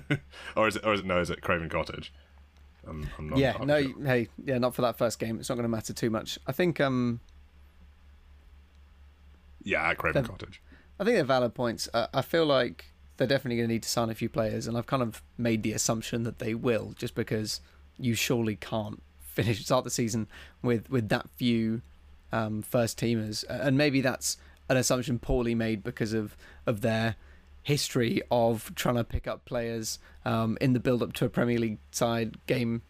or 0.56 0.66
is 0.66 0.76
it? 0.76 0.84
Or 0.84 0.94
is 0.94 1.00
it? 1.00 1.06
No, 1.06 1.20
is 1.20 1.30
it 1.30 1.42
Craven 1.42 1.68
Cottage? 1.68 2.12
I'm, 2.88 3.08
I'm 3.18 3.28
not, 3.28 3.38
yeah, 3.38 3.56
no, 3.64 3.82
sure. 3.82 4.04
hey, 4.04 4.28
yeah, 4.44 4.58
not 4.58 4.74
for 4.74 4.82
that 4.82 4.96
first 4.96 5.18
game. 5.18 5.38
It's 5.38 5.48
not 5.48 5.56
going 5.56 5.64
to 5.64 5.68
matter 5.68 5.92
too 5.92 6.10
much. 6.10 6.38
I 6.46 6.52
think. 6.52 6.80
um 6.80 7.20
Yeah, 9.62 9.92
Craven 9.94 10.24
Cottage. 10.24 10.62
I 10.98 11.04
think 11.04 11.16
they're 11.16 11.24
valid 11.24 11.54
points. 11.54 11.88
Uh, 11.92 12.06
I 12.14 12.22
feel 12.22 12.46
like 12.46 12.86
they're 13.16 13.26
definitely 13.26 13.56
going 13.56 13.68
to 13.68 13.74
need 13.74 13.82
to 13.82 13.88
sign 13.88 14.10
a 14.10 14.14
few 14.14 14.28
players, 14.28 14.66
and 14.66 14.76
I've 14.78 14.86
kind 14.86 15.02
of 15.02 15.22
made 15.36 15.62
the 15.62 15.72
assumption 15.72 16.22
that 16.22 16.38
they 16.38 16.54
will, 16.54 16.94
just 16.96 17.14
because 17.14 17.60
you 17.98 18.14
surely 18.14 18.56
can't 18.56 19.02
finish 19.20 19.64
start 19.64 19.84
the 19.84 19.90
season 19.90 20.28
with 20.62 20.88
with 20.90 21.08
that 21.08 21.28
few 21.36 21.82
um, 22.32 22.62
first 22.62 22.98
teamers, 22.98 23.44
and 23.48 23.76
maybe 23.76 24.00
that's 24.00 24.36
an 24.68 24.76
assumption 24.76 25.18
poorly 25.18 25.54
made 25.54 25.82
because 25.82 26.12
of 26.12 26.36
of 26.66 26.80
their 26.80 27.16
history 27.66 28.22
of 28.30 28.72
trying 28.76 28.94
to 28.94 29.02
pick 29.02 29.26
up 29.26 29.44
players 29.44 29.98
um, 30.24 30.56
in 30.60 30.72
the 30.72 30.78
build 30.78 31.02
up 31.02 31.12
to 31.12 31.24
a 31.24 31.28
Premier 31.28 31.58
League 31.58 31.78
side 31.90 32.36
game 32.46 32.82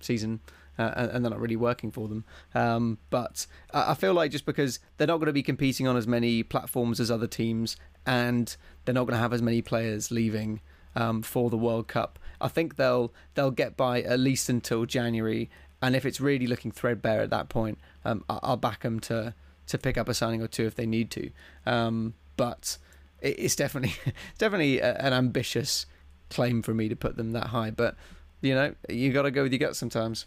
season. 0.00 0.40
Uh, 0.78 1.08
and, 1.12 1.24
they're 1.24 1.30
not 1.30 1.40
really 1.40 1.56
working 1.56 1.90
for 1.90 2.08
them. 2.08 2.24
Um, 2.54 2.98
but 3.10 3.46
I 3.72 3.92
feel 3.92 4.14
like 4.14 4.30
just 4.30 4.46
because 4.46 4.78
they're 4.96 5.06
not 5.06 5.18
going 5.18 5.26
to 5.26 5.32
be 5.34 5.42
competing 5.42 5.86
on 5.86 5.98
as 5.98 6.06
many 6.06 6.42
platforms 6.42 6.98
as 6.98 7.10
other 7.10 7.26
teams, 7.26 7.76
and 8.06 8.54
they're 8.84 8.94
not 8.94 9.04
going 9.04 9.14
to 9.14 9.20
have 9.20 9.32
as 9.34 9.42
many 9.42 9.60
players 9.60 10.10
leaving 10.10 10.60
um, 10.94 11.20
for 11.22 11.48
the 11.50 11.56
World 11.56 11.86
Cup, 11.88 12.18
I 12.40 12.48
think 12.48 12.76
they'll 12.76 13.12
they'll 13.34 13.50
get 13.50 13.76
by 13.76 14.02
at 14.02 14.18
least 14.18 14.48
until 14.48 14.86
January. 14.86 15.50
And 15.80 15.94
if 15.96 16.04
it's 16.04 16.20
really 16.20 16.46
looking 16.46 16.70
threadbare 16.70 17.20
at 17.20 17.30
that 17.30 17.48
point, 17.48 17.78
um, 18.04 18.24
I'll 18.28 18.56
back 18.56 18.80
them 18.80 19.00
to 19.00 19.34
to 19.66 19.78
pick 19.78 19.98
up 19.98 20.08
a 20.08 20.14
signing 20.14 20.42
or 20.42 20.48
two 20.48 20.64
if 20.66 20.74
they 20.74 20.86
need 20.86 21.10
to. 21.12 21.30
Um, 21.64 22.14
but 22.36 22.76
it's 23.20 23.56
definitely 23.56 23.94
definitely 24.38 24.80
an 24.80 25.12
ambitious 25.12 25.86
claim 26.30 26.62
for 26.62 26.74
me 26.74 26.88
to 26.88 26.96
put 26.96 27.16
them 27.16 27.32
that 27.32 27.48
high. 27.48 27.70
But 27.70 27.96
you 28.40 28.54
know, 28.54 28.74
you 28.88 29.12
got 29.12 29.22
to 29.22 29.30
go 29.30 29.42
with 29.42 29.52
your 29.52 29.58
gut 29.58 29.76
sometimes. 29.76 30.26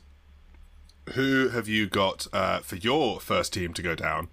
Who 1.14 1.50
have 1.50 1.68
you 1.68 1.88
got 1.88 2.28
uh, 2.34 2.60
for 2.60 2.76
your 2.76 3.20
first 3.20 3.54
team 3.54 3.74
to 3.74 3.82
go 3.82 3.96
down? 3.96 4.30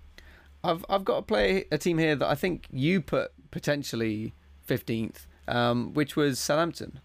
I've 0.62 0.84
I've 0.88 1.04
got 1.04 1.16
to 1.16 1.22
play 1.22 1.64
a 1.70 1.78
team 1.78 1.98
here 1.98 2.16
that 2.16 2.28
I 2.28 2.34
think 2.34 2.66
you 2.70 3.00
put 3.00 3.32
potentially 3.50 4.34
fifteenth, 4.62 5.26
um, 5.48 5.94
which 5.94 6.16
was 6.16 6.38
Southampton. 6.38 7.00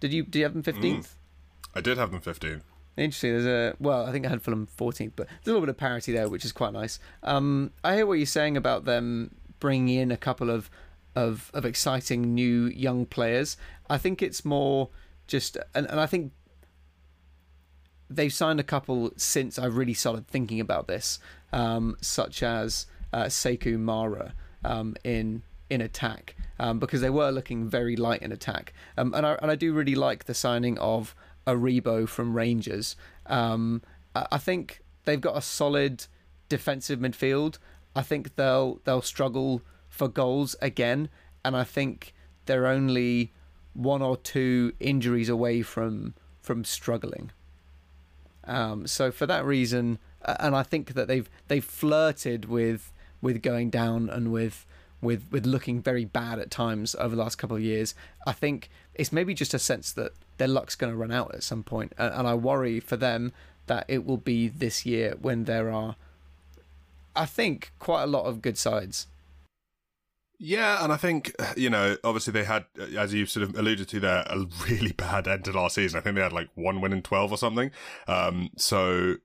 Did 0.00 0.12
you 0.12 0.24
do 0.24 0.38
you 0.38 0.44
have 0.44 0.54
them 0.54 0.62
fifteenth? 0.62 1.16
Mm, 1.16 1.78
I 1.78 1.80
did 1.80 1.98
have 1.98 2.12
them 2.12 2.20
fifteenth. 2.20 2.64
Interesting. 2.96 3.32
There's 3.32 3.46
a 3.46 3.76
well, 3.80 4.04
I 4.06 4.12
think 4.12 4.26
I 4.26 4.28
had 4.28 4.42
Fulham 4.42 4.68
14th, 4.78 5.12
but 5.16 5.26
there's 5.26 5.46
a 5.46 5.50
little 5.50 5.62
bit 5.62 5.70
of 5.70 5.78
parity 5.78 6.12
there, 6.12 6.28
which 6.28 6.44
is 6.44 6.52
quite 6.52 6.74
nice. 6.74 6.98
Um, 7.22 7.72
I 7.82 7.94
hear 7.96 8.06
what 8.06 8.14
you're 8.14 8.26
saying 8.26 8.56
about 8.58 8.84
them 8.84 9.34
bringing 9.62 9.96
in 9.96 10.10
a 10.10 10.16
couple 10.16 10.50
of 10.50 10.68
of 11.14 11.50
of 11.54 11.64
exciting 11.64 12.34
new 12.34 12.66
young 12.66 13.06
players. 13.06 13.56
I 13.88 13.96
think 13.96 14.20
it's 14.20 14.44
more 14.44 14.88
just, 15.28 15.56
and, 15.74 15.86
and 15.86 16.00
I 16.00 16.06
think 16.06 16.32
they've 18.10 18.32
signed 18.32 18.58
a 18.58 18.64
couple 18.64 19.12
since 19.16 19.58
I 19.58 19.66
really 19.66 19.94
started 19.94 20.26
thinking 20.26 20.60
about 20.60 20.88
this, 20.88 21.20
um, 21.52 21.96
such 22.00 22.42
as 22.42 22.86
uh, 23.12 23.30
Mara 23.78 24.34
um, 24.64 24.96
in 25.04 25.42
in 25.70 25.80
attack, 25.80 26.34
um, 26.58 26.78
because 26.78 27.00
they 27.00 27.10
were 27.10 27.30
looking 27.30 27.68
very 27.68 27.96
light 27.96 28.20
in 28.20 28.32
attack, 28.32 28.72
um, 28.98 29.14
and 29.14 29.24
I 29.24 29.38
and 29.40 29.50
I 29.50 29.54
do 29.54 29.72
really 29.72 29.94
like 29.94 30.24
the 30.24 30.34
signing 30.34 30.76
of 30.78 31.14
Aribo 31.46 32.08
from 32.08 32.34
Rangers. 32.34 32.96
Um, 33.26 33.82
I, 34.14 34.26
I 34.32 34.38
think 34.38 34.82
they've 35.04 35.20
got 35.20 35.36
a 35.36 35.42
solid 35.42 36.06
defensive 36.48 36.98
midfield. 36.98 37.58
I 37.94 38.02
think 38.02 38.36
they'll 38.36 38.80
they'll 38.84 39.02
struggle 39.02 39.62
for 39.88 40.08
goals 40.08 40.56
again, 40.62 41.08
and 41.44 41.56
I 41.56 41.64
think 41.64 42.14
they're 42.46 42.66
only 42.66 43.32
one 43.74 44.02
or 44.02 44.16
two 44.16 44.72
injuries 44.80 45.28
away 45.28 45.62
from 45.62 46.14
from 46.40 46.64
struggling. 46.64 47.30
Um, 48.44 48.86
so 48.86 49.12
for 49.12 49.26
that 49.26 49.44
reason, 49.44 49.98
and 50.24 50.56
I 50.56 50.62
think 50.62 50.94
that 50.94 51.08
they've 51.08 51.28
they've 51.48 51.64
flirted 51.64 52.46
with 52.46 52.92
with 53.20 53.42
going 53.42 53.70
down 53.70 54.08
and 54.10 54.32
with 54.32 54.66
with 55.00 55.26
with 55.30 55.46
looking 55.46 55.80
very 55.80 56.04
bad 56.04 56.38
at 56.38 56.50
times 56.50 56.94
over 56.96 57.14
the 57.14 57.22
last 57.22 57.36
couple 57.36 57.56
of 57.56 57.62
years. 57.62 57.94
I 58.26 58.32
think 58.32 58.70
it's 58.94 59.12
maybe 59.12 59.34
just 59.34 59.54
a 59.54 59.58
sense 59.58 59.92
that 59.92 60.12
their 60.38 60.48
luck's 60.48 60.74
going 60.74 60.92
to 60.92 60.96
run 60.96 61.12
out 61.12 61.34
at 61.34 61.42
some 61.42 61.62
point, 61.62 61.92
and, 61.98 62.12
and 62.14 62.26
I 62.26 62.34
worry 62.34 62.80
for 62.80 62.96
them 62.96 63.32
that 63.66 63.84
it 63.88 64.04
will 64.04 64.16
be 64.16 64.48
this 64.48 64.84
year 64.84 65.16
when 65.20 65.44
there 65.44 65.70
are 65.70 65.96
I 67.14 67.26
think 67.26 67.72
quite 67.78 68.02
a 68.02 68.06
lot 68.06 68.24
of 68.24 68.42
good 68.42 68.58
sides. 68.58 69.06
Yeah, 70.38 70.82
and 70.82 70.92
I 70.92 70.96
think 70.96 71.34
you 71.56 71.70
know, 71.70 71.96
obviously 72.02 72.32
they 72.32 72.44
had, 72.44 72.64
as 72.96 73.14
you 73.14 73.26
sort 73.26 73.48
of 73.48 73.56
alluded 73.56 73.88
to 73.88 74.00
there, 74.00 74.24
a 74.26 74.44
really 74.68 74.92
bad 74.96 75.28
end 75.28 75.44
to 75.44 75.52
last 75.52 75.76
season. 75.76 75.98
I 75.98 76.02
think 76.02 76.16
they 76.16 76.22
had 76.22 76.32
like 76.32 76.48
one 76.54 76.80
win 76.80 76.92
in 76.92 77.02
twelve 77.02 77.30
or 77.30 77.38
something. 77.38 77.70
Um, 78.08 78.50
so 78.56 79.16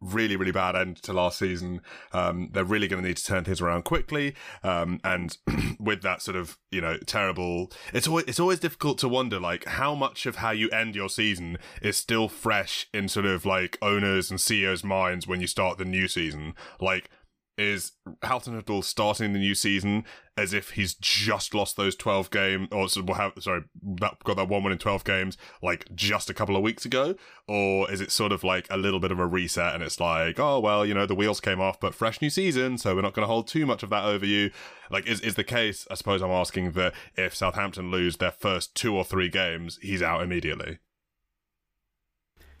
really, 0.00 0.36
really 0.36 0.52
bad 0.52 0.76
end 0.76 1.02
to 1.02 1.12
last 1.12 1.38
season. 1.38 1.80
Um, 2.12 2.50
they're 2.52 2.64
really 2.64 2.88
going 2.88 3.02
to 3.02 3.08
need 3.08 3.16
to 3.16 3.24
turn 3.24 3.44
things 3.44 3.60
around 3.60 3.84
quickly. 3.84 4.34
Um, 4.62 5.00
and 5.04 5.36
with 5.80 6.02
that 6.02 6.22
sort 6.22 6.36
of, 6.36 6.58
you 6.70 6.80
know, 6.80 6.98
terrible, 7.06 7.72
it's 7.92 8.06
always, 8.06 8.24
it's 8.26 8.40
always 8.40 8.60
difficult 8.60 8.98
to 8.98 9.08
wonder, 9.08 9.40
like, 9.40 9.64
how 9.64 9.94
much 9.94 10.26
of 10.26 10.36
how 10.36 10.50
you 10.50 10.68
end 10.70 10.94
your 10.94 11.08
season 11.08 11.58
is 11.80 11.96
still 11.96 12.28
fresh 12.28 12.88
in 12.92 13.08
sort 13.08 13.26
of 13.26 13.46
like 13.46 13.78
owners 13.80 14.30
and 14.30 14.40
CEOs' 14.40 14.84
minds 14.84 15.26
when 15.26 15.40
you 15.40 15.46
start 15.46 15.78
the 15.78 15.84
new 15.84 16.08
season. 16.08 16.54
Like, 16.80 17.10
is 17.58 17.92
Halton 18.22 18.54
Hasenhüttl 18.54 18.84
starting 18.84 19.32
the 19.32 19.38
new 19.38 19.54
season 19.54 20.04
as 20.36 20.52
if 20.52 20.70
he's 20.72 20.94
just 20.94 21.54
lost 21.54 21.76
those 21.76 21.96
12 21.96 22.30
games, 22.30 22.68
or 22.70 22.88
sorry, 22.88 23.62
got 23.98 24.36
that 24.36 24.48
one 24.48 24.62
win 24.62 24.72
in 24.72 24.78
12 24.78 25.04
games 25.04 25.38
like 25.62 25.86
just 25.94 26.28
a 26.28 26.34
couple 26.34 26.56
of 26.56 26.62
weeks 26.62 26.84
ago? 26.84 27.14
Or 27.48 27.90
is 27.90 28.02
it 28.02 28.10
sort 28.10 28.32
of 28.32 28.44
like 28.44 28.66
a 28.70 28.76
little 28.76 29.00
bit 29.00 29.10
of 29.10 29.18
a 29.18 29.26
reset 29.26 29.74
and 29.74 29.82
it's 29.82 29.98
like, 29.98 30.38
oh, 30.38 30.60
well, 30.60 30.84
you 30.84 30.92
know, 30.92 31.06
the 31.06 31.14
wheels 31.14 31.40
came 31.40 31.60
off, 31.60 31.80
but 31.80 31.94
fresh 31.94 32.20
new 32.20 32.30
season, 32.30 32.76
so 32.76 32.94
we're 32.94 33.02
not 33.02 33.14
going 33.14 33.24
to 33.24 33.32
hold 33.32 33.48
too 33.48 33.64
much 33.64 33.82
of 33.82 33.90
that 33.90 34.04
over 34.04 34.26
you? 34.26 34.50
Like, 34.90 35.06
is, 35.06 35.20
is 35.20 35.36
the 35.36 35.44
case, 35.44 35.86
I 35.90 35.94
suppose 35.94 36.20
I'm 36.22 36.30
asking 36.30 36.72
that 36.72 36.92
if 37.16 37.34
Southampton 37.34 37.90
lose 37.90 38.18
their 38.18 38.30
first 38.32 38.74
two 38.74 38.94
or 38.94 39.04
three 39.04 39.30
games, 39.30 39.78
he's 39.80 40.02
out 40.02 40.22
immediately? 40.22 40.78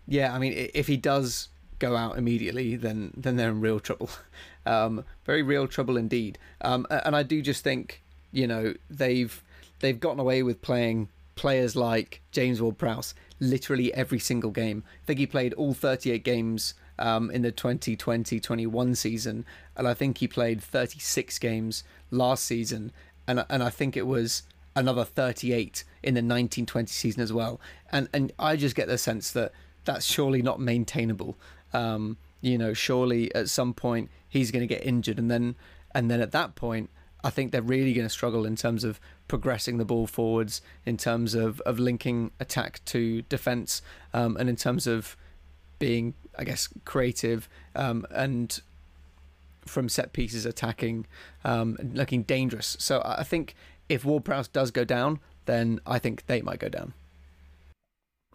Yeah, 0.06 0.32
I 0.32 0.38
mean, 0.38 0.70
if 0.72 0.86
he 0.86 0.96
does 0.96 1.48
go 1.78 1.96
out 1.96 2.16
immediately, 2.16 2.76
then 2.76 3.12
then 3.16 3.36
they're 3.36 3.50
in 3.50 3.60
real 3.60 3.80
trouble, 3.80 4.10
um, 4.66 5.04
very 5.24 5.42
real 5.42 5.66
trouble 5.66 5.96
indeed. 5.96 6.38
Um, 6.60 6.86
and 6.90 7.14
I 7.16 7.22
do 7.22 7.40
just 7.42 7.64
think 7.64 8.02
you 8.32 8.46
know 8.46 8.74
they've 8.90 9.42
they've 9.80 9.98
gotten 9.98 10.20
away 10.20 10.42
with 10.42 10.62
playing 10.62 11.08
players 11.34 11.76
like 11.76 12.22
James 12.32 12.62
Ward-Prowse 12.62 13.14
literally 13.38 13.92
every 13.92 14.18
single 14.18 14.50
game. 14.50 14.82
I 15.02 15.06
think 15.06 15.18
he 15.18 15.26
played 15.26 15.52
all 15.54 15.74
38 15.74 16.24
games 16.24 16.74
um, 16.98 17.30
in 17.30 17.42
the 17.42 17.52
2020-21 17.52 18.96
season, 18.96 19.44
and 19.76 19.86
I 19.86 19.94
think 19.94 20.18
he 20.18 20.28
played 20.28 20.62
36 20.62 21.38
games 21.38 21.84
last 22.10 22.44
season, 22.44 22.92
and 23.26 23.44
and 23.48 23.62
I 23.62 23.70
think 23.70 23.96
it 23.96 24.06
was 24.06 24.42
another 24.74 25.04
38 25.04 25.84
in 26.02 26.14
the 26.14 26.18
1920 26.18 26.86
season 26.88 27.22
as 27.22 27.32
well. 27.32 27.60
And 27.90 28.08
and 28.12 28.32
I 28.38 28.56
just 28.56 28.74
get 28.74 28.88
the 28.88 28.98
sense 28.98 29.30
that 29.32 29.52
that's 29.84 30.04
surely 30.04 30.42
not 30.42 30.60
maintainable. 30.60 31.36
Um, 31.72 32.16
you 32.40 32.58
know, 32.58 32.72
surely 32.72 33.34
at 33.34 33.48
some 33.48 33.74
point 33.74 34.10
he's 34.36 34.50
going 34.50 34.66
to 34.66 34.74
get 34.74 34.84
injured, 34.84 35.18
and 35.18 35.30
then 35.30 35.56
and 35.94 36.10
then 36.10 36.20
at 36.20 36.32
that 36.32 36.54
point, 36.54 36.90
I 37.24 37.30
think 37.30 37.52
they're 37.52 37.62
really 37.62 37.92
going 37.92 38.06
to 38.06 38.12
struggle 38.12 38.44
in 38.46 38.56
terms 38.56 38.84
of 38.84 39.00
progressing 39.28 39.78
the 39.78 39.84
ball 39.84 40.06
forwards, 40.06 40.62
in 40.84 40.96
terms 40.96 41.34
of 41.34 41.60
of 41.62 41.78
linking 41.78 42.30
attack 42.38 42.84
to 42.86 43.22
defense, 43.22 43.82
um, 44.14 44.36
and 44.36 44.48
in 44.48 44.56
terms 44.56 44.86
of 44.86 45.16
being, 45.78 46.14
I 46.38 46.44
guess, 46.44 46.68
creative 46.84 47.48
um, 47.74 48.06
and 48.10 48.60
from 49.66 49.88
set 49.88 50.12
pieces 50.12 50.46
attacking, 50.46 51.06
um, 51.44 51.76
looking 51.92 52.22
dangerous. 52.22 52.76
So 52.78 53.02
I 53.04 53.24
think 53.24 53.54
if 53.88 54.04
Ward 54.04 54.24
Prowse 54.24 54.48
does 54.48 54.70
go 54.70 54.84
down, 54.84 55.20
then 55.46 55.80
I 55.86 55.98
think 55.98 56.26
they 56.26 56.40
might 56.42 56.58
go 56.58 56.68
down. 56.68 56.94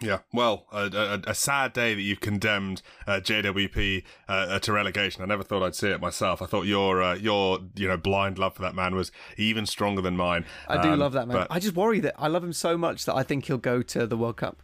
Yeah, 0.01 0.19
well, 0.33 0.65
a, 0.71 0.85
a, 0.85 1.29
a, 1.29 1.35
sad 1.35 1.73
day 1.73 1.93
that 1.93 2.01
you've 2.01 2.21
condemned 2.21 2.81
uh, 3.05 3.19
JWP 3.23 4.03
uh, 4.27 4.57
to 4.57 4.73
relegation. 4.73 5.21
I 5.21 5.27
never 5.27 5.43
thought 5.43 5.61
I'd 5.61 5.75
see 5.75 5.89
it 5.89 6.01
myself. 6.01 6.41
I 6.41 6.47
thought 6.47 6.65
your 6.65 7.03
uh, 7.03 7.13
your 7.13 7.59
you 7.75 7.87
know 7.87 7.97
blind 7.97 8.39
love 8.39 8.55
for 8.55 8.63
that 8.63 8.73
man 8.73 8.95
was 8.95 9.11
even 9.37 9.67
stronger 9.67 10.01
than 10.01 10.17
mine. 10.17 10.45
I 10.67 10.81
do 10.81 10.89
um, 10.89 10.99
love 10.99 11.13
that 11.13 11.27
man. 11.27 11.37
But... 11.37 11.47
I 11.51 11.59
just 11.59 11.75
worry 11.75 11.99
that 11.99 12.15
I 12.17 12.29
love 12.29 12.43
him 12.43 12.53
so 12.53 12.77
much 12.77 13.05
that 13.05 13.15
I 13.15 13.21
think 13.21 13.45
he'll 13.45 13.59
go 13.59 13.83
to 13.83 14.07
the 14.07 14.17
World 14.17 14.37
Cup. 14.37 14.57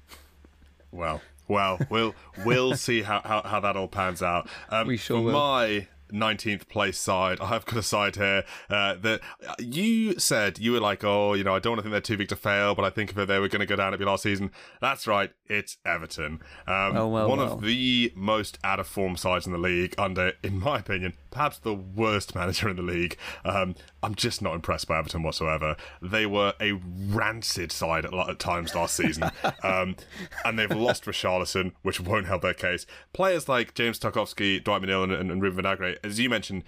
Well, 0.91 1.21
well, 1.47 1.79
we'll 1.89 2.15
we'll 2.43 2.75
see 2.75 3.03
how, 3.03 3.21
how, 3.23 3.43
how 3.43 3.59
that 3.59 3.77
all 3.77 3.87
pans 3.87 4.23
out. 4.23 4.49
Um, 4.69 4.87
we 4.87 4.97
sure 4.97 5.21
will. 5.21 5.33
My 5.33 5.87
19th 6.11 6.67
place 6.67 6.97
side. 6.97 7.39
I've 7.41 7.65
got 7.65 7.77
a 7.77 7.83
side 7.83 8.15
here 8.15 8.43
uh, 8.69 8.95
that 8.95 9.21
you 9.59 10.19
said 10.19 10.59
you 10.59 10.71
were 10.73 10.79
like, 10.79 11.03
oh, 11.03 11.33
you 11.33 11.43
know, 11.43 11.55
I 11.55 11.59
don't 11.59 11.71
want 11.71 11.79
to 11.79 11.83
think 11.83 11.91
they're 11.91 12.01
too 12.01 12.17
big 12.17 12.29
to 12.29 12.35
fail, 12.35 12.75
but 12.75 12.85
I 12.85 12.89
think 12.89 13.15
if 13.15 13.27
they 13.27 13.39
were 13.39 13.47
going 13.47 13.59
to 13.59 13.65
go 13.65 13.75
down, 13.75 13.89
it'd 13.89 13.99
be 13.99 14.05
last 14.05 14.23
season. 14.23 14.51
That's 14.81 15.07
right, 15.07 15.31
it's 15.45 15.77
Everton. 15.85 16.41
Um, 16.67 16.97
oh, 16.97 17.07
well, 17.07 17.29
one 17.29 17.39
well. 17.39 17.53
of 17.53 17.61
the 17.61 18.11
most 18.15 18.57
out 18.63 18.79
of 18.79 18.87
form 18.87 19.17
sides 19.17 19.45
in 19.45 19.51
the 19.51 19.57
league, 19.57 19.95
under, 19.97 20.33
in 20.43 20.59
my 20.59 20.79
opinion, 20.79 21.13
perhaps 21.37 21.59
the 21.59 21.73
worst 21.75 22.33
manager 22.33 22.67
in 22.67 22.77
the 22.77 22.81
league. 22.81 23.15
Um, 23.45 23.75
I'm 24.01 24.15
just 24.15 24.41
not 24.41 24.55
impressed 24.55 24.87
by 24.87 24.97
Everton 24.97 25.21
whatsoever. 25.21 25.75
They 26.01 26.25
were 26.25 26.55
a 26.59 26.71
rancid 27.09 27.71
side 27.71 28.05
at, 28.05 28.13
at 28.13 28.39
times 28.39 28.73
last 28.73 28.95
season, 28.95 29.29
um, 29.63 29.95
and 30.43 30.57
they've 30.57 30.71
lost 30.71 31.05
Richarlison, 31.05 31.73
which 31.83 31.99
won't 31.99 32.25
help 32.25 32.41
their 32.41 32.55
case. 32.55 32.87
Players 33.13 33.47
like 33.47 33.75
James 33.75 33.99
Tarkowski, 33.99 34.63
Dwight 34.63 34.81
McNeil, 34.81 35.03
and, 35.03 35.11
and, 35.13 35.31
and 35.31 35.41
Ruben 35.43 35.63
Vinagre, 35.63 35.97
as 36.03 36.19
you 36.19 36.27
mentioned, 36.27 36.63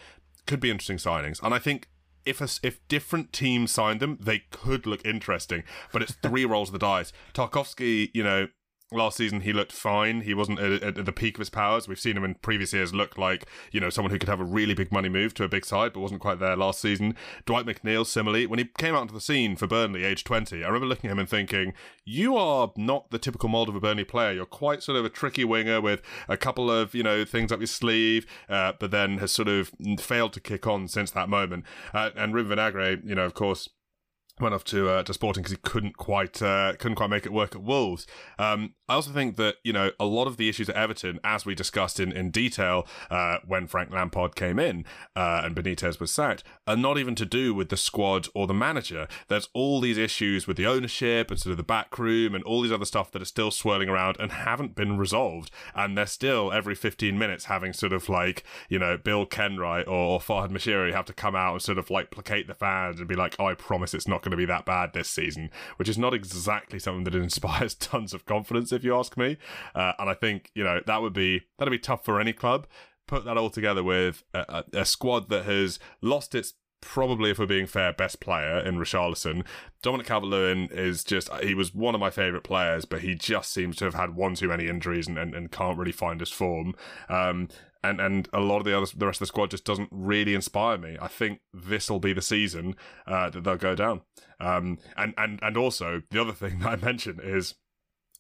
could 0.46 0.60
be 0.60 0.70
interesting 0.70 0.98
signings. 0.98 1.42
And 1.42 1.52
I 1.52 1.58
think 1.58 1.90
if 2.24 2.40
a, 2.40 2.48
if 2.62 2.88
different 2.88 3.34
teams 3.34 3.72
signed 3.72 4.02
them, 4.02 4.20
they 4.22 4.44
could 4.52 4.86
look 4.86 5.04
interesting. 5.04 5.64
But 5.92 6.04
it's 6.04 6.14
three 6.22 6.46
rolls 6.54 6.70
of 6.70 6.74
the 6.74 6.80
dice. 6.80 7.12
Tarkowski, 7.34 8.12
you 8.14 8.24
know, 8.24 8.50
last 8.92 9.18
season 9.18 9.42
he 9.42 9.54
looked 9.54 9.72
fine. 9.72 10.22
He 10.22 10.34
wasn't 10.34 10.60
at, 10.60 10.98
at, 10.98 11.06
the 11.06 11.12
peak 11.12 11.36
of 11.36 11.40
his 11.40 11.50
powers. 11.50 11.88
We've 11.88 12.00
seen 12.00 12.18
him 12.18 12.24
in 12.24 12.36
previous 12.36 12.74
years 12.74 12.94
look 12.94 13.18
like 13.18 13.46
you 13.72 13.80
know 13.80 13.90
someone 13.90 14.12
who 14.12 14.20
could 14.20 14.30
have 14.30 14.40
a 14.40 14.46
really 14.46 14.74
big 14.74 14.92
money 14.92 15.10
move 15.10 15.34
to 15.36 15.44
a 15.44 15.50
big 15.50 15.66
side, 15.66 15.94
but 15.94 16.00
wasn't 16.00 16.22
quite 16.22 16.40
there 16.40 16.56
last 16.56 16.82
season. 16.82 17.16
Dwight 17.46 17.66
McNeil, 17.66 18.06
similarly, 18.06 18.46
when 18.46 18.60
he 18.60 18.66
came 18.78 18.96
out 18.96 19.02
onto 19.02 19.14
the 19.14 19.22
scene 19.22 19.56
for 19.56 19.68
Burnley, 19.68 20.04
age 20.04 20.24
twenty, 20.24 20.64
I 20.64 20.68
remember 20.68 20.88
looking 20.88 21.10
at 21.10 21.14
him 21.14 21.20
and 21.20 21.30
thinking, 21.30 21.74
"You 22.04 22.36
are 22.38 22.72
not 22.76 23.12
the 23.12 23.20
typical 23.20 23.50
mold 23.50 23.70
of 23.70 23.76
a 23.76 23.80
Burnley 23.80 24.06
player. 24.06 24.34
You're 24.34 24.46
quite 24.46 24.84
sort 24.84 24.98
of 24.98 25.06
a 25.06 25.10
tricky 25.10 25.46
winger 25.46 25.82
with 25.82 26.02
a 26.28 26.38
couple 26.38 26.72
of 26.72 26.96
you 26.96 27.04
know 27.04 27.26
things 27.26 27.52
up 27.52 27.60
your 27.60 27.68
sleeve, 27.68 28.26
uh, 28.50 28.74
but 28.80 28.92
then 28.92 29.20
has 29.20 29.32
sort 29.32 29.48
of 29.48 29.72
failed 30.00 30.34
to 30.34 30.40
kick 30.40 30.66
on 30.66 30.88
since 30.88 31.12
that 31.12 31.30
moment." 31.30 31.66
Uh, 31.94 32.10
and 32.16 32.34
Ruben 32.34 32.58
Vinagre, 32.58 33.08
you 33.08 33.16
know, 33.16 33.26
of 33.26 33.34
course 33.34 33.70
went 34.42 34.56
off 34.56 34.64
to 34.66 34.90
uh, 34.90 35.04
to 35.04 35.14
Sporting 35.14 35.44
because 35.44 35.52
he 35.52 35.62
couldn't 35.64 35.98
quite 35.98 36.42
uh, 36.42 36.74
couldn't 36.80 36.96
quite 36.96 37.10
make 37.10 37.26
it 37.26 37.34
work 37.34 37.56
at 37.56 37.62
Wolves. 37.62 38.08
Um, 38.38 38.74
I 38.88 38.96
also 38.96 39.12
think 39.12 39.36
that 39.38 39.56
you 39.64 39.74
know 39.74 39.92
a 40.00 40.06
lot 40.06 40.28
of 40.28 40.38
the 40.38 40.50
issues 40.50 40.70
at 40.70 40.76
Everton, 40.76 41.20
as 41.24 41.46
we 41.46 41.56
discussed 41.56 42.00
in 42.00 42.12
in 42.12 42.32
detail 42.32 42.88
uh, 43.10 43.38
when 43.46 43.68
Frank 43.68 43.92
Lampard 43.92 44.36
came 44.36 44.60
in 44.60 44.86
uh, 45.16 45.42
and 45.44 45.56
Benitez 45.56 46.00
was 46.00 46.14
sacked, 46.14 46.44
are 46.68 46.76
not 46.76 46.98
even 46.98 47.16
to 47.16 47.26
do 47.26 47.54
with 47.54 47.70
the 47.70 47.78
squad 47.78 48.28
or 48.34 48.48
the 48.48 48.54
manager. 48.54 49.08
There's 49.28 49.50
all 49.54 49.82
these 49.82 49.98
issues 49.98 50.48
with 50.48 50.58
the 50.58 50.66
ownership 50.66 51.30
and 51.30 51.40
sort 51.40 51.52
of 51.52 51.58
the 51.58 51.64
back 51.64 51.98
room 52.00 52.34
and 52.34 52.44
all 52.44 52.62
these 52.62 52.72
other 52.72 52.86
stuff 52.86 53.12
that 53.12 53.22
are 53.22 53.26
still 53.26 53.52
swirling 53.52 53.90
around 53.90 54.18
and 54.20 54.32
haven't 54.32 54.76
been 54.76 54.98
resolved. 54.98 55.52
And 55.76 55.98
they're 55.98 56.06
still 56.06 56.52
every 56.52 56.76
15 56.76 57.18
minutes 57.18 57.46
having 57.46 57.74
sort 57.74 57.94
of 57.94 58.10
like 58.10 58.44
you 58.70 58.80
know 58.80 58.98
Bill 58.98 59.26
Kenwright 59.26 59.88
or, 59.88 59.94
or 59.94 60.20
Farhad 60.20 60.50
Moshiri 60.50 60.94
have 60.94 61.06
to 61.06 61.14
come 61.14 61.36
out 61.36 61.54
and 61.54 61.62
sort 61.62 61.78
of 61.78 61.90
like 61.90 62.12
placate 62.12 62.48
the 62.48 62.56
fans 62.56 63.00
and 63.00 63.08
be 63.08 63.16
like, 63.16 63.36
oh, 63.40 63.46
I 63.46 63.54
promise 63.54 63.94
it's 63.94 64.08
not 64.08 64.22
going 64.22 64.29
to 64.32 64.38
be 64.38 64.46
that 64.46 64.66
bad 64.66 64.94
this 64.94 65.10
season, 65.10 65.50
which 65.78 65.90
is 65.90 65.98
not 65.98 66.14
exactly 66.14 66.80
something 66.80 67.04
that 67.06 67.16
inspires 67.22 67.76
tons 67.76 68.14
of 68.14 68.26
confidence, 68.26 68.72
if 68.72 68.84
you 68.84 68.96
ask 68.96 69.18
me. 69.18 69.38
Uh, 69.76 69.94
and 70.00 70.10
I 70.10 70.14
think 70.14 70.52
you 70.56 70.64
know 70.64 70.82
that 70.86 71.02
would 71.02 71.14
be 71.14 71.42
that'd 71.58 71.72
be 71.72 71.80
tough 71.80 72.06
for 72.06 72.20
any 72.20 72.34
club. 72.34 72.68
Put 73.08 73.26
that 73.26 73.38
all 73.38 73.50
together 73.50 73.84
with 73.84 74.24
a, 74.34 74.64
a, 74.74 74.80
a 74.82 74.86
squad 74.86 75.30
that 75.30 75.46
has 75.46 75.80
lost 76.02 76.36
its 76.36 76.54
probably, 76.82 77.32
if 77.32 77.40
we're 77.40 77.46
being 77.46 77.68
fair, 77.68 77.94
best 77.94 78.20
player 78.20 78.60
in 78.60 78.78
Richarlison. 78.78 79.44
Dominic 79.82 80.08
Calvert-Lewin 80.08 80.70
is 80.72 81.04
just, 81.04 81.34
he 81.42 81.54
was 81.54 81.74
one 81.74 81.96
of 81.96 82.02
my 82.02 82.10
favourite 82.10 82.44
players, 82.44 82.86
but 82.86 83.02
he 83.02 83.16
just 83.16 83.52
seems 83.52 83.76
to 83.78 83.86
have 83.86 83.96
had 83.96 84.16
one 84.16 84.36
too 84.36 84.48
many 84.48 84.68
injuries 84.68 85.08
and, 85.08 85.18
and, 85.18 85.34
and 85.34 85.52
can't 85.52 85.78
really 85.78 85.92
find 85.92 86.20
his 86.20 86.30
form. 86.30 86.76
Um, 87.08 87.50
and 87.84 88.00
and 88.00 88.28
a 88.34 88.40
lot 88.40 88.58
of 88.58 88.66
the 88.66 88.78
other 88.78 88.88
the 88.96 89.06
rest 89.06 89.18
of 89.18 89.22
the 89.22 89.28
squad 89.28 89.52
just 89.52 89.66
doesn't 89.66 89.90
really 89.92 90.36
inspire 90.36 90.78
me. 90.78 90.98
I 91.02 91.08
think 91.08 91.40
this 91.54 91.90
will 91.90 92.00
be 92.00 92.14
the 92.14 92.22
season 92.22 92.76
uh, 93.08 93.30
that 93.30 93.44
they'll 93.44 93.58
go 93.58 93.76
down. 93.76 94.02
Um, 94.40 94.80
and 94.98 95.14
and 95.18 95.40
and 95.42 95.58
also 95.58 96.02
the 96.12 96.22
other 96.22 96.34
thing 96.34 96.60
that 96.60 96.70
I 96.70 96.76
mentioned 96.76 97.22
is 97.24 97.56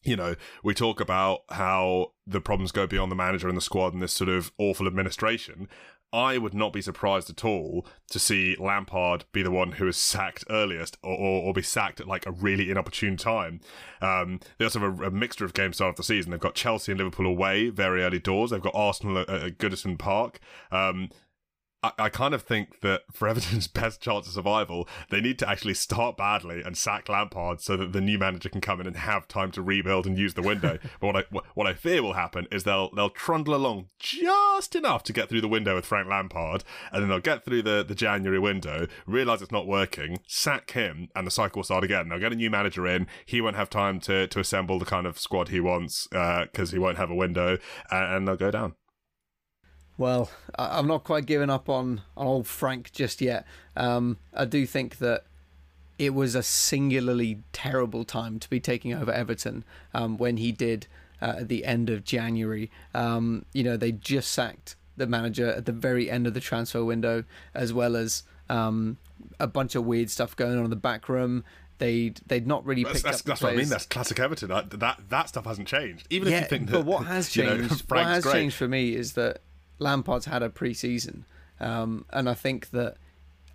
you 0.03 0.15
know, 0.15 0.35
we 0.63 0.73
talk 0.73 1.01
about 1.01 1.41
how 1.49 2.13
the 2.25 2.39
problems 2.39 2.71
go 2.71 2.87
beyond 2.87 3.11
the 3.11 3.17
manager 3.17 3.47
and 3.49 3.57
the 3.57 3.61
squad 3.61 3.93
and 3.93 4.01
this 4.01 4.13
sort 4.13 4.29
of 4.29 4.51
awful 4.57 4.87
administration. 4.87 5.67
I 6.11 6.37
would 6.37 6.53
not 6.53 6.73
be 6.73 6.81
surprised 6.81 7.29
at 7.29 7.45
all 7.45 7.85
to 8.09 8.19
see 8.19 8.55
Lampard 8.59 9.25
be 9.31 9.43
the 9.43 9.51
one 9.51 9.73
who 9.73 9.87
is 9.87 9.97
sacked 9.97 10.43
earliest 10.49 10.97
or, 11.03 11.15
or, 11.15 11.43
or 11.43 11.53
be 11.53 11.61
sacked 11.61 11.99
at 11.99 12.07
like 12.07 12.25
a 12.25 12.31
really 12.31 12.71
inopportune 12.71 13.17
time. 13.17 13.61
Um, 14.01 14.39
they 14.57 14.65
also 14.65 14.79
have 14.79 14.99
a, 14.99 15.07
a, 15.07 15.11
mixture 15.11 15.45
of 15.45 15.53
games 15.53 15.77
start 15.77 15.91
of 15.91 15.95
the 15.97 16.03
season. 16.03 16.31
They've 16.31 16.39
got 16.39 16.55
Chelsea 16.55 16.91
and 16.91 16.99
Liverpool 16.99 17.27
away 17.27 17.69
very 17.69 18.03
early 18.03 18.19
doors. 18.19 18.49
They've 18.49 18.61
got 18.61 18.75
Arsenal 18.75 19.19
at, 19.19 19.29
at 19.29 19.57
Goodison 19.57 19.99
Park. 19.99 20.39
Um, 20.71 21.09
I, 21.81 21.91
I 21.97 22.09
kind 22.09 22.33
of 22.33 22.41
think 22.41 22.81
that 22.81 23.03
for 23.11 23.27
Everton's 23.27 23.67
best 23.79 24.01
chance 24.01 24.27
of 24.27 24.33
survival, 24.33 24.87
they 25.09 25.21
need 25.21 25.39
to 25.39 25.49
actually 25.49 25.73
start 25.73 26.17
badly 26.17 26.61
and 26.61 26.77
sack 26.77 27.09
Lampard 27.09 27.61
so 27.61 27.77
that 27.77 27.93
the 27.93 28.01
new 28.01 28.17
manager 28.17 28.49
can 28.49 28.61
come 28.61 28.81
in 28.81 28.87
and 28.87 28.97
have 28.97 29.27
time 29.27 29.51
to 29.51 29.61
rebuild 29.61 30.05
and 30.05 30.17
use 30.17 30.33
the 30.33 30.41
window. 30.41 30.77
but 30.99 31.07
what 31.07 31.15
I 31.15 31.39
what 31.53 31.67
I 31.67 31.73
fear 31.73 32.01
will 32.01 32.13
happen 32.13 32.47
is 32.51 32.63
they'll 32.63 32.89
they'll 32.93 33.09
trundle 33.09 33.55
along 33.55 33.89
just 33.97 34.75
enough 34.75 35.03
to 35.03 35.13
get 35.13 35.29
through 35.29 35.41
the 35.41 35.47
window 35.47 35.75
with 35.75 35.85
Frank 35.85 36.07
Lampard, 36.07 36.63
and 36.91 37.01
then 37.01 37.09
they'll 37.09 37.19
get 37.19 37.43
through 37.43 37.61
the, 37.61 37.83
the 37.87 37.95
January 37.95 38.39
window, 38.39 38.87
realize 39.05 39.41
it's 39.41 39.51
not 39.51 39.67
working, 39.67 40.19
sack 40.27 40.71
him, 40.71 41.09
and 41.15 41.25
the 41.25 41.31
cycle 41.31 41.59
will 41.59 41.63
start 41.63 41.83
again. 41.83 42.09
They'll 42.09 42.19
get 42.19 42.33
a 42.33 42.35
new 42.35 42.49
manager 42.49 42.87
in. 42.87 43.07
He 43.25 43.41
won't 43.41 43.55
have 43.55 43.69
time 43.69 43.99
to 44.01 44.27
to 44.27 44.39
assemble 44.39 44.79
the 44.79 44.85
kind 44.85 45.07
of 45.07 45.19
squad 45.19 45.49
he 45.49 45.59
wants 45.59 46.07
because 46.07 46.69
uh, 46.69 46.73
he 46.73 46.79
won't 46.79 46.97
have 46.97 47.09
a 47.09 47.15
window, 47.15 47.57
and, 47.89 48.15
and 48.15 48.27
they'll 48.27 48.35
go 48.35 48.51
down. 48.51 48.75
Well, 49.99 50.31
I'm 50.57 50.87
not 50.87 51.03
quite 51.03 51.25
giving 51.25 51.49
up 51.49 51.67
on, 51.67 52.01
on 52.15 52.25
old 52.25 52.47
Frank 52.47 52.93
just 52.93 53.19
yet. 53.19 53.45
Um, 53.75 54.17
I 54.33 54.45
do 54.45 54.65
think 54.65 54.99
that 54.99 55.25
it 55.99 56.13
was 56.13 56.35
a 56.35 56.41
singularly 56.41 57.43
terrible 57.51 58.05
time 58.05 58.39
to 58.39 58.49
be 58.49 58.61
taking 58.61 58.93
over 58.93 59.11
Everton 59.11 59.65
um, 59.93 60.17
when 60.17 60.37
he 60.37 60.53
did 60.53 60.87
uh, 61.21 61.35
at 61.39 61.49
the 61.49 61.65
end 61.65 61.89
of 61.89 62.05
January. 62.05 62.71
Um, 62.95 63.43
you 63.51 63.61
know, 63.61 63.75
they 63.75 63.91
just 63.91 64.31
sacked 64.31 64.77
the 64.95 65.05
manager 65.05 65.47
at 65.49 65.65
the 65.65 65.73
very 65.73 66.09
end 66.09 66.25
of 66.27 66.33
the 66.33 66.39
transfer 66.39 66.85
window, 66.85 67.25
as 67.53 67.73
well 67.73 67.97
as 67.97 68.23
um, 68.49 68.95
a 69.37 69.47
bunch 69.47 69.75
of 69.75 69.85
weird 69.85 70.09
stuff 70.09 70.33
going 70.33 70.57
on 70.57 70.63
in 70.63 70.69
the 70.69 70.77
back 70.77 71.09
room. 71.09 71.43
They'd 71.79 72.21
they'd 72.25 72.47
not 72.47 72.65
really 72.65 72.85
that's, 72.85 73.01
that's, 73.01 73.21
that's 73.21 73.41
what 73.41 73.51
I 73.51 73.55
mean. 73.57 73.67
That's 73.67 73.85
classic 73.85 74.17
Everton. 74.19 74.47
That, 74.47 74.69
that 74.79 75.01
that 75.09 75.27
stuff 75.27 75.45
hasn't 75.45 75.67
changed. 75.67 76.07
Even 76.09 76.29
yeah, 76.29 76.37
if 76.37 76.43
you 76.43 76.47
think 76.49 76.67
that, 76.67 76.73
but 76.73 76.85
what 76.85 77.05
has 77.05 77.29
changed? 77.29 77.51
You 77.63 77.67
know, 77.67 77.77
what 77.87 78.05
has 78.05 78.23
great. 78.23 78.33
changed 78.33 78.55
for 78.55 78.67
me 78.67 78.95
is 78.95 79.13
that 79.13 79.41
Lampard's 79.79 80.25
had 80.25 80.43
a 80.43 80.49
pre-season, 80.49 81.25
um, 81.59 82.05
and 82.11 82.29
I 82.29 82.33
think 82.33 82.71
that 82.71 82.97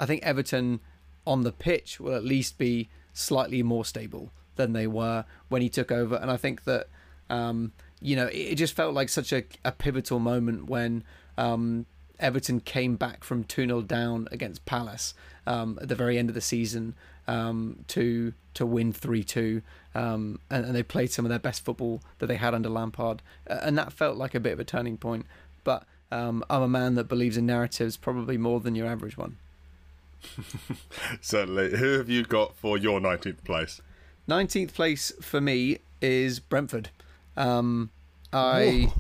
I 0.01 0.07
think 0.07 0.22
Everton 0.22 0.81
on 1.27 1.43
the 1.43 1.53
pitch 1.53 2.01
will 2.01 2.14
at 2.14 2.25
least 2.25 2.59
be 2.59 2.89
slightly 3.12 3.62
more 3.62 3.85
stable 3.85 4.31
than 4.57 4.72
they 4.72 4.87
were 4.87 5.25
when 5.49 5.62
he 5.62 5.68
took 5.68 5.93
over, 5.93 6.16
and 6.16 6.31
I 6.31 6.37
think 6.37 6.64
that 6.64 6.89
um, 7.31 7.72
you 8.01 8.16
know 8.16 8.29
it, 8.33 8.57
just 8.57 8.75
felt 8.75 8.95
like 8.95 9.09
such 9.09 9.33
a, 9.33 9.45
a 9.64 9.72
pivotal 9.72 10.18
moment 10.18 10.66
when 10.66 11.05
um, 11.39 11.87
Everton 12.18 12.61
came 12.61 12.97
back 12.97 13.25
from 13.25 13.45
2 13.45 13.66
0 13.66 13.83
down 13.83 14.29
against 14.31 14.64
Palace 14.64 15.14
um, 15.47 15.79
at 15.81 15.89
the 15.89 15.95
very 15.95 16.18
end 16.18 16.29
of 16.29 16.35
the 16.35 16.41
season 16.41 16.95
um, 17.27 17.85
to 17.89 18.33
to 18.55 18.64
win 18.64 18.93
3 18.93 19.25
2. 19.25 19.62
Um, 19.95 20.41
and, 20.51 20.64
and, 20.64 20.75
they 20.75 20.83
played 20.83 21.12
some 21.12 21.25
of 21.25 21.29
their 21.29 21.39
best 21.39 21.64
football 21.64 22.03
that 22.18 22.27
they 22.27 22.37
had 22.37 22.53
under 22.53 22.68
Lampard. 22.68 23.22
And 23.47 23.79
that 23.79 23.93
felt 23.93 24.16
like 24.16 24.35
a 24.35 24.41
bit 24.41 24.53
of 24.53 24.59
a 24.59 24.64
turning 24.64 24.97
point. 24.97 25.27
But 25.62 25.85
um, 26.15 26.45
I'm 26.49 26.62
a 26.62 26.69
man 26.69 26.95
that 26.95 27.09
believes 27.09 27.37
in 27.37 27.45
narratives 27.45 27.97
probably 27.97 28.39
more 28.39 28.61
than 28.61 28.77
your 28.77 28.87
average 28.87 29.19
one. 29.19 29.37
Certainly. 31.21 31.77
Who 31.77 31.99
have 31.99 32.09
you 32.09 32.25
got 32.25 32.57
for 32.57 32.79
your 32.79 33.01
19th 33.01 33.43
place? 33.45 33.81
19th 34.29 34.73
place 34.73 35.12
for 35.21 35.41
me 35.41 35.79
is 36.01 36.39
Brentford. 36.39 36.91
Um, 37.37 37.91
I 38.33 38.93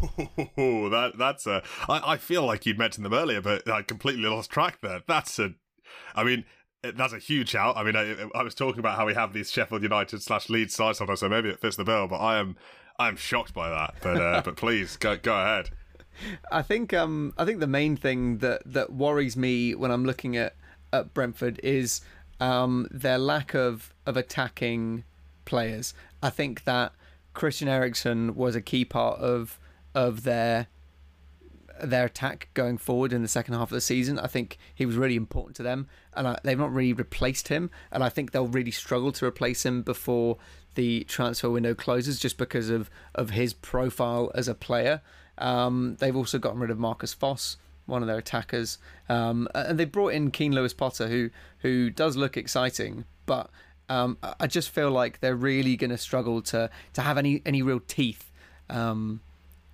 Ooh, 0.58 0.88
that 0.90 1.12
that's 1.16 1.46
a. 1.46 1.62
I, 1.88 2.12
I 2.12 2.16
feel 2.16 2.44
like 2.44 2.66
you'd 2.66 2.78
mentioned 2.78 3.04
them 3.04 3.14
earlier, 3.14 3.40
but 3.40 3.68
I 3.68 3.82
completely 3.82 4.24
lost 4.24 4.50
track 4.50 4.80
there. 4.82 5.02
That's 5.06 5.38
a. 5.38 5.54
I 6.16 6.24
mean, 6.24 6.44
that's 6.82 7.12
a 7.12 7.18
huge 7.18 7.50
shout. 7.50 7.76
I 7.76 7.84
mean, 7.84 7.96
I, 7.96 8.28
I 8.34 8.42
was 8.42 8.54
talking 8.54 8.80
about 8.80 8.96
how 8.96 9.06
we 9.06 9.14
have 9.14 9.32
these 9.32 9.50
Sheffield 9.50 9.82
United 9.82 10.20
slash 10.22 10.48
Leeds 10.50 10.74
sides 10.74 10.98
sometimes, 10.98 11.20
so 11.20 11.28
maybe 11.28 11.48
it 11.48 11.60
fits 11.60 11.76
the 11.76 11.84
bill. 11.84 12.08
But 12.08 12.18
I 12.18 12.38
am, 12.38 12.56
I'm 12.98 13.16
shocked 13.16 13.54
by 13.54 13.70
that. 13.70 13.94
But 14.02 14.20
uh, 14.20 14.42
but 14.44 14.56
please 14.56 14.96
go 14.96 15.16
go 15.16 15.34
ahead. 15.34 15.70
I 16.50 16.62
think 16.62 16.92
um 16.92 17.34
I 17.36 17.44
think 17.44 17.60
the 17.60 17.66
main 17.66 17.96
thing 17.96 18.38
that 18.38 18.62
that 18.66 18.92
worries 18.92 19.36
me 19.36 19.74
when 19.74 19.90
I'm 19.90 20.04
looking 20.04 20.36
at 20.36 20.54
at 20.92 21.14
Brentford 21.14 21.60
is 21.62 22.00
um 22.40 22.88
their 22.90 23.18
lack 23.18 23.54
of 23.54 23.92
of 24.06 24.16
attacking 24.16 25.04
players. 25.44 25.94
I 26.22 26.30
think 26.30 26.64
that 26.64 26.92
Christian 27.34 27.68
Eriksen 27.68 28.34
was 28.34 28.54
a 28.54 28.62
key 28.62 28.84
part 28.84 29.18
of 29.20 29.58
of 29.94 30.22
their 30.24 30.68
their 31.82 32.06
attack 32.06 32.48
going 32.54 32.78
forward 32.78 33.12
in 33.12 33.22
the 33.22 33.28
second 33.28 33.54
half 33.54 33.70
of 33.70 33.74
the 33.74 33.80
season. 33.80 34.18
I 34.18 34.26
think 34.26 34.58
he 34.74 34.86
was 34.86 34.96
really 34.96 35.16
important 35.16 35.56
to 35.56 35.62
them, 35.62 35.88
and 36.14 36.28
I, 36.28 36.38
they've 36.44 36.58
not 36.58 36.72
really 36.72 36.92
replaced 36.92 37.48
him. 37.48 37.70
And 37.90 38.04
I 38.04 38.08
think 38.08 38.30
they'll 38.30 38.46
really 38.46 38.70
struggle 38.70 39.12
to 39.12 39.26
replace 39.26 39.66
him 39.66 39.82
before 39.82 40.38
the 40.74 41.04
transfer 41.04 41.50
window 41.50 41.74
closes, 41.74 42.18
just 42.18 42.38
because 42.38 42.70
of 42.70 42.90
of 43.14 43.30
his 43.30 43.52
profile 43.54 44.30
as 44.34 44.48
a 44.48 44.54
player. 44.54 45.02
Um, 45.38 45.96
they've 45.98 46.16
also 46.16 46.38
gotten 46.38 46.60
rid 46.60 46.70
of 46.70 46.78
Marcus 46.78 47.14
Forss, 47.14 47.56
one 47.86 48.02
of 48.02 48.08
their 48.08 48.18
attackers, 48.18 48.78
um, 49.08 49.48
and 49.54 49.78
they 49.78 49.84
brought 49.84 50.12
in 50.14 50.30
Keane 50.30 50.52
Lewis 50.52 50.72
Potter, 50.72 51.08
who 51.08 51.30
who 51.58 51.90
does 51.90 52.16
look 52.16 52.36
exciting, 52.36 53.04
but 53.26 53.50
um, 53.88 54.16
I 54.40 54.46
just 54.46 54.70
feel 54.70 54.90
like 54.90 55.20
they're 55.20 55.36
really 55.36 55.76
going 55.76 55.90
to 55.90 55.98
struggle 55.98 56.40
to 56.42 56.70
to 56.94 57.00
have 57.02 57.18
any 57.18 57.42
any 57.44 57.62
real 57.62 57.80
teeth 57.80 58.30
um, 58.70 59.20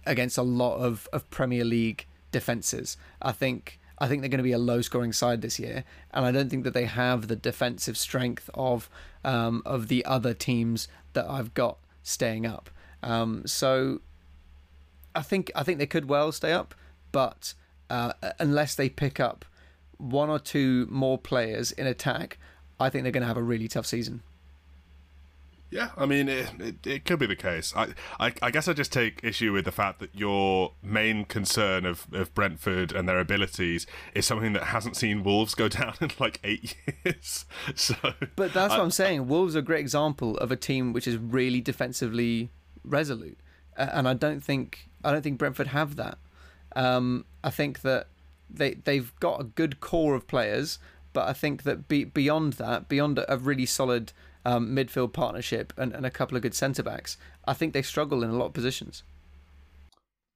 against 0.07 0.39
a 0.39 0.43
lot 0.43 0.77
of, 0.79 1.09
of 1.13 1.29
Premier 1.31 1.65
League 1.65 2.07
defenses. 2.33 2.97
I 3.23 3.33
think 3.33 3.79
I 3.99 4.09
think 4.09 4.23
they're 4.23 4.31
going 4.31 4.39
to 4.39 4.45
be 4.45 4.53
a 4.53 4.59
low 4.59 4.81
scoring 4.81 5.13
side 5.13 5.43
this 5.43 5.59
year, 5.59 5.85
and 6.13 6.25
I 6.25 6.33
don't 6.33 6.49
think 6.49 6.65
that 6.65 6.75
they 6.75 6.87
have 6.87 7.29
the 7.29 7.37
defensive 7.37 7.97
strength 7.97 8.51
of 8.55 8.91
um, 9.25 9.63
of 9.65 9.89
the 9.89 10.05
other 10.05 10.35
teams 10.35 10.89
that 11.13 11.29
I've 11.29 11.55
got 11.55 11.79
staying 12.03 12.47
up. 12.47 12.71
Um, 13.03 13.47
so 13.47 14.01
I 15.15 15.23
think 15.23 15.51
I 15.55 15.63
think 15.63 15.79
they 15.79 15.87
could 15.87 16.09
well 16.09 16.33
stay 16.33 16.53
up, 16.53 16.75
but 17.13 17.55
uh, 17.89 18.13
unless 18.39 18.75
they 18.75 18.89
pick 18.89 19.19
up 19.19 19.45
one 19.99 20.31
or 20.31 20.39
two 20.39 20.87
more 20.91 21.19
players 21.19 21.73
in 21.73 21.87
attack, 21.87 22.39
I 22.79 22.89
think 22.89 23.03
they're 23.03 23.13
going 23.13 23.23
to 23.23 23.27
have 23.27 23.37
a 23.37 23.43
really 23.43 23.69
tough 23.69 23.87
season. 23.87 24.23
Yeah, 25.71 25.91
I 25.97 26.05
mean, 26.05 26.29
it, 26.29 26.49
it, 26.59 26.87
it, 26.87 27.05
could 27.05 27.21
be 27.21 27.27
the 27.27 27.37
case. 27.37 27.73
I, 27.77 27.95
I, 28.19 28.33
I 28.43 28.51
guess 28.51 28.67
I 28.67 28.73
just 28.73 28.93
take 28.93 29.21
issue 29.23 29.53
with 29.53 29.65
the 29.65 29.71
fact 29.71 30.01
that 30.01 30.13
your 30.13 30.73
main 30.83 31.25
concern 31.25 31.87
of, 31.87 32.09
of 32.13 32.35
Brentford 32.35 32.91
and 32.91 33.09
their 33.09 33.21
abilities 33.21 33.87
is 34.13 34.27
something 34.27 34.53
that 34.55 34.65
hasn't 34.65 34.97
seen 34.97 35.23
Wolves 35.23 35.55
go 35.55 35.69
down 35.69 35.95
in 36.01 36.11
like 36.19 36.41
eight 36.43 36.75
years. 37.05 37.45
So, 37.77 37.95
but 38.35 38.53
that's 38.53 38.75
I, 38.75 38.79
what 38.79 38.85
I'm 38.85 38.91
saying. 38.91 39.29
Wolves 39.29 39.55
are 39.55 39.61
a 39.61 39.63
great 39.63 39.81
example 39.81 40.37
of 40.39 40.51
a 40.51 40.57
team 40.57 40.93
which 40.93 41.07
is 41.07 41.17
really 41.17 41.61
defensively 41.61 42.51
resolute, 42.83 43.39
and 43.77 44.09
I 44.09 44.15
don't 44.15 44.43
think 44.43 44.90
I 45.05 45.13
don't 45.13 45.23
think 45.23 45.39
Brentford 45.39 45.69
have 45.69 45.97
that. 45.97 46.19
Um, 46.77 47.25
I 47.43 47.51
think 47.51 47.83
that 47.83 48.07
they 48.49 48.75
they've 48.75 49.13
got 49.21 49.41
a 49.41 49.45
good 49.45 49.81
core 49.81 50.15
of 50.15 50.27
players, 50.27 50.79
but 51.13 51.29
I 51.29 51.33
think 51.33 51.63
that 51.65 51.89
be, 51.89 52.05
beyond 52.05 52.55
that, 52.55 52.89
beyond 52.89 53.23
a 53.29 53.39
really 53.39 53.67
solid 53.67 54.13
um, 54.45 54.75
midfield 54.75 55.13
partnership 55.13 55.73
and, 55.77 55.93
and 55.93 56.07
a 56.07 56.11
couple 56.11 56.37
of 56.37 56.43
good 56.43 56.55
centre 56.55 56.83
backs, 56.83 57.17
I 57.47 57.53
think 57.53 57.73
they 57.73 57.83
struggle 57.83 58.23
in 58.23 58.31
a 58.31 58.37
lot 58.37 58.47
of 58.47 58.53
positions. 58.53 59.03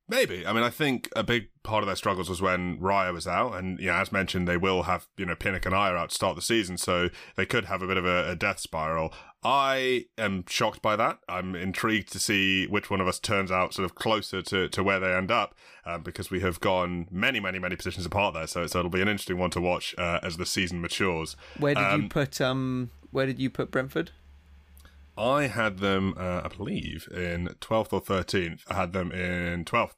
Maybe. 0.07 0.47
I 0.47 0.53
mean, 0.53 0.63
I 0.63 0.69
think 0.69 1.09
a 1.17 1.23
big 1.23 1.49
part 1.63 1.83
of 1.83 1.87
their 1.87 1.97
struggles 1.97 2.29
was 2.29 2.43
when 2.43 2.79
Raya 2.79 3.13
was 3.13 3.27
out, 3.27 3.55
and 3.55 3.81
yeah, 3.81 4.01
as 4.01 4.13
mentioned, 4.13 4.47
they 4.47 4.59
will 4.59 4.83
have 4.83 5.07
you 5.17 5.25
know 5.25 5.35
Pinnock 5.35 5.65
and 5.65 5.75
Ajer 5.75 5.97
out 5.97 6.11
to 6.11 6.15
start 6.15 6.37
the 6.37 6.43
season, 6.43 6.77
so 6.77 7.09
they 7.37 7.47
could 7.47 7.65
have 7.65 7.81
a 7.83 7.87
bit 7.87 7.97
of 7.97 8.05
a, 8.05 8.31
a, 8.31 8.37
death 8.37 8.61
spiral. 8.61 9.15
I 9.43 10.07
am 10.19 10.45
shocked 10.47 10.83
by 10.83 10.97
that. 10.97 11.21
I'm 11.27 11.55
intrigued 11.55 12.13
to 12.13 12.19
see 12.19 12.67
which 12.67 12.91
one 12.91 13.01
of 13.01 13.09
us 13.09 13.19
turns 13.19 13.51
out 13.51 13.73
sort 13.73 13.85
of 13.85 13.95
closer 13.95 14.43
to, 14.43 14.69
to 14.69 14.83
where 14.83 15.01
they 15.01 15.15
end 15.15 15.31
up, 15.31 15.55
um, 15.87 16.03
because 16.03 16.31
we 16.31 16.41
have 16.41 16.61
gone 16.61 17.09
many, 17.11 17.41
many, 17.41 17.59
many 17.59 17.77
positions 17.77 18.07
apart 18.07 18.35
there. 18.35 18.47
So, 18.47 18.67
so 18.67 18.79
it'll 18.79 18.91
be 18.91 19.03
an 19.03 19.09
interesting 19.09 19.39
one 19.39 19.51
to 19.51 19.61
watch 19.61 19.95
uh, 19.99 20.21
as 20.23 20.39
the 20.39 20.47
season 20.47 20.81
matures. 20.81 21.37
Where 21.59 21.75
did 21.75 21.85
um, 21.85 22.03
you 22.03 22.09
put 22.09 22.41
um 22.41 22.91
Where 23.11 23.27
did 23.27 23.39
you 23.39 23.51
put 23.51 23.71
Brentford? 23.71 24.13
I 25.17 25.47
had 25.47 25.79
them, 25.79 26.15
uh, 26.17 26.43
I 26.45 26.49
believe, 26.49 27.09
in 27.11 27.49
12th 27.61 27.93
or 27.93 28.03
13th. 28.03 28.63
I 28.69 28.75
had 28.75 28.93
them 28.93 29.13
in 29.13 29.65
12th. 29.65 29.93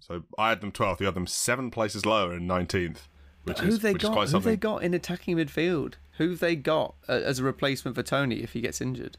So 0.00 0.24
I 0.38 0.50
had 0.50 0.60
them 0.60 0.72
12th. 0.72 1.00
You 1.00 1.06
had 1.06 1.14
them 1.14 1.26
seven 1.26 1.70
places 1.70 2.04
lower 2.04 2.34
in 2.34 2.46
19th. 2.46 3.08
Which 3.44 3.60
who 3.60 3.68
is, 3.68 3.78
they 3.78 3.92
which 3.92 4.02
got? 4.02 4.24
Is 4.24 4.32
who 4.32 4.40
they 4.40 4.56
got 4.56 4.82
in 4.82 4.92
attacking 4.92 5.36
midfield? 5.36 5.94
Who 6.18 6.30
have 6.30 6.40
they 6.40 6.56
got 6.56 6.96
uh, 7.08 7.12
as 7.12 7.38
a 7.38 7.44
replacement 7.44 7.94
for 7.94 8.02
Toney 8.02 8.36
if 8.42 8.52
he 8.52 8.60
gets 8.60 8.80
injured? 8.80 9.18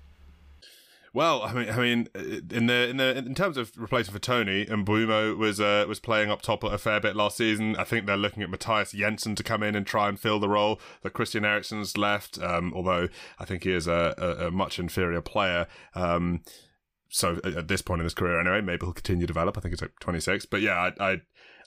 Well, 1.18 1.41
I 1.41 1.51
mean, 1.51 1.68
I 1.68 1.78
mean, 1.78 2.07
in 2.13 2.68
the 2.68 2.89
in 2.89 2.97
the 2.97 3.18
in 3.18 3.34
terms 3.34 3.57
of 3.57 3.76
replacing 3.76 4.13
for 4.13 4.20
Toney, 4.20 4.68
Mbeumo 4.68 5.36
was 5.36 5.59
uh, 5.59 5.84
was 5.88 5.99
playing 5.99 6.30
up 6.30 6.43
top 6.43 6.63
a 6.63 6.78
fair 6.78 6.99
bit 6.99 7.15
last 7.15 7.38
season. 7.38 7.76
I 7.76 7.86
think 7.86 8.05
they're 8.05 8.15
looking 8.15 8.43
at 8.43 8.51
Mathias 8.51 8.91
Jensen 8.91 9.34
to 9.34 9.41
come 9.41 9.63
in 9.63 9.74
and 9.74 9.84
try 9.84 10.09
and 10.09 10.20
fill 10.20 10.39
the 10.39 10.47
role 10.47 10.80
that 11.01 11.13
Christian 11.13 11.43
Eriksen's 11.43 11.97
left. 11.97 12.39
Um, 12.39 12.72
although 12.76 13.07
I 13.39 13.45
think 13.45 13.63
he 13.63 13.72
is 13.72 13.88
a, 13.88 14.13
a, 14.15 14.45
a 14.45 14.51
much 14.51 14.78
inferior 14.78 15.22
player. 15.22 15.65
Um, 15.95 16.43
so 17.09 17.39
at 17.43 17.68
this 17.68 17.82
point 17.82 18.01
in 18.01 18.03
his 18.03 18.13
career, 18.13 18.39
anyway, 18.39 18.61
maybe 18.61 18.86
he'll 18.86 18.93
continue 18.93 19.26
to 19.26 19.34
develop. 19.34 19.57
I 19.57 19.61
think 19.61 19.74
he's 19.74 19.82
like 19.82 19.99
26, 19.99 20.45
but 20.45 20.61
yeah, 20.61 20.91
I, 20.99 21.13
I 21.13 21.22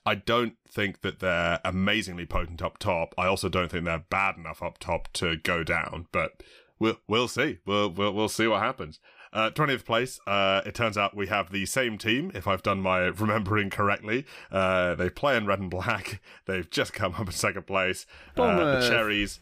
I 0.07 0.14
don't 0.14 0.55
think 0.68 1.01
that 1.01 1.18
they're 1.18 1.59
amazingly 1.64 2.24
potent 2.24 2.62
up 2.62 2.78
top. 2.78 3.16
I 3.18 3.26
also 3.26 3.48
don't 3.48 3.68
think 3.68 3.84
they're 3.84 4.05
bad 4.11 4.36
enough 4.36 4.62
up 4.62 4.78
top 4.78 5.12
to 5.14 5.38
go 5.38 5.64
down. 5.64 6.07
But 6.12 6.40
we'll 6.78 7.01
we'll 7.09 7.26
see. 7.26 7.59
We'll 7.66 7.90
we'll, 7.90 8.12
we'll 8.12 8.28
see 8.28 8.46
what 8.46 8.62
happens. 8.62 9.01
Uh, 9.33 9.51
20th 9.51 9.85
place, 9.85 10.18
uh, 10.26 10.61
it 10.66 10.74
turns 10.74 10.99
out 10.99 11.16
we 11.16 11.28
have 11.28 11.53
the 11.53 11.64
same 11.64 11.97
team, 11.97 12.33
if 12.35 12.49
I've 12.49 12.62
done 12.62 12.81
my 12.81 12.99
remembering 13.07 13.70
correctly. 13.70 14.26
Uh, 14.51 14.95
they 14.97 15.09
play 15.09 15.37
in 15.37 15.47
red 15.47 15.61
and 15.61 15.70
black. 15.70 16.20
They've 16.47 16.68
just 16.68 16.93
come 16.93 17.14
up 17.14 17.26
in 17.26 17.33
second 17.33 17.66
place. 17.66 18.07
Uh, 18.37 18.81
the 18.81 18.89
Cherries 18.89 19.41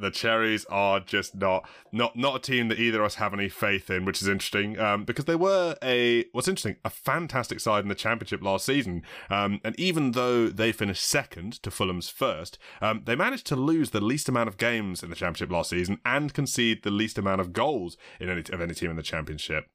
the 0.00 0.10
Cherries 0.10 0.64
are 0.66 1.00
just 1.00 1.34
not 1.34 1.68
not 1.92 2.16
not 2.16 2.36
a 2.36 2.38
team 2.38 2.68
that 2.68 2.78
either 2.78 3.00
of 3.00 3.06
us 3.06 3.14
have 3.16 3.34
any 3.34 3.48
faith 3.48 3.90
in, 3.90 4.04
which 4.04 4.22
is 4.22 4.28
interesting 4.28 4.78
um, 4.78 5.04
because 5.04 5.24
they 5.24 5.36
were 5.36 5.76
a 5.82 6.24
what's 6.32 6.48
interesting 6.48 6.76
a 6.84 6.90
fantastic 6.90 7.60
side 7.60 7.84
in 7.84 7.88
the 7.88 7.94
Championship 7.94 8.42
last 8.42 8.66
season, 8.66 9.02
um, 9.28 9.60
and 9.64 9.78
even 9.78 10.12
though 10.12 10.48
they 10.48 10.72
finished 10.72 11.04
second 11.04 11.62
to 11.62 11.70
Fulham's 11.70 12.08
first, 12.08 12.58
um, 12.80 13.02
they 13.04 13.16
managed 13.16 13.46
to 13.46 13.56
lose 13.56 13.90
the 13.90 14.00
least 14.00 14.28
amount 14.28 14.48
of 14.48 14.56
games 14.56 15.02
in 15.02 15.10
the 15.10 15.16
Championship 15.16 15.50
last 15.50 15.70
season 15.70 15.98
and 16.04 16.34
concede 16.34 16.82
the 16.82 16.90
least 16.90 17.18
amount 17.18 17.40
of 17.40 17.52
goals 17.52 17.96
in 18.18 18.28
any 18.28 18.42
of 18.52 18.60
any 18.60 18.74
team 18.74 18.90
in 18.90 18.96
the 18.96 19.02
Championship. 19.02 19.66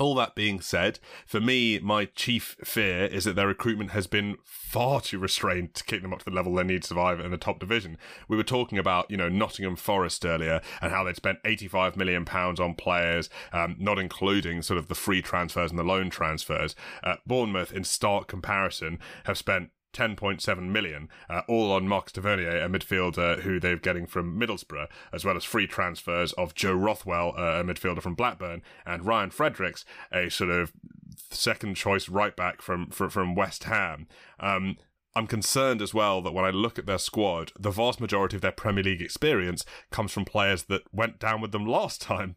All 0.00 0.14
that 0.14 0.34
being 0.34 0.62
said, 0.62 0.98
for 1.26 1.42
me, 1.42 1.78
my 1.78 2.06
chief 2.06 2.56
fear 2.64 3.04
is 3.04 3.24
that 3.24 3.36
their 3.36 3.46
recruitment 3.46 3.90
has 3.90 4.06
been 4.06 4.38
far 4.42 5.02
too 5.02 5.18
restrained 5.18 5.74
to 5.74 5.84
keep 5.84 6.00
them 6.00 6.14
up 6.14 6.20
to 6.20 6.24
the 6.24 6.30
level 6.30 6.54
they 6.54 6.64
need 6.64 6.80
to 6.82 6.88
survive 6.88 7.20
in 7.20 7.30
the 7.30 7.36
top 7.36 7.60
division. 7.60 7.98
We 8.26 8.38
were 8.38 8.42
talking 8.42 8.78
about, 8.78 9.10
you 9.10 9.18
know, 9.18 9.28
Nottingham 9.28 9.76
Forest 9.76 10.24
earlier 10.24 10.62
and 10.80 10.90
how 10.90 11.04
they'd 11.04 11.16
spent 11.16 11.40
85 11.44 11.98
million 11.98 12.24
pounds 12.24 12.58
on 12.58 12.76
players, 12.76 13.28
um, 13.52 13.76
not 13.78 13.98
including 13.98 14.62
sort 14.62 14.78
of 14.78 14.88
the 14.88 14.94
free 14.94 15.20
transfers 15.20 15.70
and 15.70 15.78
the 15.78 15.84
loan 15.84 16.08
transfers. 16.08 16.74
Uh, 17.04 17.16
Bournemouth, 17.26 17.70
in 17.70 17.84
stark 17.84 18.26
comparison, 18.26 18.98
have 19.24 19.36
spent 19.36 19.68
10.7 19.92 20.70
million, 20.70 21.08
uh, 21.28 21.42
all 21.48 21.72
on 21.72 21.88
Marcus 21.88 22.12
Tavernier, 22.12 22.58
a 22.58 22.68
midfielder 22.68 23.40
who 23.40 23.58
they're 23.58 23.76
getting 23.76 24.06
from 24.06 24.38
Middlesbrough, 24.38 24.88
as 25.12 25.24
well 25.24 25.36
as 25.36 25.44
free 25.44 25.66
transfers 25.66 26.32
of 26.34 26.54
Joe 26.54 26.74
Rothwell, 26.74 27.34
uh, 27.36 27.60
a 27.60 27.64
midfielder 27.64 28.02
from 28.02 28.14
Blackburn, 28.14 28.62
and 28.86 29.06
Ryan 29.06 29.30
Fredericks, 29.30 29.84
a 30.12 30.28
sort 30.28 30.50
of 30.50 30.72
second 31.30 31.76
choice 31.76 32.08
right 32.08 32.34
back 32.34 32.62
from 32.62 32.90
from, 32.90 33.10
from 33.10 33.34
West 33.34 33.64
Ham. 33.64 34.06
Um, 34.38 34.76
I'm 35.16 35.26
concerned 35.26 35.82
as 35.82 35.92
well 35.92 36.22
that 36.22 36.32
when 36.32 36.44
I 36.44 36.50
look 36.50 36.78
at 36.78 36.86
their 36.86 36.98
squad, 36.98 37.50
the 37.58 37.70
vast 37.70 38.00
majority 38.00 38.36
of 38.36 38.42
their 38.42 38.52
Premier 38.52 38.84
League 38.84 39.02
experience 39.02 39.64
comes 39.90 40.12
from 40.12 40.24
players 40.24 40.64
that 40.64 40.82
went 40.92 41.18
down 41.18 41.40
with 41.40 41.50
them 41.50 41.66
last 41.66 42.00
time. 42.02 42.36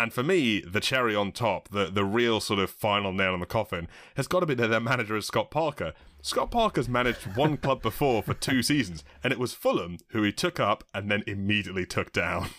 And 0.00 0.14
for 0.14 0.22
me, 0.22 0.60
the 0.62 0.80
cherry 0.80 1.14
on 1.14 1.30
top, 1.30 1.68
the, 1.68 1.90
the 1.90 2.06
real 2.06 2.40
sort 2.40 2.58
of 2.58 2.70
final 2.70 3.12
nail 3.12 3.34
in 3.34 3.40
the 3.40 3.46
coffin, 3.46 3.86
has 4.14 4.26
got 4.26 4.40
to 4.40 4.46
be 4.46 4.54
that 4.54 4.68
their 4.68 4.80
manager 4.80 5.14
is 5.14 5.26
Scott 5.26 5.50
Parker. 5.50 5.92
Scott 6.22 6.50
Parker's 6.50 6.88
managed 6.88 7.36
one 7.36 7.58
club 7.58 7.82
before 7.82 8.22
for 8.22 8.32
two 8.32 8.62
seasons, 8.62 9.04
and 9.22 9.30
it 9.30 9.38
was 9.38 9.52
Fulham 9.52 9.98
who 10.08 10.22
he 10.22 10.32
took 10.32 10.58
up 10.58 10.84
and 10.94 11.10
then 11.10 11.22
immediately 11.26 11.84
took 11.84 12.12
down. 12.12 12.48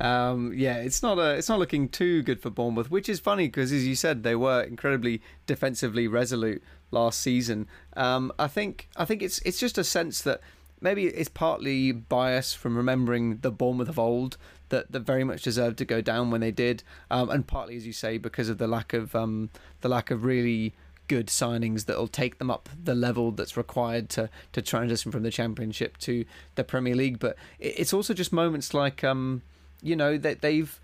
Um, 0.00 0.52
yeah, 0.52 0.78
it's 0.78 1.04
not 1.04 1.20
a, 1.20 1.36
it's 1.36 1.48
not 1.48 1.60
looking 1.60 1.88
too 1.88 2.22
good 2.22 2.40
for 2.40 2.50
Bournemouth, 2.50 2.90
which 2.90 3.08
is 3.08 3.20
funny 3.20 3.46
because, 3.46 3.70
as 3.70 3.86
you 3.86 3.94
said, 3.94 4.24
they 4.24 4.34
were 4.34 4.60
incredibly 4.62 5.22
defensively 5.46 6.08
resolute 6.08 6.64
last 6.90 7.20
season. 7.20 7.68
Um, 7.96 8.32
I 8.36 8.48
think 8.48 8.88
I 8.96 9.04
think 9.04 9.22
it's 9.22 9.38
it's 9.40 9.60
just 9.60 9.78
a 9.78 9.84
sense 9.84 10.20
that 10.22 10.40
maybe 10.80 11.06
it's 11.06 11.28
partly 11.28 11.92
bias 11.92 12.54
from 12.54 12.76
remembering 12.76 13.38
the 13.38 13.52
Bournemouth 13.52 13.88
of 13.88 13.98
old 13.98 14.36
that 14.74 14.92
that 14.92 15.00
very 15.00 15.24
much 15.24 15.42
deserved 15.42 15.78
to 15.78 15.84
go 15.84 16.00
down 16.00 16.30
when 16.30 16.40
they 16.40 16.50
did, 16.50 16.82
um, 17.10 17.30
and 17.30 17.46
partly, 17.46 17.76
as 17.76 17.86
you 17.86 17.92
say, 17.92 18.18
because 18.18 18.48
of 18.48 18.58
the 18.58 18.66
lack 18.66 18.92
of 18.92 19.14
um, 19.14 19.50
the 19.80 19.88
lack 19.88 20.10
of 20.10 20.24
really 20.24 20.74
good 21.06 21.26
signings 21.26 21.84
that'll 21.84 22.08
take 22.08 22.38
them 22.38 22.50
up 22.50 22.68
the 22.82 22.94
level 22.94 23.30
that's 23.30 23.56
required 23.56 24.08
to 24.08 24.28
to 24.52 24.60
transition 24.62 25.12
from 25.12 25.22
the 25.22 25.30
championship 25.30 25.96
to 25.98 26.24
the 26.56 26.64
Premier 26.64 26.94
League. 26.94 27.18
But 27.18 27.36
it's 27.60 27.92
also 27.92 28.14
just 28.14 28.32
moments 28.32 28.74
like 28.74 29.04
um, 29.04 29.42
you 29.82 29.94
know 29.94 30.18
that 30.18 30.40
they've 30.40 30.80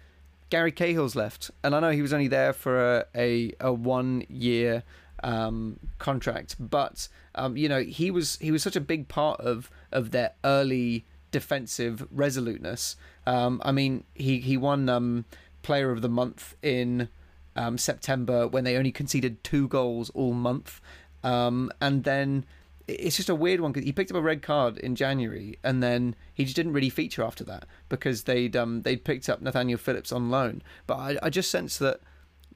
Gary 0.50 0.72
Cahill's 0.72 1.16
left, 1.16 1.50
and 1.64 1.74
I 1.74 1.80
know 1.80 1.90
he 1.90 2.02
was 2.02 2.12
only 2.12 2.28
there 2.28 2.52
for 2.52 2.96
a 2.96 3.04
a, 3.14 3.52
a 3.60 3.72
one 3.72 4.24
year 4.28 4.84
um, 5.24 5.80
contract, 5.98 6.56
but 6.58 7.08
um, 7.34 7.56
you 7.56 7.68
know 7.68 7.82
he 7.82 8.10
was 8.10 8.36
he 8.40 8.50
was 8.50 8.62
such 8.62 8.76
a 8.76 8.80
big 8.80 9.08
part 9.08 9.40
of 9.40 9.70
of 9.90 10.12
their 10.12 10.32
early 10.44 11.04
defensive 11.30 12.06
resoluteness. 12.10 12.96
Um, 13.26 13.60
I 13.64 13.72
mean, 13.72 14.04
he 14.14 14.38
he 14.40 14.56
won 14.56 14.88
um, 14.88 15.24
Player 15.62 15.90
of 15.90 16.02
the 16.02 16.08
Month 16.08 16.56
in 16.62 17.08
um, 17.56 17.78
September 17.78 18.46
when 18.46 18.64
they 18.64 18.76
only 18.76 18.92
conceded 18.92 19.42
two 19.44 19.68
goals 19.68 20.10
all 20.10 20.32
month, 20.32 20.80
um, 21.22 21.70
and 21.80 22.04
then 22.04 22.44
it's 22.98 23.16
just 23.16 23.28
a 23.28 23.34
weird 23.34 23.60
one 23.60 23.72
because 23.72 23.84
he 23.84 23.92
picked 23.92 24.10
up 24.10 24.16
a 24.16 24.22
red 24.22 24.42
card 24.42 24.78
in 24.78 24.96
January 24.96 25.58
and 25.62 25.82
then 25.82 26.14
he 26.34 26.44
just 26.44 26.56
didn't 26.56 26.72
really 26.72 26.90
feature 26.90 27.22
after 27.22 27.44
that 27.44 27.64
because 27.88 28.24
they'd 28.24 28.56
um, 28.56 28.82
they'd 28.82 29.04
picked 29.04 29.28
up 29.28 29.40
Nathaniel 29.40 29.78
Phillips 29.78 30.12
on 30.12 30.30
loan. 30.30 30.62
But 30.86 30.96
I, 30.96 31.18
I 31.22 31.30
just 31.30 31.50
sense 31.50 31.78
that 31.78 32.00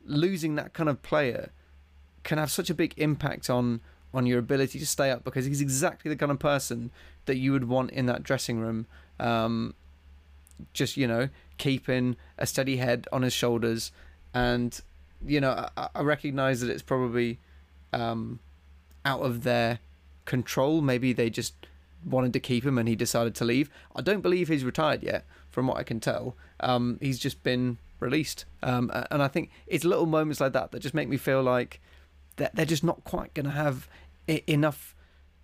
losing 0.05 0.55
that 0.57 0.72
kind 0.72 0.89
of 0.89 1.03
player 1.03 1.51
can 2.22 2.39
have 2.39 2.51
such 2.51 2.70
a 2.70 2.75
big 2.75 2.95
impact 2.97 3.49
on 3.49 3.81
on 4.15 4.27
your 4.27 4.39
ability 4.39 4.79
to 4.79 4.87
stay 4.87 5.11
up 5.11 5.25
because 5.25 5.45
he's 5.45 5.61
exactly 5.61 6.09
the 6.09 6.17
kind 6.17 6.33
of 6.33 6.39
person 6.39 6.91
that 7.27 7.37
you 7.37 7.53
would 7.53 7.69
want 7.69 7.91
in 7.91 8.07
that 8.07 8.23
dressing 8.23 8.59
room. 8.59 8.87
Um, 9.19 9.75
just 10.73 10.97
you 10.97 11.07
know, 11.07 11.29
keeping 11.59 12.17
a 12.39 12.47
steady 12.47 12.77
head 12.77 13.07
on 13.12 13.23
his 13.23 13.33
shoulders, 13.33 13.93
and 14.33 14.81
you 15.27 15.41
know, 15.41 15.69
I, 15.77 15.89
I 15.95 16.03
recognise 16.03 16.61
that 16.61 16.71
it's 16.71 16.83
probably 16.83 17.39
um, 17.93 18.39
out 19.05 19.21
of 19.21 19.43
their 19.43 19.81
control. 20.25 20.81
Maybe 20.81 21.12
they 21.12 21.31
just 21.31 21.55
wanted 22.05 22.33
to 22.35 22.41
keep 22.41 22.65
him 22.65 22.79
and 22.79 22.89
he 22.89 22.97
decided 22.97 23.35
to 23.35 23.45
leave. 23.45 23.71
I 23.97 24.03
don't 24.03 24.21
believe 24.21 24.49
he's 24.49 24.65
retired 24.65 25.03
yet, 25.03 25.25
from 25.51 25.67
what 25.67 25.79
I 25.79 25.83
can 25.83 26.01
tell. 26.01 26.37
Um, 26.61 26.99
he's 27.01 27.19
just 27.19 27.43
been 27.43 27.79
released, 28.01 28.45
um, 28.62 28.91
and 29.11 29.23
I 29.23 29.29
think 29.29 29.51
it's 29.67 29.85
little 29.85 30.07
moments 30.07 30.41
like 30.41 30.53
that 30.53 30.73
that 30.73 30.81
just 30.81 30.95
make 30.95 31.09
me 31.09 31.17
feel 31.17 31.43
like 31.43 31.81
that 32.37 32.55
they're 32.55 32.67
just 32.67 32.85
not 32.85 33.05
quite 33.05 33.33
going 33.35 33.47
to 33.47 33.53
have 33.53 33.89
enough 34.27 34.95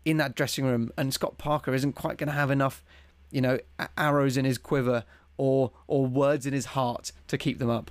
in 0.05 0.17
that 0.17 0.35
dressing 0.35 0.65
room, 0.65 0.91
and 0.97 1.13
Scott 1.13 1.39
Parker 1.39 1.75
isn't 1.75 1.93
quite 1.93 2.19
going 2.19 2.29
to 2.29 2.35
have 2.35 2.51
enough, 2.51 2.85
you 3.31 3.41
know, 3.41 3.59
arrows 3.97 4.37
in 4.37 4.45
his 4.45 4.59
quiver 4.59 5.05
or 5.37 5.73
or 5.87 6.07
words 6.07 6.47
in 6.47 6.53
his 6.53 6.67
heart 6.67 7.13
to 7.29 7.39
keep 7.39 7.59
them 7.59 7.71
up. 7.71 7.91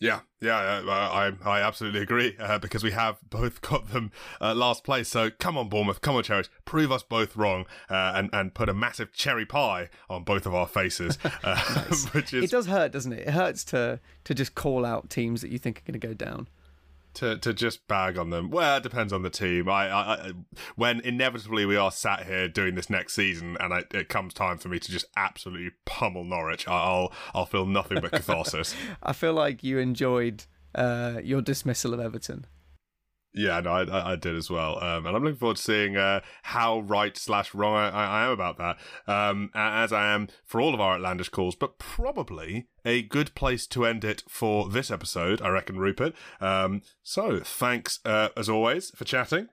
Yeah, 0.00 0.20
yeah, 0.40 0.82
I 0.86 1.32
I 1.44 1.60
absolutely 1.60 2.00
agree 2.00 2.36
uh, 2.38 2.58
because 2.58 2.84
we 2.84 2.92
have 2.92 3.18
both 3.28 3.60
got 3.68 3.88
them 3.88 4.12
uh, 4.40 4.54
last 4.54 4.84
place. 4.84 5.08
So 5.08 5.30
come 5.30 5.58
on, 5.58 5.68
Bournemouth, 5.68 6.00
come 6.00 6.14
on, 6.14 6.22
Cherries, 6.22 6.50
prove 6.64 6.92
us 6.92 7.02
both 7.02 7.36
wrong 7.36 7.66
uh, 7.90 8.12
and 8.14 8.30
and 8.32 8.54
put 8.54 8.68
a 8.68 8.74
massive 8.74 9.12
cherry 9.12 9.44
pie 9.44 9.88
on 10.08 10.22
both 10.22 10.46
of 10.46 10.54
our 10.54 10.68
faces. 10.68 11.18
Uh, 11.44 11.56
which 12.12 12.34
is 12.34 12.44
it 12.44 12.50
does 12.50 12.66
hurt, 12.66 12.90
doesn't 12.90 13.12
it? 13.12 13.28
It 13.28 13.30
hurts 13.30 13.62
to 13.64 14.00
to 14.24 14.34
just 14.34 14.54
call 14.54 14.84
out 14.84 15.08
teams 15.08 15.40
that 15.40 15.50
you 15.50 15.58
think 15.58 15.78
are 15.78 15.92
going 15.92 16.00
to 16.00 16.06
go 16.06 16.14
down 16.14 16.48
to 17.18 17.36
to 17.38 17.52
just 17.52 17.86
bag 17.88 18.16
on 18.16 18.30
them. 18.30 18.50
Well, 18.50 18.76
it 18.76 18.82
depends 18.82 19.12
on 19.12 19.22
the 19.22 19.30
team. 19.30 19.68
I, 19.68 19.88
I, 19.88 20.00
I 20.00 20.32
when 20.76 21.00
inevitably 21.00 21.66
we 21.66 21.76
are 21.76 21.90
sat 21.90 22.26
here 22.26 22.48
doing 22.48 22.74
this 22.76 22.88
next 22.88 23.14
season, 23.14 23.56
and 23.60 23.74
I, 23.74 23.82
it 23.92 24.08
comes 24.08 24.34
time 24.34 24.58
for 24.58 24.68
me 24.68 24.78
to 24.78 24.90
just 24.90 25.06
absolutely 25.16 25.70
pummel 25.84 26.24
Norwich, 26.24 26.66
I'll 26.68 27.12
I'll 27.34 27.46
feel 27.46 27.66
nothing 27.66 28.00
but 28.00 28.12
catharsis. 28.12 28.74
I 29.02 29.12
feel 29.12 29.34
like 29.34 29.64
you 29.64 29.78
enjoyed 29.78 30.44
uh, 30.74 31.20
your 31.22 31.42
dismissal 31.42 31.92
of 31.92 32.00
Everton. 32.00 32.46
Yeah, 33.34 33.60
no, 33.60 33.70
I, 33.70 34.12
I 34.12 34.16
did 34.16 34.34
as 34.34 34.50
well, 34.50 34.82
um, 34.82 35.06
and 35.06 35.14
I'm 35.14 35.22
looking 35.22 35.38
forward 35.38 35.58
to 35.58 35.62
seeing 35.62 35.96
uh, 35.96 36.20
how 36.44 36.80
right 36.80 37.16
slash 37.16 37.54
wrong 37.54 37.76
I, 37.76 37.88
I, 37.88 38.24
am 38.24 38.30
about 38.30 38.56
that, 38.56 38.78
um, 39.06 39.50
as 39.54 39.92
I 39.92 40.12
am 40.12 40.28
for 40.44 40.60
all 40.60 40.72
of 40.72 40.80
our 40.80 40.94
outlandish 40.94 41.28
calls. 41.28 41.54
But 41.54 41.78
probably 41.78 42.68
a 42.86 43.02
good 43.02 43.34
place 43.34 43.66
to 43.68 43.84
end 43.84 44.02
it 44.02 44.24
for 44.28 44.68
this 44.68 44.90
episode, 44.90 45.42
I 45.42 45.50
reckon, 45.50 45.78
Rupert. 45.78 46.14
Um, 46.40 46.82
so 47.02 47.40
thanks 47.40 48.00
uh, 48.04 48.30
as 48.36 48.48
always 48.48 48.90
for 48.90 49.04
chatting. 49.04 49.48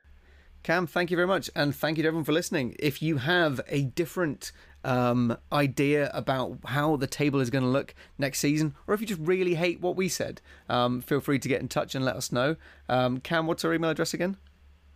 Cam, 0.64 0.88
thank 0.88 1.12
you 1.12 1.18
very 1.18 1.28
much, 1.28 1.52
and 1.56 1.76
thank 1.76 1.98
you 1.98 2.02
to 2.04 2.08
everyone 2.08 2.24
for 2.24 2.32
listening. 2.32 2.76
If 2.80 3.02
you 3.02 3.18
have 3.18 3.62
a 3.68 3.84
different 3.84 4.52
um, 4.86 5.38
idea 5.52 6.10
about 6.14 6.60
how 6.66 6.96
the 6.96 7.08
table 7.08 7.40
is 7.40 7.50
going 7.50 7.64
to 7.64 7.70
look 7.70 7.94
next 8.18 8.40
season, 8.40 8.76
or 8.88 8.94
if 8.94 9.02
you 9.02 9.08
just 9.08 9.22
really 9.22 9.56
hate 9.56 9.82
what 9.82 9.96
we 9.96 10.08
said, 10.08 10.42
um, 10.70 11.02
feel 11.02 11.20
free 11.20 11.40
to 11.40 11.50
get 11.50 11.62
in 11.62 11.68
touch 11.68 11.96
and 11.96 12.06
let 12.06 12.16
us 12.16 12.32
know. 12.32 12.56
Um, 12.88 13.20
Cam, 13.20 13.48
what's 13.48 13.66
our 13.66 13.74
email 13.74 13.90
address 13.90 14.14
again? 14.14 14.38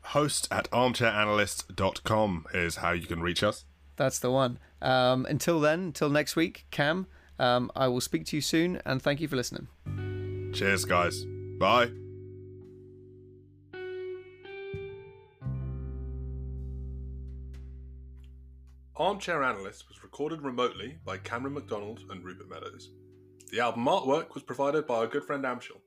Host 0.02 0.48
at 0.52 0.70
armchairanalyst.com 0.72 2.46
is 2.54 2.78
how 2.78 2.92
you 2.92 3.06
can 3.06 3.22
reach 3.22 3.44
us. 3.44 3.66
That's 3.98 4.20
the 4.20 4.32
one. 4.32 4.60
Um, 4.82 5.26
until 5.26 5.60
then, 5.60 5.80
until 5.80 6.10
next 6.10 6.36
week, 6.36 6.66
Cam, 6.72 7.08
um, 7.38 7.70
I 7.76 7.88
will 7.88 8.02
speak 8.02 8.26
to 8.28 8.38
you 8.38 8.42
soon, 8.42 8.82
and 8.86 9.02
thank 9.02 9.20
you 9.20 9.28
for 9.28 9.36
listening. 9.36 9.68
Cheers, 10.54 10.86
guys. 10.86 11.26
Bye. 11.60 11.92
Armchair 19.00 19.44
Analyst 19.44 19.88
was 19.88 20.04
recorded 20.04 20.42
remotely 20.42 20.98
by 21.06 21.18
Cameron 21.18 21.54
McDonald 21.54 22.02
and 22.10 22.22
Rupert 22.22 22.50
Meadows. 22.50 22.92
The 23.50 23.62
album 23.62 23.86
artwork 23.86 24.34
was 24.34 24.44
provided 24.44 24.88
by 24.88 24.96
our 24.96 25.08
good 25.08 25.24
friend 25.24 25.46
Amshel. 25.46 25.80